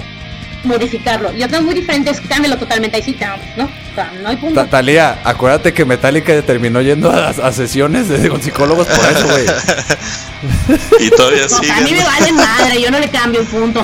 modificarlo. 0.63 1.31
Y 1.33 1.43
otras 1.43 1.61
muy 1.61 1.73
diferentes, 1.75 2.19
cámbialo 2.21 2.57
totalmente, 2.57 2.97
ahí 2.97 3.03
sí, 3.03 3.15
¿no? 3.55 3.65
O 3.65 3.95
sea, 3.95 4.11
no 4.21 4.29
hay 4.29 4.35
punto. 4.37 4.61
Ta- 4.63 4.69
Talía, 4.69 5.19
acuérdate 5.23 5.73
que 5.73 5.85
Metallica 5.85 6.41
terminó 6.41 6.81
yendo 6.81 7.11
a, 7.11 7.29
a 7.29 7.51
sesiones 7.51 8.09
de, 8.09 8.27
con 8.29 8.41
psicólogos 8.41 8.87
por 8.87 9.05
eso, 9.05 9.27
güey. 9.27 9.45
Y 10.99 11.09
todavía 11.09 11.43
No, 11.49 11.57
a 11.57 11.81
mí 11.81 11.91
me 11.93 12.03
vale 12.03 12.31
madre, 12.33 12.81
yo 12.81 12.91
no 12.91 12.99
le 12.99 13.09
cambio 13.09 13.41
un 13.41 13.47
punto. 13.47 13.83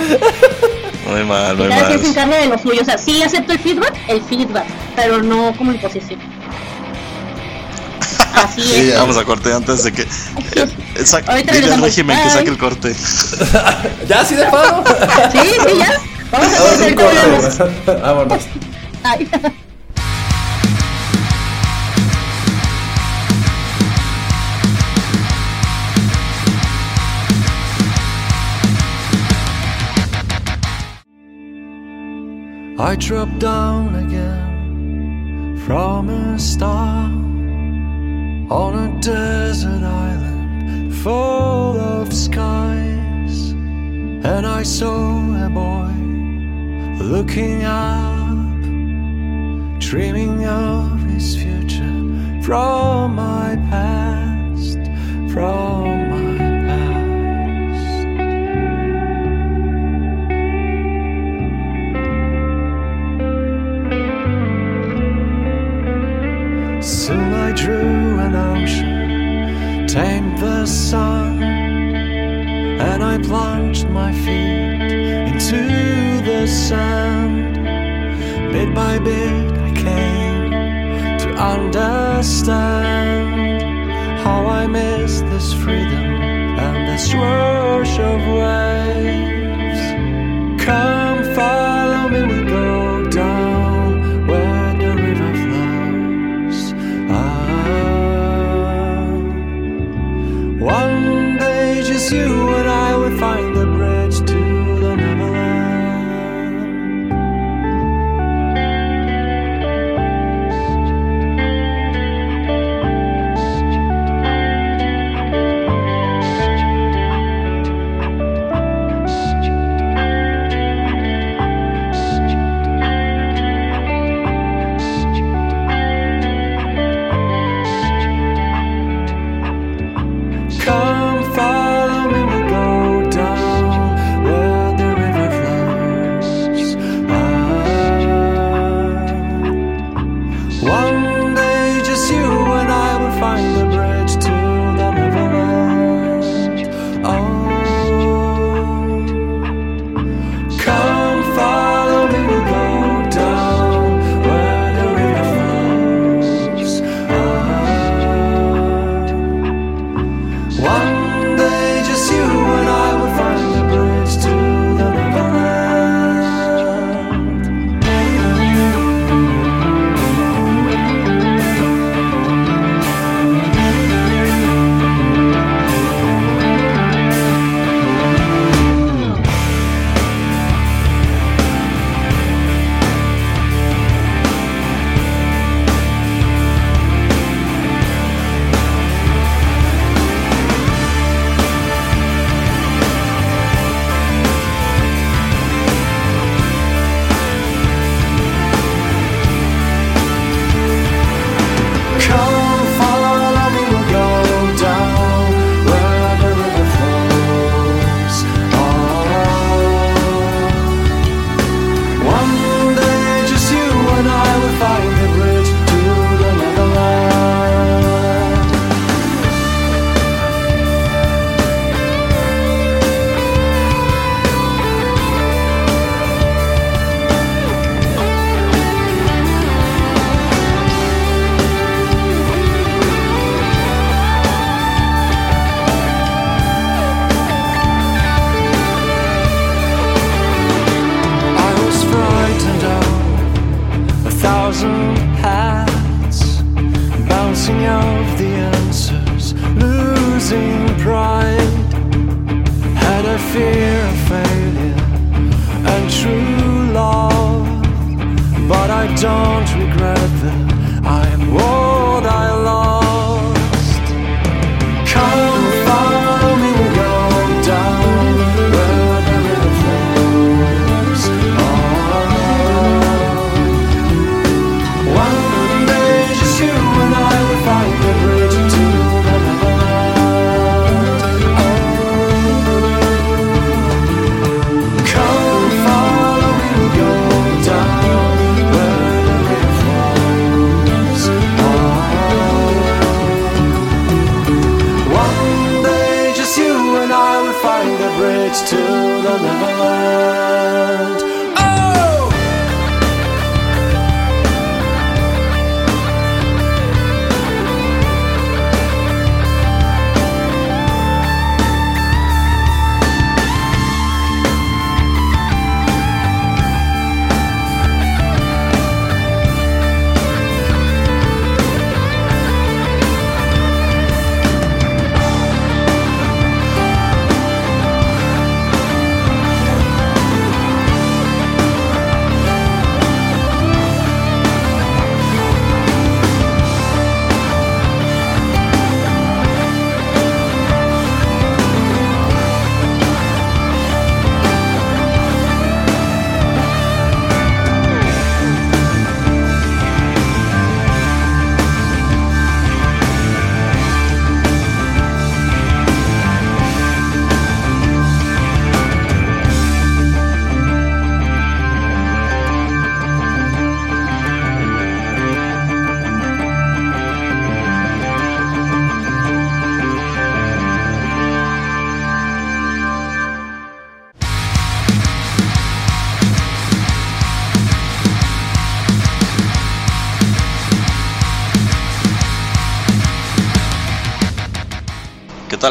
Muy 1.08 1.24
mal, 1.24 1.56
muy 1.58 1.68
Cada 1.70 1.88
quien 1.88 2.00
se 2.00 2.04
mal. 2.08 2.12
encarga 2.12 2.38
de 2.38 2.46
lo 2.48 2.58
suyo. 2.60 2.82
O 2.82 2.86
sea, 2.86 2.98
sí 2.98 3.24
acepto 3.24 3.54
el 3.54 3.60
feedback, 3.60 3.94
el 4.08 4.22
feedback, 4.22 4.66
pero 4.96 5.22
no 5.22 5.54
como 5.58 5.72
imposición. 5.72 6.20
Así 8.34 8.62
Sí, 8.62 8.76
es. 8.76 8.94
ya. 8.94 9.00
Vamos 9.00 9.18
a 9.18 9.24
corte 9.24 9.54
antes 9.54 9.84
de 9.84 9.92
que. 9.92 10.08
Exacto. 10.98 11.32
Ahorita 11.32 11.54
Dile 11.54 11.74
al 11.74 11.82
régimen 11.82 12.18
que 12.24 12.30
saque 12.30 12.50
el 12.50 12.58
corte. 12.58 12.96
¿Ya 14.08 14.22
así 14.22 14.36
de 14.36 14.46
pago? 14.46 14.84
Sí, 15.32 15.40
sí, 15.68 15.78
ya. 15.78 15.94
Vamos 16.32 16.48
a 16.48 16.60
Vamos 16.60 16.70
a 16.70 16.74
hacer 16.74 16.94
un 16.94 17.00
ahorita 17.02 17.24
volvemos. 17.28 17.56
corte. 17.56 18.02
Vámonos. 18.02 18.44
Ay. 19.04 19.28
I 32.80 32.96
dropped 32.98 33.40
down 33.40 33.96
again 33.96 35.58
from 35.66 36.10
a 36.10 36.38
star 36.40 37.10
on 38.50 38.76
a 38.76 39.00
desert 39.02 39.84
island 39.84 40.94
full 40.96 41.80
of 41.80 42.14
skies, 42.14 43.52
and 43.52 44.46
I 44.46 44.64
saw 44.64 45.46
a 45.46 45.50
boy 45.50 45.92
looking 47.04 47.64
up, 47.64 48.62
dreaming 49.80 50.46
of 50.46 51.02
his 51.04 51.36
future 51.36 52.42
from 52.44 53.16
my 53.16 53.56
past, 53.70 54.80
from 55.32 56.10
my 56.10 56.38
past. 56.68 56.84
Soon 66.86 67.34
I 67.34 67.52
drew 67.54 67.93
tamed 69.94 70.40
the 70.40 70.66
sun, 70.66 71.44
and 71.44 73.04
I 73.04 73.20
plunged 73.20 73.88
my 73.90 74.12
feet 74.12 74.82
into 75.32 75.62
the 76.26 76.48
sand. 76.48 77.54
Bit 78.52 78.74
by 78.74 78.98
bit, 78.98 79.52
I 79.52 79.72
came 79.76 80.50
to 81.20 81.30
understand 81.36 82.34
how 84.24 84.48
I 84.48 84.66
miss 84.66 85.22
this 85.22 85.54
freedom 85.54 86.06
and 86.66 86.88
this 86.88 87.14
rush 87.14 88.00
of 88.00 88.20
waves. 88.34 88.63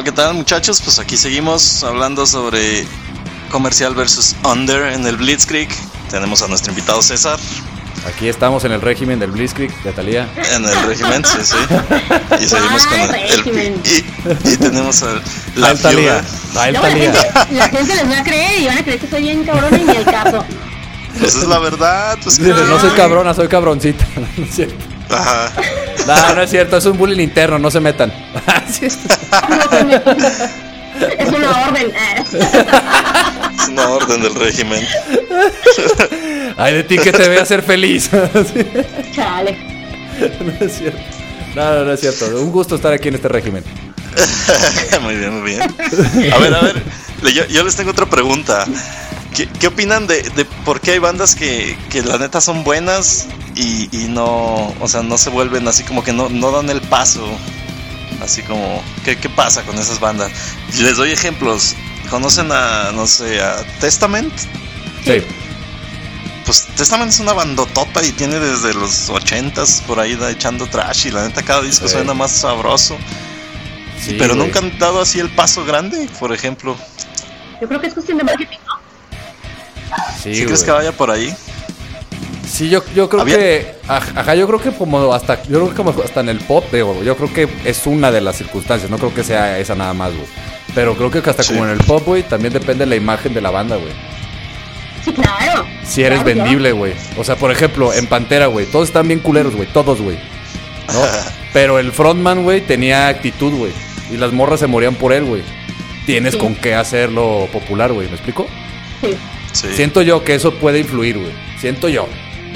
Tal, 0.02 0.04
qué 0.04 0.12
tal, 0.12 0.34
muchachos? 0.34 0.80
Pues 0.82 0.98
aquí 0.98 1.16
seguimos 1.16 1.82
hablando 1.84 2.26
sobre 2.26 2.86
comercial 3.50 3.94
versus 3.94 4.34
under 4.44 4.92
en 4.92 5.06
el 5.06 5.16
Blitzkrieg. 5.16 5.68
Tenemos 6.10 6.42
a 6.42 6.48
nuestro 6.48 6.72
invitado 6.72 7.00
César 7.02 7.38
Aquí 8.06 8.28
estamos 8.28 8.64
en 8.64 8.72
el 8.72 8.80
régimen 8.80 9.20
del 9.20 9.30
Blitzkrieg 9.30 9.72
de 9.84 9.92
Talía. 9.92 10.28
en 10.56 10.64
el 10.64 10.82
régimen, 10.86 11.22
sí, 11.24 11.38
sí. 11.44 11.56
Y 12.42 12.48
seguimos 12.48 12.84
con 12.86 12.98
el, 13.00 13.14
el- 13.14 13.38
régimen. 13.44 13.82
y, 13.84 14.48
y 14.50 14.56
tenemos 14.56 15.02
a 15.04 15.20
la 15.54 15.68
Al 15.68 15.78
Talía. 15.80 16.24
la 16.54 16.64
gente, 16.90 17.30
la 17.52 17.68
gente 17.68 17.94
les 17.94 18.10
va 18.10 18.18
a 18.18 18.24
creer 18.24 18.60
y 18.60 18.66
van 18.66 18.78
a 18.78 18.82
creer 18.82 18.98
que 18.98 19.06
soy 19.08 19.22
bien 19.22 19.44
cabrón 19.44 19.80
y 19.80 19.84
ni 19.84 19.96
el 19.96 20.04
caso. 20.04 20.44
Pues 21.20 21.34
es 21.36 21.44
la 21.46 21.58
verdad, 21.60 22.18
pues 22.24 22.38
que- 22.38 22.48
no 22.48 22.80
soy 22.80 22.90
cabrona, 22.90 23.34
soy 23.34 23.46
cabroncita. 23.48 24.04
No 24.36 24.44
es 24.46 24.54
cierto. 24.54 24.74
Ajá. 25.10 25.52
No, 26.06 26.34
no 26.34 26.42
es 26.42 26.50
cierto, 26.50 26.76
es 26.76 26.84
un 26.86 26.96
bullying 26.98 27.20
interno, 27.20 27.58
no 27.58 27.70
se 27.70 27.80
metan. 27.80 28.12
Es- 28.82 28.98
una 31.28 31.66
orden. 31.68 31.90
eh. 31.90 32.24
Es 33.58 33.68
una 33.68 33.88
orden 33.88 34.22
del 34.22 34.34
régimen. 34.34 34.86
Ay, 36.56 36.74
de 36.74 36.84
ti 36.84 36.98
que 36.98 37.12
te 37.12 37.28
vea 37.28 37.44
ser 37.46 37.62
feliz. 37.62 38.10
Chale. 39.14 39.56
No 40.40 40.66
es 40.66 40.76
cierto. 40.78 40.98
No, 41.54 41.74
no, 41.74 41.84
no 41.84 41.92
es 41.92 42.00
cierto. 42.00 42.26
Un 42.40 42.50
gusto 42.52 42.76
estar 42.76 42.92
aquí 42.92 43.08
en 43.08 43.14
este 43.14 43.28
régimen. 43.28 43.64
muy 45.02 45.14
bien, 45.16 45.40
muy 45.40 45.50
bien. 45.50 45.62
A 46.32 46.38
ver, 46.38 46.54
a 46.54 46.60
ver, 46.60 46.82
yo 47.48 47.64
les 47.64 47.74
tengo 47.74 47.90
otra 47.90 48.06
pregunta. 48.06 48.64
¿Qué, 49.34 49.48
qué 49.48 49.66
opinan 49.68 50.06
de, 50.06 50.22
de 50.22 50.44
por 50.44 50.80
qué 50.80 50.92
hay 50.92 50.98
bandas 50.98 51.34
que, 51.34 51.76
que 51.90 52.02
la 52.02 52.18
neta 52.18 52.40
son 52.40 52.64
buenas 52.64 53.26
y, 53.54 53.88
y 53.96 54.08
no, 54.08 54.74
o 54.80 54.88
sea, 54.88 55.02
no 55.02 55.16
se 55.18 55.30
vuelven 55.30 55.66
así 55.68 55.84
como 55.84 56.02
que 56.04 56.12
no, 56.12 56.28
no 56.28 56.50
dan 56.50 56.68
el 56.70 56.80
paso? 56.82 57.26
Así 58.22 58.42
como, 58.42 58.82
¿qué, 59.04 59.16
¿qué 59.16 59.28
pasa 59.28 59.62
con 59.62 59.76
esas 59.78 59.98
bandas? 60.00 60.30
Les 60.78 60.96
doy 60.96 61.10
ejemplos. 61.12 61.74
¿Conocen 62.10 62.52
a, 62.52 62.92
no 62.92 63.06
sé, 63.06 63.40
a 63.40 63.56
Testament? 63.80 64.32
Sí. 65.04 65.22
Pues 66.44 66.66
Testament 66.76 67.10
es 67.10 67.20
una 67.20 67.32
bandotota 67.32 68.04
y 68.04 68.12
tiene 68.12 68.38
desde 68.38 68.74
los 68.74 69.08
80s 69.08 69.82
por 69.82 69.98
ahí 69.98 70.14
da 70.16 70.30
echando 70.30 70.66
trash 70.66 71.06
y 71.06 71.10
la 71.10 71.26
neta 71.26 71.42
cada 71.42 71.62
disco 71.62 71.86
Sí. 71.86 71.94
suena 71.94 72.14
más 72.14 72.32
sabroso. 72.32 72.96
sí, 73.98 74.16
pero 74.18 74.34
güey. 74.34 74.46
nunca 74.46 74.58
han 74.58 74.76
dado 74.78 75.00
así 75.00 75.20
el 75.20 75.30
paso 75.30 75.64
grande, 75.64 76.08
por 76.20 76.32
ejemplo. 76.34 76.76
Yo 77.60 77.68
creo 77.68 77.80
que 77.80 77.86
es 77.86 77.94
cuestión 77.94 78.18
de 78.18 78.24
marketing. 78.24 78.58
Sí, 80.22 80.34
¿Sí, 80.34 80.44
crees 80.44 80.62
que 80.62 80.70
vaya 80.70 80.92
por 80.92 81.10
ahí? 81.10 81.34
Sí, 82.46 82.68
yo, 82.68 82.82
yo 82.94 83.08
creo 83.08 83.22
Había- 83.22 83.38
que. 83.38 83.74
aj- 83.88 84.12
Ajá, 84.16 84.34
yo 84.34 84.46
creo 84.46 84.60
que 84.60 84.70
como 84.72 85.12
hasta. 85.14 85.42
Yo 85.44 85.58
creo 85.60 85.68
que 85.70 85.74
como 85.74 85.90
hasta 86.02 86.20
en 86.20 86.28
el 86.28 86.38
pop, 86.40 86.64
digo, 86.72 87.02
yo 87.02 87.16
creo 87.16 87.32
que 87.32 87.48
es 87.64 87.86
una 87.86 88.10
de 88.10 88.20
las 88.20 88.36
circunstancias. 88.36 88.90
No 88.90 88.98
creo 88.98 89.14
que 89.14 89.24
sea 89.24 89.58
esa 89.58 89.74
nada 89.74 89.94
más, 89.94 90.12
güey. 90.12 90.26
Pero 90.74 90.94
creo 90.96 91.10
que 91.10 91.18
hasta 91.28 91.42
Sí. 91.42 91.52
como 91.54 91.64
en 91.64 91.72
el 91.72 91.78
pop, 91.78 92.02
güey, 92.06 92.22
también 92.22 92.52
depende 92.52 92.84
de 92.84 92.86
la 92.90 92.96
imagen 92.96 93.32
de 93.34 93.40
la 93.40 93.50
banda, 93.50 93.76
güey. 93.76 93.92
Sí, 95.04 95.12
claro. 95.12 95.64
Si 95.84 96.02
eres 96.02 96.22
Claro, 96.22 96.40
vendible, 96.40 96.72
güey. 96.72 96.92
O 97.18 97.24
sea, 97.24 97.36
por 97.36 97.50
ejemplo, 97.50 97.92
en 97.92 98.06
Pantera, 98.06 98.46
güey. 98.46 98.66
Todos 98.66 98.88
están 98.88 99.08
bien 99.08 99.20
culeros, 99.20 99.54
güey. 99.56 99.68
Todos, 99.72 100.00
güey. 100.00 100.16
¿No? 100.92 101.00
Pero 101.52 101.78
el 101.78 101.90
frontman, 101.92 102.42
güey, 102.44 102.60
tenía 102.60 103.08
actitud, 103.08 103.52
güey. 103.54 103.72
Y 104.10 104.16
las 104.16 104.32
morras 104.32 104.60
se 104.60 104.66
morían 104.66 104.94
por 104.94 105.12
él, 105.12 105.24
güey. 105.24 105.42
Tienes 106.06 106.34
Sí. 106.34 106.38
con 106.40 106.54
qué 106.54 106.74
hacerlo 106.74 107.48
popular, 107.52 107.92
güey. 107.92 108.08
¿Me 108.08 108.14
explico? 108.14 108.46
Sí. 109.00 109.16
Sí. 109.52 109.68
Siento 109.74 110.02
yo 110.02 110.24
que 110.24 110.34
eso 110.34 110.54
puede 110.54 110.80
influir, 110.80 111.18
güey. 111.18 111.32
Siento 111.58 111.88
yo. 111.88 112.08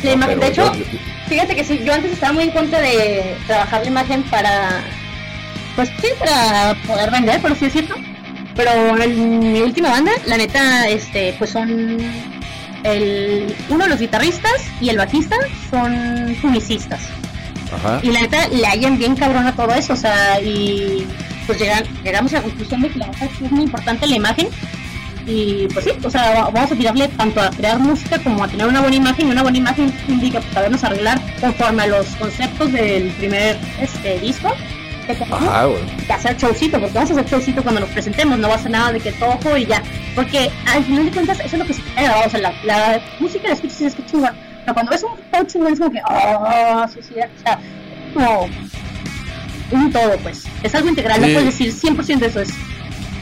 La 0.03 0.11
No, 0.11 0.13
imagen, 0.13 0.39
pero 0.39 0.41
de 0.41 0.47
hecho, 0.49 0.75
yo- 0.75 0.79
yo- 0.93 0.99
fíjate 1.29 1.57
que 1.57 1.65
sí, 1.65 1.81
yo 1.85 1.93
antes 1.95 2.13
estaba 2.13 2.33
muy 2.33 2.45
en 2.45 2.51
contra 2.51 2.81
de 2.81 3.37
trabajar 3.47 3.83
la 3.83 3.87
imagen 3.89 4.23
para, 4.25 4.83
pues 5.75 5.91
sí, 6.01 6.09
para 6.19 6.75
poder 6.87 7.11
vender, 7.11 7.41
por 7.41 7.53
así 7.53 7.67
decirlo. 7.67 7.97
Pero 8.55 8.71
en 9.03 9.53
mi 9.53 9.61
última 9.61 9.91
banda, 9.91 10.13
la 10.27 10.39
neta, 10.39 10.89
este, 10.89 11.35
pues 11.39 11.51
son 11.51 11.99
el, 12.85 13.55
uno 13.69 13.85
de 13.85 13.91
los 13.91 14.01
guitarristas 14.01 14.53
y 14.81 14.89
el 14.89 14.97
bajista 14.97 15.37
son 15.71 16.37
publicistas. 16.41 17.01
Ajá. 17.73 18.01
Y 18.03 18.13
la 18.13 18.21
neta, 18.21 18.49
le 18.49 18.67
hallan 18.67 18.97
bien 18.99 19.17
cabrón 19.17 19.47
a 19.47 19.55
todo 19.55 19.75
eso, 19.75 19.93
o 19.93 19.97
sea, 19.97 20.41
y 20.41 21.07
pues 21.47 21.59
llegan, 21.59 21.85
llegamos 22.05 22.33
a 22.33 22.37
la 22.37 22.43
conclusión 22.43 22.81
de 22.83 22.89
que 22.91 22.99
la 22.99 23.07
neta 23.09 23.25
es 23.27 23.51
muy 23.53 23.65
importante 23.65 24.07
la 24.07 24.17
imagen. 24.17 24.49
Y 25.27 25.67
pues 25.73 25.85
sí, 25.85 25.91
o 26.05 26.09
sea, 26.11 26.31
va- 26.45 26.51
vamos 26.51 26.71
a 26.71 26.77
tirarle 26.77 27.09
tanto 27.09 27.41
a 27.41 27.51
crear 27.51 27.79
música 27.81 28.19
como 28.23 28.45
a 28.45 28.49
tener 28.49 28.67
una 28.67 28.81
buena 28.81 28.97
imagen 28.97 29.27
y 29.29 29.31
una 29.33 29.43
buena 29.43 29.59
imagen 29.59 29.93
indica 30.09 30.41
pues, 30.41 30.53
sabernos 30.55 30.85
arreglar 30.85 31.21
conforme 31.41 31.83
a 31.83 31.87
los 31.89 32.07
conceptos 32.17 32.73
del 32.73 33.11
primer 33.13 33.59
este 33.81 34.21
disco. 34.21 34.53
Ajá, 35.31 35.67
que 36.07 36.13
hacer 36.13 36.37
showcito, 36.37 36.81
porque 36.81 36.95
vamos 36.95 37.11
a 37.11 37.13
hacer 37.15 37.27
showcito 37.27 37.63
cuando 37.63 37.81
nos 37.83 37.91
presentemos, 37.91 38.39
no 38.39 38.49
va 38.49 38.57
a 38.57 38.59
ser 38.59 38.73
nada 38.73 38.93
de 38.93 38.99
que 39.01 39.13
toco 39.13 39.57
y 39.57 39.65
ya. 39.67 39.81
Porque 40.17 40.51
al 40.67 40.85
final 40.85 41.05
de 41.07 41.11
cuentas, 41.13 41.39
eso 41.41 41.55
es 41.55 41.59
lo 41.61 41.65
que 41.67 41.75
se 41.75 41.83
queda 41.83 42.23
o 42.27 42.31
sea, 42.31 42.41
la, 42.41 42.53
la 42.65 43.01
música 43.21 43.47
la 43.49 43.55
escuchas 43.55 43.81
y 43.81 43.85
es 43.87 43.95
que 43.95 44.05
chingón. 44.07 44.31
Pero 44.63 44.75
cuando 44.75 44.91
ves 44.91 45.03
un 45.05 45.11
show 45.33 45.45
chingón 45.47 45.73
es 45.73 45.79
como 45.79 45.93
que, 45.93 46.01
ah, 46.09 46.89
sí, 46.93 46.99
sí, 47.03 47.15
o 47.15 47.43
sea, 47.43 47.59
como 48.15 48.49
un 49.73 49.93
todo, 49.93 50.17
pues. 50.25 50.45
Es 50.65 50.75
algo 50.75 50.89
integral, 50.89 51.21
Sí. 51.21 51.27
no 51.29 51.33
puedes 51.35 51.45
decir 51.59 51.73
100% 51.73 52.19
de 52.19 52.27
eso 52.27 52.41
es. 52.41 52.49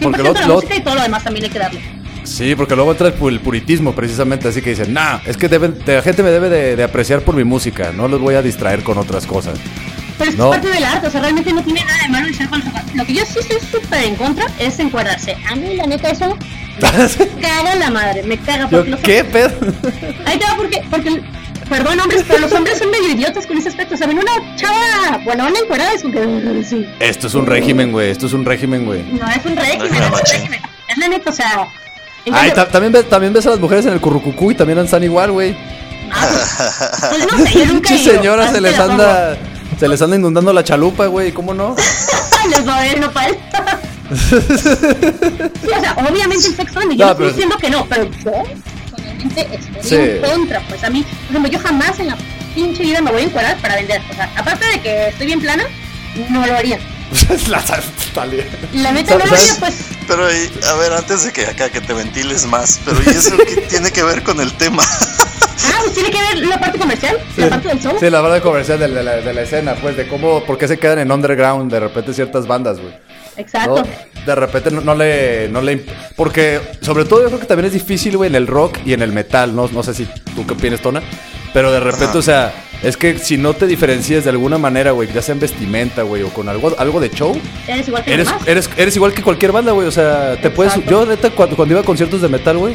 100% 0.01 0.03
Porque 0.03 0.23
lo- 0.23 0.33
la 0.33 0.47
lo- 0.47 0.55
música 0.57 0.77
y 0.77 0.81
todo 0.83 0.95
lo 0.97 1.03
demás 1.03 1.25
también 1.25 1.45
hay 1.45 1.51
que 1.51 1.59
darle. 1.59 1.81
Sí, 2.25 2.55
porque 2.55 2.75
luego 2.75 2.91
entra 2.93 3.09
el, 3.09 3.19
pu- 3.19 3.29
el 3.29 3.41
puritismo, 3.41 3.95
precisamente. 3.95 4.49
Así 4.49 4.63
que 4.63 4.71
dicen, 4.71 4.93
nah, 4.95 5.19
es 5.27 5.37
que 5.37 5.49
deben, 5.49 5.77
la 5.87 6.01
gente 6.03 6.23
me 6.23 6.31
debe 6.31 6.49
de, 6.49 6.75
de 6.77 6.83
apreciar 6.83 7.21
por 7.21 7.37
mi 7.37 7.45
música. 7.45 7.93
No 7.93 8.09
los 8.09 8.19
voy 8.21 8.35
a 8.35 8.41
distraer 8.43 8.83
con 8.83 8.97
otras 8.97 9.27
cosas. 9.27 9.59
Pero 10.17 10.31
es 10.31 10.37
No. 10.39 10.49
parte 10.51 10.69
del 10.69 10.85
arte, 10.85 11.09
o 11.09 11.11
sea, 11.11 11.21
realmente 11.21 11.53
no 11.53 11.63
tiene 11.63 11.85
nada 11.85 11.99
de 12.03 12.09
malo 12.09 12.27
el 12.29 12.35
ser 12.35 12.49
con 12.49 12.63
Lo 12.95 13.05
que 13.05 13.13
yo 13.15 13.25
sí 13.27 13.41
estoy 13.41 13.59
súper 13.61 14.05
en 14.05 14.15
contra 14.17 14.47
es 14.59 14.79
encuadrarse. 14.79 15.37
A 15.51 15.55
mí, 15.57 15.75
la 15.77 15.87
neta, 15.87 16.11
eso 16.11 16.37
me 16.81 17.41
caga 17.43 17.75
la 17.75 17.91
madre, 17.91 18.23
me 18.23 18.39
caga. 18.39 18.65
Yo, 18.71 18.79
Porque 18.79 18.91
los 18.93 19.01
¿Qué 19.01 19.25
pedo? 19.25 19.51
Ahí 20.25 20.39
te 20.39 20.45
va 20.47 20.57
porque, 20.57 20.83
porque, 20.91 21.21
perdón 21.69 22.01
hombres, 22.01 22.25
pero 22.27 22.41
los 22.41 22.53
hombres 22.53 22.79
son 22.79 22.91
medio 22.91 23.09
idiotas 23.11 23.47
con 23.47 23.57
ese 23.59 23.69
aspecto. 23.69 23.97
Saben, 23.97 24.19
una 24.19 24.33
chava, 24.57 25.19
bueno, 25.25 25.47
una 25.47 25.59
encuerada 25.59 25.93
es 25.93 26.03
que, 26.03 26.09
"Mm, 26.09 26.65
sí, 26.65 26.87
Esto 27.01 27.27
es 27.27 27.35
un 27.35 27.47
régimen, 27.47 27.93
güey. 27.93 28.11
Esto 28.11 28.27
es 28.27 28.33
un 28.33 28.45
régimen, 28.45 28.85
güey. 28.87 29.03
no 29.13 29.27
es 29.29 29.45
un 29.45 29.57
régimen, 29.57 29.93
No, 29.93 30.09
no 30.11 30.17
es 30.19 30.21
un 30.33 30.39
régimen. 30.39 30.61
Es 30.89 30.99
la 30.99 31.09
neta, 31.09 31.31
o 31.31 31.33
sea. 31.33 31.67
Ay, 32.33 32.53
también, 32.53 32.93
ves, 32.93 33.09
también 33.09 33.33
ves 33.33 33.47
a 33.47 33.51
las 33.51 33.61
mujeres 33.61 33.85
en 33.87 33.93
el 33.93 34.01
currucucú 34.01 34.51
y 34.51 34.55
también 34.55 34.79
están 34.79 35.03
igual, 35.05 35.31
güey. 35.33 35.57
Ah, 36.11 36.27
pues, 37.11 37.27
pues 37.27 37.33
no 37.33 37.39
sé, 37.47 37.59
yo 37.59 37.65
nunca 37.73 37.95
he 37.95 37.99
ido, 37.99 38.35
así 38.41 38.55
se 38.55 38.61
les 38.61 38.79
anda. 38.79 39.37
Se 39.79 39.89
les 39.89 40.01
anda 40.01 40.17
inundando 40.17 40.53
la 40.53 40.63
chalupa, 40.63 41.07
güey. 41.07 41.33
¿Cómo 41.33 41.53
no? 41.53 41.75
les 42.51 42.67
va 42.67 42.79
a 42.79 42.81
ver, 42.83 43.01
no 43.01 43.11
para 43.11 43.29
Sí, 44.15 44.37
o 44.37 45.81
sea, 45.81 45.97
obviamente 46.09 46.47
el 46.47 46.55
sexo, 46.57 46.81
yo 46.81 46.87
No, 46.89 46.89
no, 46.89 46.93
estoy 46.93 47.15
pero- 47.17 47.29
diciendo 47.31 47.57
que 47.59 47.71
no, 47.71 47.87
pero 47.87 48.05
yo 48.25 48.33
estoy 49.29 49.83
Sí. 49.83 49.95
en 49.97 50.21
contra. 50.23 50.61
Pues 50.69 50.83
a 50.85 50.91
mí, 50.91 51.03
por 51.27 51.37
ejemplo, 51.37 51.51
yo 51.51 51.59
jamás 51.59 51.99
en 52.01 52.09
la 52.09 52.17
pinche 52.55 52.83
vida 52.83 53.01
me 53.01 53.11
voy 53.11 53.23
a 53.23 53.25
encuadrar 53.25 53.57
para 53.59 53.77
vender. 53.77 54.01
O 54.11 54.15
sea, 54.15 54.31
aparte 54.37 54.67
de 54.67 54.81
que 54.81 55.09
estoy 55.09 55.27
bien 55.27 55.41
plana, 55.41 55.65
no 56.31 56.47
lo 56.47 56.55
haría. 56.57 56.79
La. 57.49 57.63
La 58.73 58.93
neta 58.93 59.17
no 59.19 59.27
lo 59.27 59.33
haría, 59.35 59.55
pues. 59.61 59.75
Pero, 60.07 60.31
y, 60.33 60.51
a 60.67 60.75
ver, 60.75 60.93
antes 60.93 61.25
de 61.25 61.33
que 61.33 61.47
acá 61.47 61.71
que 61.71 61.81
te 61.81 61.93
ventiles 61.93 62.47
más, 62.47 62.81
pero 62.85 62.99
¿y 63.05 63.09
eso 63.11 63.37
qué 63.37 63.63
tiene 63.63 63.91
que 63.91 64.03
ver 64.03 64.23
con 64.23 64.41
el 64.41 64.53
tema? 64.55 64.83
Ah, 65.67 65.79
pues 65.81 65.95
tiene 65.95 66.11
que 66.11 66.21
ver 66.21 66.47
la 66.47 66.61
parte 66.61 66.79
comercial, 66.79 67.19
la 67.37 67.49
parte 67.49 67.69
del 67.69 67.81
show. 67.81 67.97
Sí, 67.99 68.11
la 68.11 68.21
verdad 68.21 68.43
comercial 68.43 68.79
de 68.79 68.87
la, 68.87 68.95
de 68.97 69.03
la- 69.03 69.17
de 69.17 69.33
la 69.35 69.43
escena, 69.43 69.75
pues, 69.75 69.97
de 69.97 70.07
cómo, 70.07 70.45
por 70.45 70.59
qué 70.59 70.69
se 70.69 70.79
quedan 70.79 70.99
en 70.99 71.11
underground 71.11 71.73
de 71.73 71.81
repente 71.81 72.13
ciertas 72.13 72.47
bandas, 72.47 72.79
güey. 72.81 72.93
Exacto. 73.37 73.77
¿no? 73.85 74.25
De 74.27 74.35
repente 74.35 74.71
no, 74.71 74.81
no 74.81 74.95
le, 74.95 75.49
no 75.49 75.61
le... 75.61 75.79
imp- 75.79 75.91
Porque, 76.17 76.61
sobre 76.81 77.05
todo, 77.05 77.21
yo 77.23 77.27
creo 77.29 77.41
que 77.41 77.47
también 77.47 77.67
es 77.67 77.73
difícil, 77.73 78.17
güey, 78.17 78.29
en 78.31 78.37
el 78.37 78.47
rock 78.47 78.79
y 78.87 78.93
en 78.93 79.03
el 79.03 79.13
metal, 79.13 79.55
¿no? 79.55 79.69
No 79.69 79.83
sé 79.83 79.93
si 79.95 80.07
tú 80.35 80.47
qué 80.47 80.55
opinas, 80.55 80.81
Tona. 80.81 81.03
Pero 81.53 81.71
de 81.71 81.81
repente, 81.81 82.07
Ajá. 82.07 82.19
o 82.19 82.23
sea, 82.23 82.53
es 82.83 82.97
que 82.97 83.19
si 83.19 83.37
no 83.37 83.55
te 83.55 83.67
diferencias 83.67 84.25
de 84.25 84.31
alguna 84.31 84.59
manera, 84.59 84.91
güey, 84.93 85.09
ya 85.13 85.23
sea 85.23 85.35
en 85.35 85.41
vestimenta, 85.41 86.03
güey, 86.03 86.23
o 86.23 86.31
con 86.31 86.49
algo, 86.49 86.75
algo 86.79 87.01
de 87.01 87.11
show, 87.11 87.39
Eres 87.69 87.87
igual 87.89 88.05
que 88.05 88.15
eres, 88.15 88.29
eres, 88.47 88.71
eres 88.77 88.97
igual 88.97 89.13
que 89.15 89.23
cualquier 89.23 89.53
banda, 89.53 89.73
güey. 89.73 89.87
O 89.87 89.93
sea, 89.93 90.37
te 90.41 90.51
puedes... 90.51 90.75
Yo, 90.87 91.05
neta, 91.07 91.31
cuando, 91.31 91.55
cuando 91.55 91.75
iba 91.75 91.81
a 91.83 91.85
conciertos 91.85 92.21
de 92.23 92.29
metal, 92.29 92.57
güey, 92.59 92.75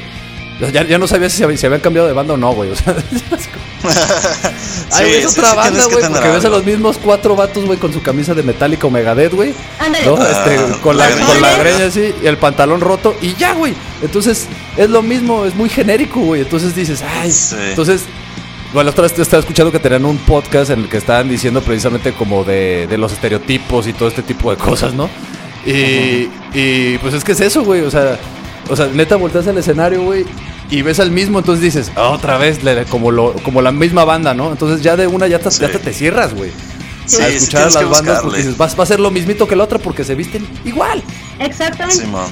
ya, 0.71 0.83
ya 0.85 0.97
no 0.97 1.07
sabía 1.07 1.29
si, 1.29 1.41
hab- 1.43 1.55
si 1.55 1.65
habían 1.65 1.81
cambiado 1.81 2.07
de 2.07 2.13
banda 2.13 2.33
o 2.33 2.37
no, 2.37 2.51
güey. 2.53 2.71
O 2.71 2.75
sea, 2.75 2.93
Ahí 4.91 5.05
ves 5.11 5.31
sí, 5.31 5.39
otra 5.39 5.51
sí 5.51 5.55
banda, 5.55 5.85
güey, 5.85 6.07
porque 6.09 6.27
ves 6.29 6.45
a 6.45 6.49
los 6.49 6.65
mismos 6.65 6.97
cuatro 7.03 7.35
vatos, 7.35 7.65
güey, 7.65 7.77
con 7.77 7.93
su 7.93 8.01
camisa 8.01 8.33
de 8.33 8.43
Metallica 8.43 8.87
o 8.87 8.89
Megadeth, 8.89 9.33
güey. 9.33 9.53
¿no? 10.05 10.17
Ah, 10.19 10.29
Este, 10.31 10.79
con, 10.81 10.97
la, 10.97 11.09
la 11.09 11.25
con 11.25 11.41
la 11.41 11.55
greña. 11.57 11.85
así, 11.85 12.13
y 12.21 12.25
el 12.27 12.37
pantalón 12.37 12.81
roto, 12.81 13.15
y 13.21 13.35
ya, 13.35 13.53
güey. 13.53 13.73
Entonces, 14.01 14.47
es 14.77 14.89
lo 14.89 15.01
mismo, 15.01 15.45
es 15.45 15.55
muy 15.55 15.69
genérico, 15.69 16.19
güey. 16.21 16.41
Entonces 16.41 16.75
dices, 16.75 17.03
ay. 17.03 17.31
Sí. 17.31 17.55
Entonces, 17.69 18.01
bueno, 18.73 18.85
la 18.85 18.91
otra 18.91 19.03
vez 19.03 19.13
te 19.13 19.21
estaba 19.21 19.39
escuchando 19.39 19.71
que 19.71 19.79
tenían 19.79 20.05
un 20.05 20.17
podcast 20.17 20.71
en 20.71 20.81
el 20.81 20.89
que 20.89 20.97
estaban 20.97 21.29
diciendo 21.29 21.61
precisamente 21.61 22.11
como 22.13 22.43
de, 22.43 22.87
de 22.87 22.97
los 22.97 23.11
estereotipos 23.13 23.87
y 23.87 23.93
todo 23.93 24.09
este 24.09 24.23
tipo 24.23 24.51
de 24.51 24.57
cosas, 24.57 24.93
¿no? 24.93 25.09
Y, 25.65 26.29
y 26.53 26.97
pues 26.99 27.13
es 27.13 27.23
que 27.23 27.31
es 27.33 27.41
eso, 27.41 27.63
güey. 27.63 27.81
O 27.81 27.91
sea, 27.91 28.17
o 28.69 28.75
sea, 28.75 28.87
neta 28.87 29.15
volteas 29.15 29.47
al 29.47 29.57
escenario, 29.57 30.03
güey, 30.03 30.25
y 30.69 30.81
ves 30.81 30.99
al 30.99 31.11
mismo, 31.11 31.39
entonces 31.39 31.63
dices, 31.63 31.91
"Ah, 31.95 32.09
otra 32.09 32.37
vez, 32.37 32.63
le- 32.63 32.85
como, 32.85 33.11
lo, 33.11 33.33
como 33.43 33.61
la 33.61 33.71
misma 33.71 34.05
banda, 34.05 34.33
¿no? 34.33 34.51
Entonces 34.51 34.81
ya 34.83 34.95
de 34.95 35.07
una 35.07 35.27
ya 35.27 35.39
te, 35.39 35.49
Sí. 35.51 35.61
ya 35.61 35.71
te, 35.71 35.79
te 35.79 35.93
cierras, 35.93 36.33
güey. 36.33 36.51
Sí, 37.05 37.21
a 37.23 37.27
sí 37.29 37.35
escuchar 37.37 37.63
a 37.63 37.69
las 37.71 37.89
bandas 37.89 38.21
porque 38.21 38.37
dices, 38.37 38.53
va, 38.59 38.67
va 38.67 38.83
a 38.83 38.85
ser 38.87 38.99
lo 38.99 39.09
mismito 39.09 39.47
que 39.47 39.55
la 39.55 39.63
otra 39.63 39.79
porque 39.79 40.03
se 40.03 40.13
visten 40.13 40.47
igual. 40.63 41.03
Exactamente. 41.39 42.03
Simón. 42.03 42.27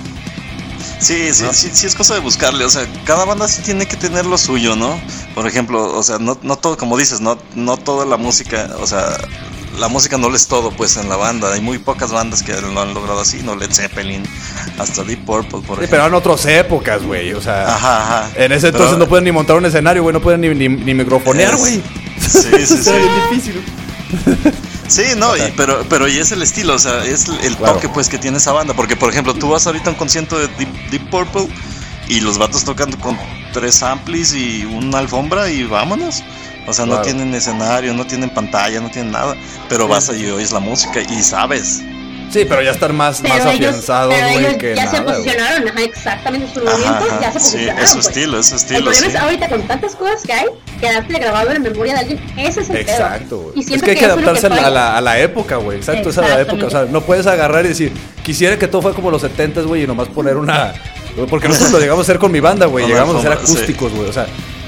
Sí, 0.99 1.33
sí, 1.33 1.43
¿No? 1.43 1.53
sí, 1.53 1.69
sí 1.73 1.85
es 1.85 1.93
cosa 1.95 2.15
de 2.15 2.19
buscarle, 2.21 2.63
o 2.65 2.69
sea, 2.69 2.83
cada 3.03 3.23
banda 3.25 3.47
sí 3.47 3.61
tiene 3.61 3.85
que 3.87 3.95
tener 3.97 4.25
lo 4.25 4.37
suyo, 4.37 4.75
¿no? 4.75 4.99
Por 5.35 5.45
ejemplo, 5.47 5.95
o 5.95 6.01
sea, 6.03 6.17
no, 6.17 6.37
no 6.41 6.55
todo, 6.57 6.75
como 6.77 6.97
dices, 6.97 7.21
no, 7.21 7.37
no 7.55 7.77
toda 7.77 8.05
la 8.05 8.17
música, 8.17 8.69
o 8.79 8.87
sea, 8.87 9.15
la 9.77 9.87
música 9.87 10.17
no 10.17 10.29
lo 10.29 10.35
es 10.35 10.47
todo, 10.47 10.71
pues, 10.71 10.97
en 10.97 11.07
la 11.09 11.15
banda, 11.15 11.53
hay 11.53 11.61
muy 11.61 11.77
pocas 11.77 12.11
bandas 12.11 12.43
que 12.43 12.53
lo 12.59 12.81
han 12.81 12.93
logrado 12.93 13.19
así, 13.21 13.41
¿no? 13.43 13.55
Led 13.55 13.71
Zeppelin, 13.71 14.23
hasta 14.79 15.03
Deep 15.03 15.25
Purple, 15.25 15.59
por 15.61 15.77
Sí, 15.77 15.83
ejemplo. 15.85 15.87
pero 15.89 16.05
en 16.07 16.13
otras 16.13 16.45
épocas, 16.45 17.03
güey. 17.03 17.33
O 17.33 17.41
sea, 17.41 17.67
Ajá, 17.75 18.01
ajá. 18.25 18.29
en 18.35 18.51
ese 18.51 18.67
Pero- 18.71 18.77
entonces 18.79 18.97
no 18.97 19.07
pueden 19.07 19.25
ni 19.25 19.31
montar 19.31 19.55
un 19.57 19.65
escenario, 19.65 20.01
güey. 20.03 20.13
No 20.13 20.21
pueden 20.21 20.41
ni, 20.41 20.49
ni, 20.49 20.67
ni 20.69 20.93
microfonear, 20.93 21.53
Es- 21.53 21.59
güey. 21.59 21.81
Sí, 22.19 22.65
sí, 22.65 22.77
sí. 22.83 22.91
Bien 22.91 23.11
difícil. 23.29 23.63
Sí, 24.87 25.03
no, 25.17 25.35
y- 25.35 25.53
pero, 25.57 25.85
pero 25.89 26.07
y 26.07 26.17
es 26.17 26.31
el 26.31 26.41
estilo, 26.41 26.75
o 26.75 26.79
sea, 26.79 27.03
es 27.03 27.27
el 27.43 27.55
Claro. 27.57 27.73
toque 27.75 27.89
pues 27.89 28.07
que 28.09 28.17
tiene 28.17 28.37
esa 28.37 28.53
banda. 28.53 28.73
Porque, 28.73 28.95
por 28.95 29.09
ejemplo, 29.09 29.33
tú 29.33 29.49
vas 29.49 29.67
ahorita 29.67 29.89
a 29.89 29.93
un 29.93 29.99
concierto 29.99 30.37
de 30.39 30.47
Deep, 30.57 30.89
Deep 30.91 31.09
Purple 31.09 31.47
y 32.07 32.21
los 32.21 32.37
vatos 32.37 32.63
tocando 32.63 32.97
con 32.99 33.17
tres 33.53 33.83
amplis 33.83 34.33
y 34.33 34.63
una 34.65 34.99
alfombra 34.99 35.49
y 35.49 35.63
vámonos. 35.65 36.23
O 36.67 36.73
sea, 36.73 36.85
no 36.85 36.91
Claro. 36.93 37.05
tienen 37.05 37.33
escenario, 37.33 37.93
no 37.93 38.05
tienen 38.05 38.29
pantalla, 38.29 38.79
no 38.81 38.89
tienen 38.91 39.11
nada. 39.11 39.35
Pero 39.69 39.87
vas 39.87 40.09
y 40.09 40.29
oyes 40.29 40.51
la 40.51 40.59
música 40.59 40.99
y 41.01 41.23
sabes. 41.23 41.81
Sí, 42.29 42.43
pero 42.43 42.61
ya 42.61 42.71
están 42.71 42.93
más, 42.93 43.21
más 43.23 43.31
ellos, 43.39 43.45
afianzados, 43.53 44.13
güey, 44.13 44.57
que 44.57 44.75
ya 44.75 44.87
se 44.87 44.97
nada, 44.97 44.99
güey. 45.03 45.15
posicionaron, 45.15 45.67
ajá, 45.69 45.81
exactamente 45.81 46.53
sus 46.53 46.67
Ajá, 46.67 46.71
movimientos, 46.77 47.21
ya 47.21 47.27
ajá. 47.29 47.39
se 47.39 47.39
Sí, 47.39 47.51
posicionaron. 47.51 47.83
es 47.83 47.89
su 47.89 47.95
pues. 47.95 48.07
estilo, 48.07 48.39
es 48.39 48.45
su 48.47 48.51
El 48.55 48.59
estilo, 48.59 48.79
problema 48.81 49.05
sí. 49.05 49.07
es 49.07 49.15
ahorita 49.15 49.47
con 49.49 49.61
tantas 49.61 49.95
cosas 49.95 50.23
que 50.23 50.33
hay, 50.33 50.45
quedarte 50.81 51.13
grabado 51.19 51.47
en 51.51 51.53
la 51.63 51.69
memoria 51.69 51.93
de 51.93 51.99
alguien, 52.01 52.19
ese 52.35 52.59
es 52.61 52.69
el 52.69 52.75
pedo. 52.83 52.91
Exacto, 52.91 53.37
güey. 53.39 53.53
Y 53.65 53.73
Es 53.73 53.81
que 53.81 53.91
hay 53.91 53.97
que 53.97 54.05
adaptarse 54.05 54.45
a 54.47 54.49
la, 54.49 54.55
falla. 54.57 54.67
a 54.67 54.71
la- 54.71 54.97
a 54.97 55.01
la 55.01 55.19
época, 55.19 55.55
güey. 55.55 55.77
Exacto, 55.77 56.09
esa 56.09 56.21
es 56.25 56.29
la 56.31 56.41
época. 56.41 56.65
O 56.65 56.69
sea, 56.69 56.83
no 56.83 56.99
puedes 56.99 57.25
agarrar 57.27 57.63
y 57.63 57.69
decir, 57.69 57.93
quisiera 58.25 58.59
que 58.59 58.67
todo 58.67 58.81
fuera 58.81 58.93
como 58.93 59.09
los 59.09 59.21
70 59.21 59.61
güey, 59.61 59.83
y 59.83 59.87
nomás 59.87 60.09
poner 60.09 60.35
una. 60.35 60.73
Porque 61.29 61.47
nosotros 61.47 61.71
lo 61.71 61.79
llegamos 61.79 62.03
a 62.03 62.11
hacer 62.11 62.19
con 62.19 62.29
mi 62.33 62.41
banda, 62.41 62.65
güey. 62.65 62.85
Llegamos 62.87 63.15
a 63.15 63.19
hacer 63.19 63.37
sí. 63.37 63.53
acústicos, 63.53 63.93
güey. 63.93 64.09
O 64.09 64.13
sea, 64.13 64.27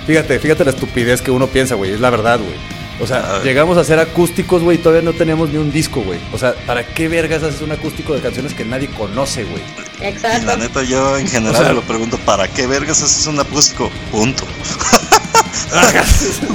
fíjate, 0.10 0.40
fíjate 0.40 0.66
la 0.66 0.72
estupidez 0.72 1.22
que 1.22 1.30
uno 1.30 1.46
piensa, 1.46 1.76
güey. 1.76 1.94
Es 1.94 2.00
la 2.00 2.10
verdad, 2.10 2.40
güey. 2.40 2.56
O 3.00 3.06
sea, 3.08 3.42
llegamos 3.44 3.78
a 3.78 3.82
hacer 3.82 4.00
acústicos, 4.00 4.64
güey, 4.64 4.78
y 4.78 4.82
todavía 4.82 5.04
no 5.04 5.14
teníamos 5.16 5.50
ni 5.50 5.58
un 5.58 5.72
disco, 5.72 6.02
güey. 6.02 6.20
O 6.34 6.38
sea, 6.40 6.54
¿para 6.66 6.84
qué 6.84 7.08
vergas 7.08 7.44
haces 7.44 7.62
un 7.62 7.72
acústico 7.72 8.14
de 8.16 8.22
canciones 8.22 8.56
que 8.56 8.66
nadie 8.66 8.88
conoce, 8.90 9.44
güey? 9.44 9.62
Y 10.00 10.02
la 10.02 10.10
Exacto. 10.10 10.58
neta, 10.58 10.82
yo 10.84 11.16
en 11.18 11.28
general 11.30 11.56
O 11.56 11.60
sea- 11.60 11.68
me 11.70 11.74
lo 11.76 11.82
pregunto, 11.84 12.18
¿para 12.26 12.48
qué 12.48 12.66
vergas 12.66 13.02
haces 13.04 13.28
un 13.28 13.40
acústico? 13.40 13.92
Punto. 14.12 14.44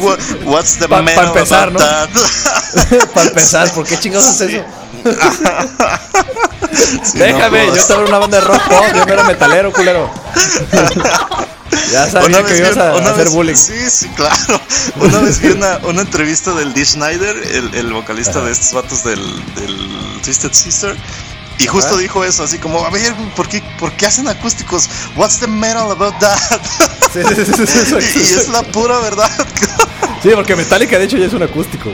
What- 0.00 0.18
What's 0.44 0.76
the 0.78 0.88
Pa- 0.88 0.96
pa 0.96 1.02
metal 1.02 1.26
empezar, 1.28 1.70
¿no? 1.72 1.78
Para 3.14 3.28
empezar, 3.28 3.72
¿por 3.72 3.86
qué 3.86 3.96
chingados 3.98 4.26
haces 4.26 4.50
Sí. 4.50 4.56
eso? 4.56 4.66
Sí, 7.04 7.18
Déjame, 7.18 7.66
no 7.68 7.74
yo 7.74 7.80
estaba 7.80 8.02
en 8.02 8.08
una 8.08 8.18
banda 8.18 8.40
de 8.40 8.44
rock 8.46 8.62
pop, 8.68 8.84
yo 8.94 9.06
no 9.06 9.12
era 9.12 9.22
metalero, 9.24 9.72
culero. 9.72 10.10
Ya 11.92 12.10
sabía 12.10 12.42
que 12.44 12.56
ibas 12.58 12.76
a, 12.76 12.92
hacer 12.96 13.24
vez- 13.26 13.30
bullying. 13.30 13.54
Sí, 13.54 13.90
sí, 13.90 14.08
claro. 14.10 14.60
Una 14.96 15.20
vez 15.20 15.38
vi 15.40 15.48
una, 15.48 15.78
una 15.84 16.02
entrevista 16.02 16.52
del 16.52 16.72
Dee 16.74 16.84
Schneider, 16.84 17.36
el, 17.36 17.74
el 17.74 17.92
vocalista 17.92 18.38
Ajá. 18.38 18.46
de 18.46 18.52
estos 18.52 18.72
vatos 18.72 19.04
del, 19.04 19.20
del 19.54 20.20
Twisted 20.22 20.52
Sister. 20.52 20.96
Y 21.58 21.66
justo 21.68 21.90
Ajá. 21.92 21.98
dijo 21.98 22.24
eso, 22.24 22.42
así 22.42 22.58
como, 22.58 22.84
a 22.84 22.90
ver, 22.90 23.14
¿por 23.36 23.48
qué, 23.48 23.62
¿por 23.78 23.92
qué 23.92 24.06
hacen 24.06 24.26
acústicos? 24.26 24.88
What's 25.16 25.38
the 25.38 25.46
metal 25.46 25.90
about 25.92 26.18
that? 26.18 26.36
Sí, 27.12 27.20
sí, 27.22 27.44
sí, 27.44 27.94
y, 28.16 28.18
y 28.18 28.22
es 28.34 28.48
la 28.48 28.62
pura 28.64 28.98
verdad. 28.98 29.30
Sí, 30.20 30.30
porque 30.34 30.56
Metallica 30.56 30.98
de 30.98 31.04
hecho 31.04 31.16
ya 31.16 31.26
es 31.26 31.32
un 31.32 31.42
acústico. 31.44 31.92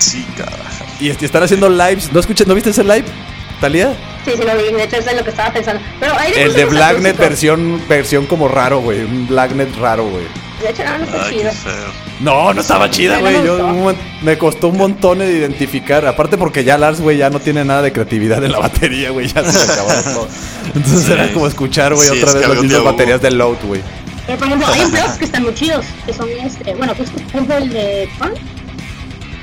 sí, 0.00 0.26
carajo. 0.36 0.60
Y 0.98 1.08
están 1.10 1.42
haciendo 1.44 1.68
lives. 1.68 2.10
¿No 2.12 2.18
escuchas, 2.20 2.46
no 2.48 2.54
viste 2.54 2.70
ese 2.70 2.82
live, 2.82 3.04
Talía? 3.60 3.94
Sí, 4.24 4.32
sí, 4.36 4.42
lo 4.42 4.56
vi, 4.56 4.72
de 4.74 4.84
hecho 4.84 4.96
eso 4.96 5.10
es 5.10 5.16
lo 5.16 5.24
que 5.24 5.30
estaba 5.30 5.52
pensando. 5.52 5.82
Pero 6.00 6.14
hay 6.18 6.32
El 6.34 6.54
de 6.54 6.64
Blacknet 6.64 7.16
versión 7.16 7.80
versión 7.88 8.26
como 8.26 8.48
raro, 8.48 8.80
güey. 8.80 9.00
Un 9.04 9.26
Blacknet 9.26 9.74
raro, 9.76 10.06
güey. 10.08 10.24
De 10.62 10.70
hecho, 10.70 10.82
no, 10.84 10.98
no 10.98 11.04
está 11.04 11.24
Ay, 11.26 11.36
chido. 11.36 11.50
qué 11.50 11.56
feo. 11.56 12.04
No, 12.20 12.54
no 12.54 12.60
estaba 12.60 12.88
chida, 12.90 13.18
güey. 13.18 13.36
me 13.42 13.94
me 14.22 14.38
costó 14.38 14.68
un 14.68 14.78
montón 14.78 15.18
de 15.18 15.30
identificar. 15.30 16.06
Aparte 16.06 16.38
porque 16.38 16.64
ya 16.64 16.78
Lars, 16.78 17.00
güey, 17.00 17.18
ya 17.18 17.28
no 17.28 17.40
tiene 17.40 17.64
nada 17.64 17.82
de 17.82 17.92
creatividad 17.92 18.42
en 18.42 18.52
la 18.52 18.60
batería, 18.60 19.10
güey. 19.10 19.26
Ya 19.26 19.44
se 19.44 19.66
le 19.66 19.72
acabaron 19.72 20.04
todo. 20.04 20.28
Entonces 20.74 21.04
Sí. 21.04 21.12
era 21.12 21.30
como 21.32 21.46
escuchar, 21.46 21.92
güey, 21.94 22.08
Sí, 22.08 22.16
otra 22.18 22.28
es 22.30 22.34
vez 22.36 22.48
las 22.48 22.62
mismas 22.62 22.84
baterías 22.84 23.20
de 23.20 23.30
Load, 23.32 23.56
güey. 23.64 23.82
Pero 24.26 24.38
por 24.38 24.46
ejemplo, 24.46 24.68
hay 24.72 24.80
un 24.80 24.90
blog 24.92 25.18
que 25.18 25.24
están 25.26 25.42
muy 25.42 25.54
chidos, 25.54 25.84
que 26.06 26.12
son 26.14 26.28
este, 26.42 26.74
bueno, 26.74 26.94
pues 26.94 27.10
por 27.10 27.20
ejemplo 27.22 27.56
el 27.58 27.70
de 27.70 28.08
Tron. 28.18 28.32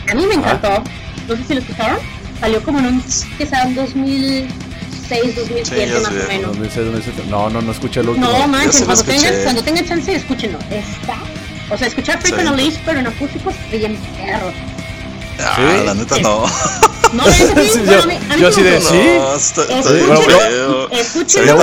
A 0.10 0.16
mí 0.16 0.26
me 0.26 0.34
encantó. 0.36 0.84
No 1.28 1.36
sé 1.36 1.44
si 1.48 1.54
lo 1.54 1.60
escucharon. 1.60 1.98
Salió 2.42 2.62
como 2.64 2.80
en 2.80 2.86
un, 2.88 3.04
que 3.38 3.46
sea, 3.46 3.64
en 3.64 3.76
2006, 3.76 5.36
2007 5.36 5.64
Sí, 5.86 5.94
ya 5.94 6.00
más 6.02 6.12
o 6.12 6.28
menos. 6.28 6.48
2006, 6.48 6.86
2007. 6.88 7.24
No, 7.30 7.50
no, 7.50 7.62
no 7.62 7.72
escuché 7.72 8.00
el 8.02 8.10
último. 8.10 8.28
No 8.28 8.48
manches, 8.48 8.78
cuando 8.84 8.94
escuché. 8.96 9.20
tengan, 9.22 9.44
cuando 9.44 9.64
tengan 9.64 9.88
chance, 9.88 10.16
escúchenlo. 10.16 10.58
Está. 10.72 11.18
O 11.74 11.78
sea, 11.78 11.88
escuchar 11.88 12.20
Freak 12.20 12.36
Sí. 12.36 12.42
on 12.42 12.48
a 12.48 12.56
Leash, 12.58 12.78
pero 12.86 13.00
en 13.00 13.08
acústicos, 13.08 13.54
bien 13.72 13.98
perro. 14.18 14.52
Ah, 15.40 15.56
Sí. 15.56 15.86
la 15.86 15.94
neta 15.94 16.18
no. 16.20 16.46
No, 17.14 17.26
es 17.28 17.42
así, 17.42 17.70
Sí, 17.74 17.80
bueno, 17.86 17.92
yo- 17.94 18.04
a 18.04 18.06
mí- 18.08 18.16
a 18.16 18.36
mí 18.36 18.42
yo 18.42 18.48
me 18.48 18.54
sí 18.54 18.62
de- 18.64 18.82
sí. 18.82 18.94
No, 19.18 19.36
está, 19.36 19.62
está 19.62 19.74
Escúchenlo, 19.80 19.94
bien 19.94 20.08
Bueno, 20.08 20.22
feo. 20.50 20.92
escúchenlo, 20.92 21.58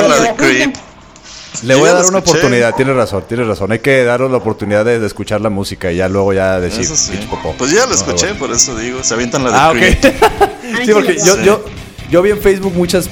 Le 1.63 1.75
voy 1.75 1.89
a 1.89 1.95
dar 1.95 2.05
una 2.07 2.19
escuché. 2.19 2.39
oportunidad, 2.39 2.75
tienes 2.75 2.95
razón, 2.95 3.25
tienes 3.29 3.47
razón. 3.47 3.73
Hay 3.73 3.81
que 3.81 4.05
darle 4.05 4.29
la 4.29 4.37
oportunidad 4.37 4.85
de, 4.85 4.99
de 5.01 5.07
escuchar 5.07 5.41
la 5.41 5.51
música 5.51 5.91
y 5.91 5.97
ya 5.97 6.09
luego 6.09 6.33
ya 6.33 6.61
decir. 6.61 6.85
Sí. 6.87 7.13
Pues 7.57 7.71
ya 7.73 7.83
lo 7.83 7.89
No, 7.89 7.95
escuché, 7.95 8.35
por 8.35 8.51
eso 8.53 8.77
digo. 8.77 9.03
Se 9.03 9.15
avientan 9.15 9.45
la 9.45 9.51
de 9.51 9.57
Ah, 9.57 9.73
sí, 10.85 10.93
porque 10.93 11.17
yo, 11.25 11.41
yo, 11.43 11.65
yo 12.11 12.23
vi 12.23 12.31
en 12.31 12.41
Facebook 12.41 12.75
muchas 12.75 13.09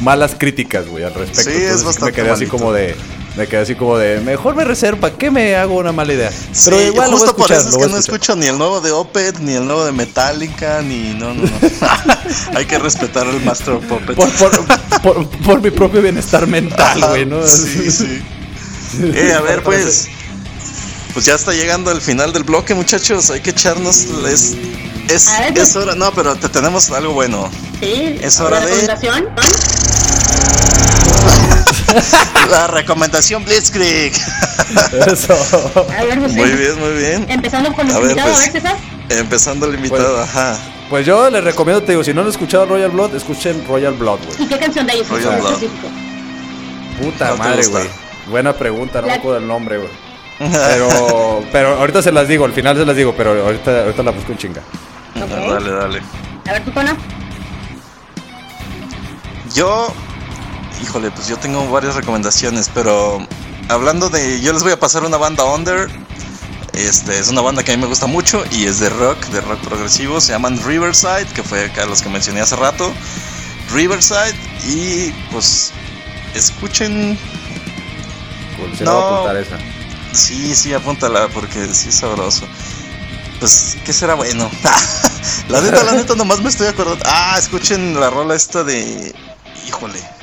malas 0.00 0.36
críticas, 0.38 0.86
güey, 0.86 1.04
al 1.04 1.14
respecto. 1.14 1.50
Sí, 1.50 1.56
es 1.62 1.82
bastante 1.84 2.12
Me 2.12 2.16
quedé 2.16 2.30
así 2.30 2.46
como 2.46 2.72
de. 2.72 2.94
Me 3.38 3.46
quedé 3.46 3.60
así 3.60 3.76
como 3.76 3.96
de. 3.96 4.18
Mejor 4.18 4.56
me 4.56 4.64
reservo, 4.64 5.00
¿para 5.00 5.14
qué 5.16 5.30
me 5.30 5.54
hago 5.54 5.76
una 5.76 5.92
mala 5.92 6.12
idea? 6.12 6.32
Sí, 6.32 6.62
Pero 6.64 6.82
igual 6.82 7.12
lo 7.12 7.18
voy 7.18 7.28
a 7.28 7.30
justo 7.30 7.36
por 7.36 7.52
escuchar. 7.52 7.58
eso 7.58 7.68
es 7.68 7.74
lo 7.74 7.80
que 7.80 7.92
no 7.92 7.98
escucho 7.98 8.34
ni 8.34 8.46
el 8.46 8.58
nuevo 8.58 8.80
de 8.80 8.90
Opeth, 8.90 9.38
ni 9.38 9.52
el 9.52 9.64
nuevo 9.64 9.84
de 9.84 9.92
Metallica, 9.92 10.82
ni. 10.82 11.14
No, 11.14 11.32
no, 11.34 11.44
no. 11.44 11.50
Hay 12.58 12.66
que 12.66 12.78
respetar 12.80 13.28
el 13.28 13.40
Master 13.44 13.74
of 13.74 13.84
Puppets. 13.86 14.16
Por, 14.16 14.28
por, 14.32 15.02
por, 15.02 15.28
por 15.28 15.62
mi 15.62 15.70
propio 15.70 16.02
bienestar 16.02 16.48
mental, 16.48 17.00
güey, 17.10 17.26
¿no? 17.26 17.46
Sí, 17.46 17.90
sí. 17.90 18.22
Eh, 19.00 19.34
a 19.36 19.40
ver, 19.42 19.62
pues. 19.62 20.08
Pues 21.18 21.26
ya 21.26 21.34
está 21.34 21.52
llegando 21.52 21.90
el 21.90 22.00
final 22.00 22.32
del 22.32 22.44
bloque, 22.44 22.76
muchachos. 22.76 23.28
Hay 23.30 23.40
que 23.40 23.50
echarnos. 23.50 24.02
Es, 24.30 24.54
es, 25.08 25.26
ver, 25.40 25.52
pues. 25.52 25.70
es 25.70 25.74
hora. 25.74 25.96
No, 25.96 26.12
pero 26.12 26.36
te 26.36 26.48
tenemos 26.48 26.88
algo 26.90 27.12
bueno. 27.12 27.50
Sí, 27.80 28.20
Es 28.22 28.38
hora 28.38 28.60
de- 28.60 28.66
recomendación. 28.66 29.28
La 32.52 32.68
recomendación 32.68 33.44
Blitzkrieg. 33.44 34.12
Eso. 35.12 35.34
A 35.98 36.04
ver, 36.04 36.20
José. 36.20 36.36
Muy 36.36 36.50
bien, 36.52 36.78
muy 36.78 36.92
bien. 36.92 37.26
Empezando 37.28 37.72
con 37.72 37.88
el 37.90 37.96
A 37.96 37.98
ver, 37.98 38.10
invitado, 38.12 38.32
pues. 38.34 38.48
a 38.48 38.52
ver, 38.52 38.62
César. 38.62 38.76
Empezando 39.08 39.66
el 39.66 39.74
invitado, 39.74 40.18
Pues- 40.18 40.28
ajá. 40.28 40.56
Pues 40.88 41.04
yo 41.04 41.28
les 41.30 41.42
recomiendo, 41.42 41.82
te 41.82 41.90
digo, 41.92 42.04
si 42.04 42.14
no 42.14 42.20
han 42.20 42.28
escuchado 42.28 42.64
Royal 42.66 42.92
Blood, 42.92 43.16
escuchen 43.16 43.64
Royal 43.66 43.94
Blood, 43.94 44.20
güey. 44.24 44.42
¿Y 44.44 44.46
qué 44.46 44.56
canción 44.56 44.86
de 44.86 44.92
ellos 44.94 45.08
Royal 45.08 45.32
en 45.34 45.40
Blood. 45.40 45.52
específico? 45.54 45.88
Puta 47.02 47.26
¿Cuál 47.26 47.32
te 47.32 47.38
madre, 47.38 47.66
güey. 47.66 47.88
Buena 48.30 48.52
pregunta, 48.52 49.00
no 49.00 49.08
La- 49.08 49.14
me 49.14 49.18
acuerdo 49.18 49.38
el 49.38 49.48
nombre, 49.48 49.78
güey. 49.78 49.90
Pero, 50.38 51.42
pero 51.50 51.78
ahorita 51.78 52.00
se 52.02 52.12
las 52.12 52.28
digo, 52.28 52.44
al 52.44 52.52
final 52.52 52.76
se 52.76 52.84
las 52.86 52.94
digo, 52.96 53.12
pero 53.16 53.30
ahorita, 53.44 53.82
ahorita 53.82 54.02
la 54.04 54.10
busco 54.12 54.32
en 54.32 54.38
chinga. 54.38 54.62
Dale, 55.14 55.70
dale. 55.70 56.02
A 56.48 56.52
ver, 56.52 56.64
Tona. 56.72 56.96
Yo, 59.54 59.92
híjole, 60.82 61.10
pues 61.10 61.28
yo 61.28 61.36
tengo 61.38 61.68
varias 61.70 61.94
recomendaciones, 61.96 62.70
pero 62.72 63.26
hablando 63.68 64.08
de, 64.10 64.40
yo 64.40 64.52
les 64.52 64.62
voy 64.62 64.72
a 64.72 64.78
pasar 64.78 65.04
una 65.04 65.16
banda 65.16 65.44
under. 65.44 65.88
Este 66.74 67.18
es 67.18 67.28
una 67.28 67.40
banda 67.40 67.64
que 67.64 67.72
a 67.72 67.76
mí 67.76 67.80
me 67.82 67.88
gusta 67.88 68.06
mucho 68.06 68.44
y 68.52 68.66
es 68.66 68.78
de 68.78 68.88
rock, 68.90 69.18
de 69.26 69.40
rock 69.40 69.58
progresivo. 69.60 70.20
Se 70.20 70.30
llaman 70.32 70.60
Riverside, 70.64 71.26
que 71.34 71.42
fue 71.42 71.64
acá 71.64 71.86
los 71.86 72.00
que 72.02 72.08
mencioné 72.08 72.40
hace 72.40 72.54
rato. 72.54 72.92
Riverside 73.72 74.36
y 74.68 75.10
pues 75.32 75.72
escuchen. 76.34 77.18
Cool, 78.56 78.76
se 78.76 78.84
No. 78.84 78.92
voy 78.94 79.02
a 79.02 79.14
apuntar 79.16 79.36
esa. 79.38 79.58
Sí, 80.12 80.54
sí, 80.54 80.72
apúntala 80.72 81.28
porque 81.28 81.72
sí 81.74 81.90
es 81.90 81.96
sabroso. 81.96 82.46
Pues, 83.40 83.76
¿qué 83.84 83.92
será 83.92 84.14
bueno? 84.14 84.50
la 85.48 85.60
neta, 85.60 85.84
la 85.84 85.92
neta, 85.92 86.14
nomás 86.14 86.40
me 86.40 86.48
estoy 86.48 86.66
acordando. 86.66 87.04
Ah, 87.06 87.36
escuchen 87.38 87.98
la 87.98 88.10
rola 88.10 88.34
esta 88.34 88.64
de. 88.64 89.14
Híjole. 89.66 90.17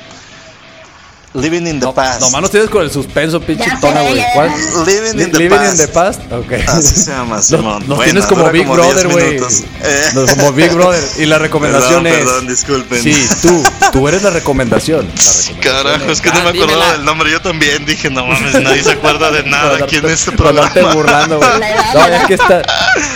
Living 1.36 1.66
in 1.66 1.80
the 1.80 1.86
No, 1.86 1.94
Past. 1.94 2.20
nomás 2.20 2.42
nos 2.42 2.50
tienes 2.50 2.68
con 2.70 2.82
el 2.82 2.90
suspenso, 2.90 3.40
pinche 3.40 3.64
tona, 3.80 4.02
güey. 4.02 4.22
¿Cuál? 4.34 4.50
Living 4.86 5.20
in 5.22 5.30
the 5.32 5.38
Living 5.38 5.56
Past. 5.58 5.72
in 5.72 5.86
the 5.86 5.88
Past. 5.88 6.20
Ok. 6.32 6.52
Así 6.68 6.94
se 7.04 7.10
llama, 7.12 7.36
Nos, 7.36 7.46
Simón. 7.46 7.78
nos 7.86 7.96
Bueno, 7.96 8.02
tienes 8.04 8.26
como 8.26 8.50
Big 8.50 8.66
como 8.66 8.76
10 8.82 8.94
Brother, 8.94 9.08
güey. 9.12 9.36
Eh. 9.36 10.08
Nos- 10.14 10.30
Como 10.34 10.52
Big 10.52 10.72
Brother. 10.72 11.02
Y 11.18 11.26
la 11.26 11.38
recomendación 11.38 12.02
Perdón, 12.02 12.18
es. 12.20 12.24
perdón, 12.26 12.46
disculpen. 12.48 13.02
Sí, 13.02 13.28
tú. 13.42 13.62
Tú 13.92 14.08
eres 14.08 14.22
la 14.22 14.30
recomendación. 14.30 15.06
La 15.06 15.12
recomendación 15.12 15.58
Carajo, 15.60 16.10
es 16.12 16.20
que 16.20 16.28
no 16.30 16.34
Ah, 16.38 16.42
me 16.42 16.48
acordaba 16.50 16.66
dímela. 16.72 16.92
del 16.92 17.04
nombre. 17.04 17.30
Yo 17.30 17.40
también 17.40 17.84
dije, 17.86 18.10
no 18.10 18.26
mames, 18.26 18.60
nadie 18.62 18.82
se 18.82 18.92
acuerda 18.92 19.30
de 19.30 19.42
nada 19.44 19.76
aquí 19.82 19.96
en 19.96 20.06
este 20.06 20.32
programa. 20.32 20.92
burlando, 20.92 21.38
güey. 21.38 21.50
No, 21.94 22.00
aquí 22.24 22.34
está. 22.34 22.62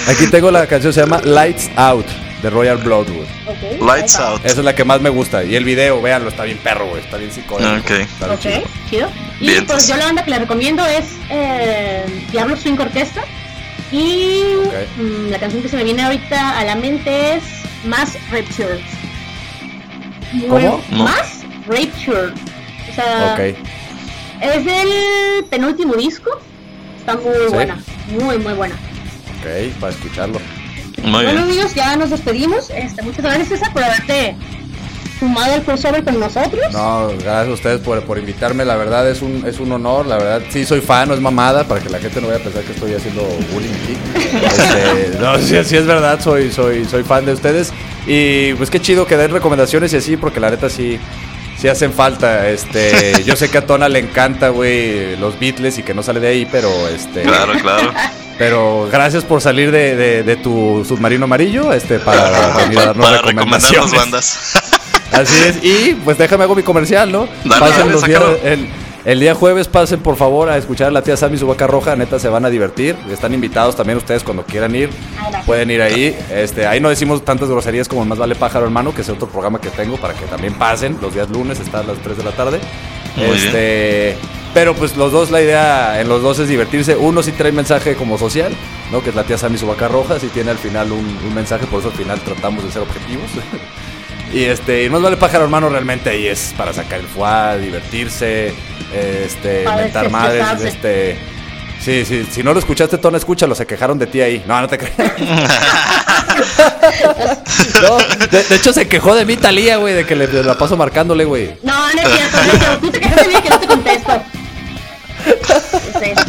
Aquí 0.08 0.26
tengo 0.28 0.50
la 0.50 0.66
canción, 0.66 0.92
se 0.92 1.00
llama 1.00 1.20
Lights 1.24 1.70
Out 1.76 2.06
de 2.42 2.50
Royal 2.50 2.78
Bloodwood. 2.78 3.26
Lights. 3.80 4.16
Out. 4.16 4.40
Esa 4.44 4.58
es 4.60 4.64
la 4.64 4.74
que 4.74 4.84
más 4.84 5.00
me 5.00 5.10
gusta. 5.10 5.44
Y 5.44 5.54
el 5.56 5.64
video, 5.64 6.00
véanlo, 6.00 6.28
está 6.30 6.44
bien 6.44 6.58
perro, 6.58 6.86
güey. 6.88 7.02
Está 7.02 7.16
bien 7.18 7.30
psicólogo. 7.32 7.76
Ok. 7.78 7.90
Está 7.90 8.26
bien 8.26 8.38
Ok, 8.38 8.40
chido. 8.42 8.62
chido. 8.90 9.08
Y 9.40 9.46
Bien, 9.46 9.66
pues 9.66 9.86
yo 9.88 9.96
la 9.96 10.06
banda 10.06 10.24
que 10.24 10.30
le 10.30 10.38
recomiendo 10.38 10.84
es 10.86 11.04
eh, 11.30 12.04
Diablo 12.32 12.56
Swing 12.56 12.78
Orquesta. 12.78 13.22
Y 13.92 14.44
mm, 14.98 15.30
la 15.30 15.38
canción 15.38 15.62
que 15.62 15.68
se 15.68 15.76
me 15.76 15.84
viene 15.84 16.02
ahorita 16.02 16.58
a 16.58 16.64
la 16.64 16.76
mente 16.76 17.34
es 17.36 17.42
Mass 17.84 18.16
Rapture. 18.30 18.80
¿Cómo? 20.48 20.82
No. 20.90 21.04
Mass 21.04 21.40
Rapture. 21.66 22.32
O 22.90 22.94
sea, 22.94 23.34
Ok. 23.34 23.56
es 24.40 24.64
del 24.64 25.44
penúltimo 25.50 25.94
disco. 25.94 26.30
Está 26.98 27.16
muy 27.16 27.34
Sí. 27.48 27.52
buena. 27.54 27.78
Muy, 28.08 28.38
muy 28.38 28.52
buena. 28.54 28.74
Ok, 29.40 29.72
para 29.80 29.92
escucharlo. 29.92 30.40
Muy 31.02 31.12
bueno, 31.24 31.30
bien. 31.30 31.38
amigos, 31.38 31.74
ya 31.74 31.96
nos 31.96 32.10
despedimos. 32.10 32.70
Este, 32.70 33.02
muchas 33.02 33.22
gracias, 33.24 33.48
César, 33.48 33.72
por 33.72 33.82
haberte 33.82 34.36
sumado 35.18 35.52
al 35.52 35.62
crossover 35.62 36.02
con 36.02 36.18
nosotros. 36.18 36.72
No, 36.72 37.08
gracias 37.08 37.48
a 37.48 37.52
ustedes 37.52 37.80
por, 37.80 38.02
por 38.04 38.18
invitarme. 38.18 38.64
La 38.64 38.76
verdad 38.76 39.08
es 39.08 39.20
un, 39.22 39.44
es 39.46 39.60
un 39.60 39.70
honor. 39.72 40.06
La 40.06 40.16
verdad, 40.16 40.42
sí 40.50 40.64
soy 40.64 40.80
fan, 40.80 41.08
no 41.08 41.14
es 41.14 41.20
mamada, 41.20 41.64
para 41.64 41.80
que 41.80 41.90
la 41.90 41.98
gente 41.98 42.20
no 42.20 42.28
vaya 42.28 42.40
a 42.40 42.42
pensar 42.42 42.62
que 42.62 42.72
estoy 42.72 42.94
haciendo 42.94 43.22
bullying 43.52 43.70
aquí. 43.70 43.96
Este, 44.40 45.18
no, 45.18 45.38
sí, 45.38 45.56
sí 45.64 45.76
es 45.76 45.86
verdad, 45.86 46.20
soy, 46.20 46.50
soy, 46.50 46.84
soy 46.84 47.02
fan 47.02 47.26
de 47.26 47.32
ustedes. 47.32 47.72
Y 48.06 48.54
pues 48.54 48.70
qué 48.70 48.80
chido 48.80 49.06
que 49.06 49.16
den 49.16 49.30
recomendaciones 49.30 49.92
y 49.92 49.96
así, 49.96 50.16
porque 50.16 50.40
la 50.40 50.50
neta 50.50 50.70
sí, 50.70 50.98
sí 51.58 51.68
hacen 51.68 51.92
falta. 51.92 52.48
Este, 52.48 53.22
yo 53.26 53.36
sé 53.36 53.50
que 53.50 53.58
a 53.58 53.66
Tona 53.66 53.88
le 53.88 53.98
encanta, 53.98 54.48
güey, 54.48 55.16
los 55.16 55.38
Beatles 55.38 55.78
y 55.78 55.82
que 55.82 55.92
no 55.94 56.02
sale 56.02 56.20
de 56.20 56.28
ahí, 56.28 56.48
pero 56.50 56.70
este. 56.88 57.22
Claro, 57.22 57.52
claro. 57.60 57.92
Pero 58.40 58.88
gracias 58.90 59.22
por 59.22 59.42
salir 59.42 59.70
de, 59.70 59.94
de- 59.96 60.22
de 60.22 60.36
tu 60.36 60.82
submarino 60.88 61.24
amarillo, 61.24 61.72
este, 61.74 61.98
para 61.98 62.56
venir 62.56 62.78
a 62.78 62.86
darnos 62.86 63.06
Para 63.06 63.18
recomendarnos 63.18 63.70
recomendaciones. 63.70 63.92
bandas. 63.92 64.52
Así 65.12 65.36
es, 65.44 65.62
y 65.62 65.94
pues 66.04 66.16
déjame 66.16 66.44
hago 66.44 66.54
mi 66.54 66.62
comercial, 66.62 67.12
¿no? 67.12 67.28
Dale, 67.44 67.60
pasen 67.60 67.78
dale, 67.80 67.92
los 67.92 68.04
días, 68.04 68.22
el, 68.44 68.68
el 69.04 69.20
día 69.20 69.34
jueves, 69.34 69.68
pasen 69.68 70.00
por 70.00 70.16
favor 70.16 70.48
a 70.48 70.56
escuchar 70.56 70.88
a 70.88 70.90
la 70.90 71.02
tía 71.02 71.16
Sammy 71.18 71.34
y 71.34 71.38
su 71.38 71.46
vaca 71.46 71.66
roja, 71.66 71.96
neta 71.96 72.18
se 72.18 72.28
van 72.30 72.44
a 72.46 72.48
divertir. 72.48 72.96
Están 73.12 73.34
invitados 73.34 73.76
también 73.76 73.98
ustedes 73.98 74.22
cuando 74.22 74.44
quieran 74.44 74.74
ir. 74.74 74.88
Ah. 75.20 75.42
Pueden 75.44 75.70
ir 75.70 75.82
ahí. 75.82 76.16
Este, 76.32 76.66
ahí 76.66 76.80
no 76.80 76.88
decimos 76.88 77.22
tantas 77.24 77.48
groserías 77.50 77.88
como 77.88 78.04
Más 78.06 78.18
Vale 78.18 78.36
Pájaro 78.36 78.64
Hermano, 78.64 78.94
que 78.94 79.02
es 79.02 79.08
otro 79.10 79.28
programa 79.28 79.60
que 79.60 79.68
tengo 79.68 79.96
para 79.98 80.14
que 80.14 80.24
también 80.26 80.54
pasen. 80.54 80.96
Los 81.02 81.12
días 81.12 81.28
lunes 81.28 81.60
está 81.60 81.80
a 81.80 81.82
las 81.82 81.98
3 81.98 82.16
de 82.16 82.24
la 82.24 82.30
tarde. 82.32 82.58
Muy 83.16 83.36
este, 83.36 84.16
pero 84.54 84.74
pues 84.74 84.96
los 84.96 85.12
dos, 85.12 85.30
la 85.30 85.40
idea 85.40 86.00
en 86.00 86.08
los 86.08 86.22
dos 86.22 86.38
es 86.38 86.48
divertirse. 86.48 86.96
Uno 86.96 87.22
sí 87.22 87.32
trae 87.32 87.52
mensaje 87.52 87.94
como 87.94 88.18
social, 88.18 88.52
¿no? 88.90 89.02
Que 89.02 89.10
es 89.10 89.16
la 89.16 89.24
tía 89.24 89.38
Sammy 89.38 89.56
y 89.56 89.58
su 89.58 89.66
vaca 89.66 89.88
roja, 89.88 90.18
sí 90.18 90.28
tiene 90.28 90.50
al 90.50 90.58
final 90.58 90.92
un, 90.92 91.06
un 91.26 91.34
mensaje, 91.34 91.66
por 91.66 91.80
eso 91.80 91.88
al 91.90 91.96
final 91.96 92.20
tratamos 92.20 92.64
de 92.64 92.70
ser 92.72 92.82
objetivos. 92.82 93.30
Y 94.32 94.44
este, 94.44 94.84
y 94.84 94.90
más 94.90 95.02
vale 95.02 95.16
pájaro 95.16 95.42
hermano 95.42 95.68
realmente 95.68 96.08
ahí 96.10 96.28
es 96.28 96.54
para 96.56 96.72
sacar 96.72 97.00
el 97.00 97.06
fuá, 97.06 97.56
divertirse, 97.56 98.54
este, 98.94 99.64
Para 99.64 99.76
mentar 99.82 100.08
madres, 100.08 100.46
este. 100.62 101.18
Sí, 101.80 102.04
sí, 102.04 102.26
si 102.30 102.42
no 102.42 102.52
lo 102.52 102.60
escuchaste, 102.60 102.98
Tona, 102.98 103.16
escúchalo, 103.16 103.54
se 103.54 103.66
quejaron 103.66 103.98
de 103.98 104.06
ti 104.06 104.20
ahí. 104.20 104.44
No, 104.46 104.60
no 104.60 104.68
te 104.68 104.76
creas. 104.78 104.94
no, 107.82 107.96
de, 108.30 108.44
de 108.44 108.54
hecho 108.54 108.72
se 108.72 108.86
quejó 108.86 109.14
de 109.14 109.24
mí 109.24 109.36
Talía, 109.36 109.78
güey, 109.78 109.94
de 109.94 110.04
que 110.04 110.14
le, 110.14 110.28
la 110.44 110.56
paso 110.58 110.76
marcándole, 110.76 111.24
güey. 111.24 111.54
No, 111.62 111.92
no 111.92 112.00
es 112.00 112.08
cierto, 112.08 112.36
no 112.36 112.52
es 112.52 112.58
cierto. 112.58 112.78
Tú 112.80 112.90
te 112.90 113.00
quedaste 113.00 113.28
bien 113.28 113.42
que 113.42 113.50
no 113.50 113.58
te 113.58 113.66
contesto. 113.66 114.22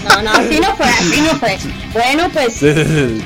No, 0.04 0.22
no, 0.22 0.32
así 0.32 0.60
no 0.60 0.76
fue, 0.76 0.86
así 0.86 1.22
no 1.22 1.30
fue. 1.40 1.58
Bueno, 1.94 2.30
pues 2.34 2.62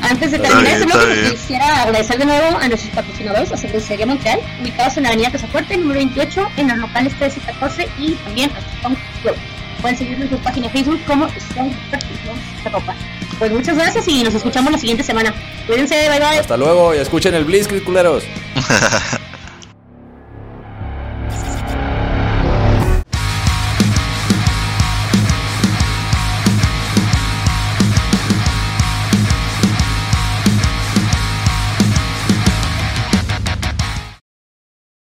antes 0.02 0.32
de 0.32 0.40
terminar 0.40 0.86
bien, 0.86 1.32
quisiera 1.32 1.82
agradecer 1.82 2.18
de 2.18 2.26
nuevo 2.26 2.58
a 2.58 2.68
nuestros 2.68 2.94
patrocinadores, 2.94 3.52
a 3.52 3.58
Cervecería 3.58 4.06
Montreal, 4.06 4.40
ubicados 4.62 4.98
en 4.98 5.04
la 5.04 5.10
avenida 5.10 5.32
Casafuerte, 5.32 5.78
número 5.78 6.00
28, 6.00 6.48
en 6.58 6.68
los 6.68 6.78
locales 6.78 7.18
13 7.18 7.40
y 7.40 7.46
14, 7.46 7.90
y 8.00 8.14
también 8.14 8.52
a 8.52 8.78
Strong 8.78 8.98
Club. 9.22 9.36
Pueden 9.82 9.98
seguirnos 9.98 10.32
en 10.32 10.38
su 10.38 10.44
página 10.44 10.68
de 10.68 10.74
Facebook 10.74 11.00
como 11.06 11.28
Strong 11.28 11.74
Perfección 11.92 12.36
de 12.64 12.70
Ropa. 12.70 12.96
Pues 13.38 13.52
muchas 13.52 13.78
gracias 13.78 14.08
y 14.08 14.24
nos 14.24 14.34
escuchamos 14.34 14.72
la 14.72 14.78
siguiente 14.78 15.04
semana. 15.04 15.34
Cuídense, 15.68 16.10
bye 16.10 16.20
bye. 16.20 16.40
Hasta 16.40 16.58
luego 16.58 16.96
y 16.96 17.00
escuchen 17.00 17.36
el 17.36 17.44
Blitzkrieg, 17.44 17.84
culeros. 17.84 18.24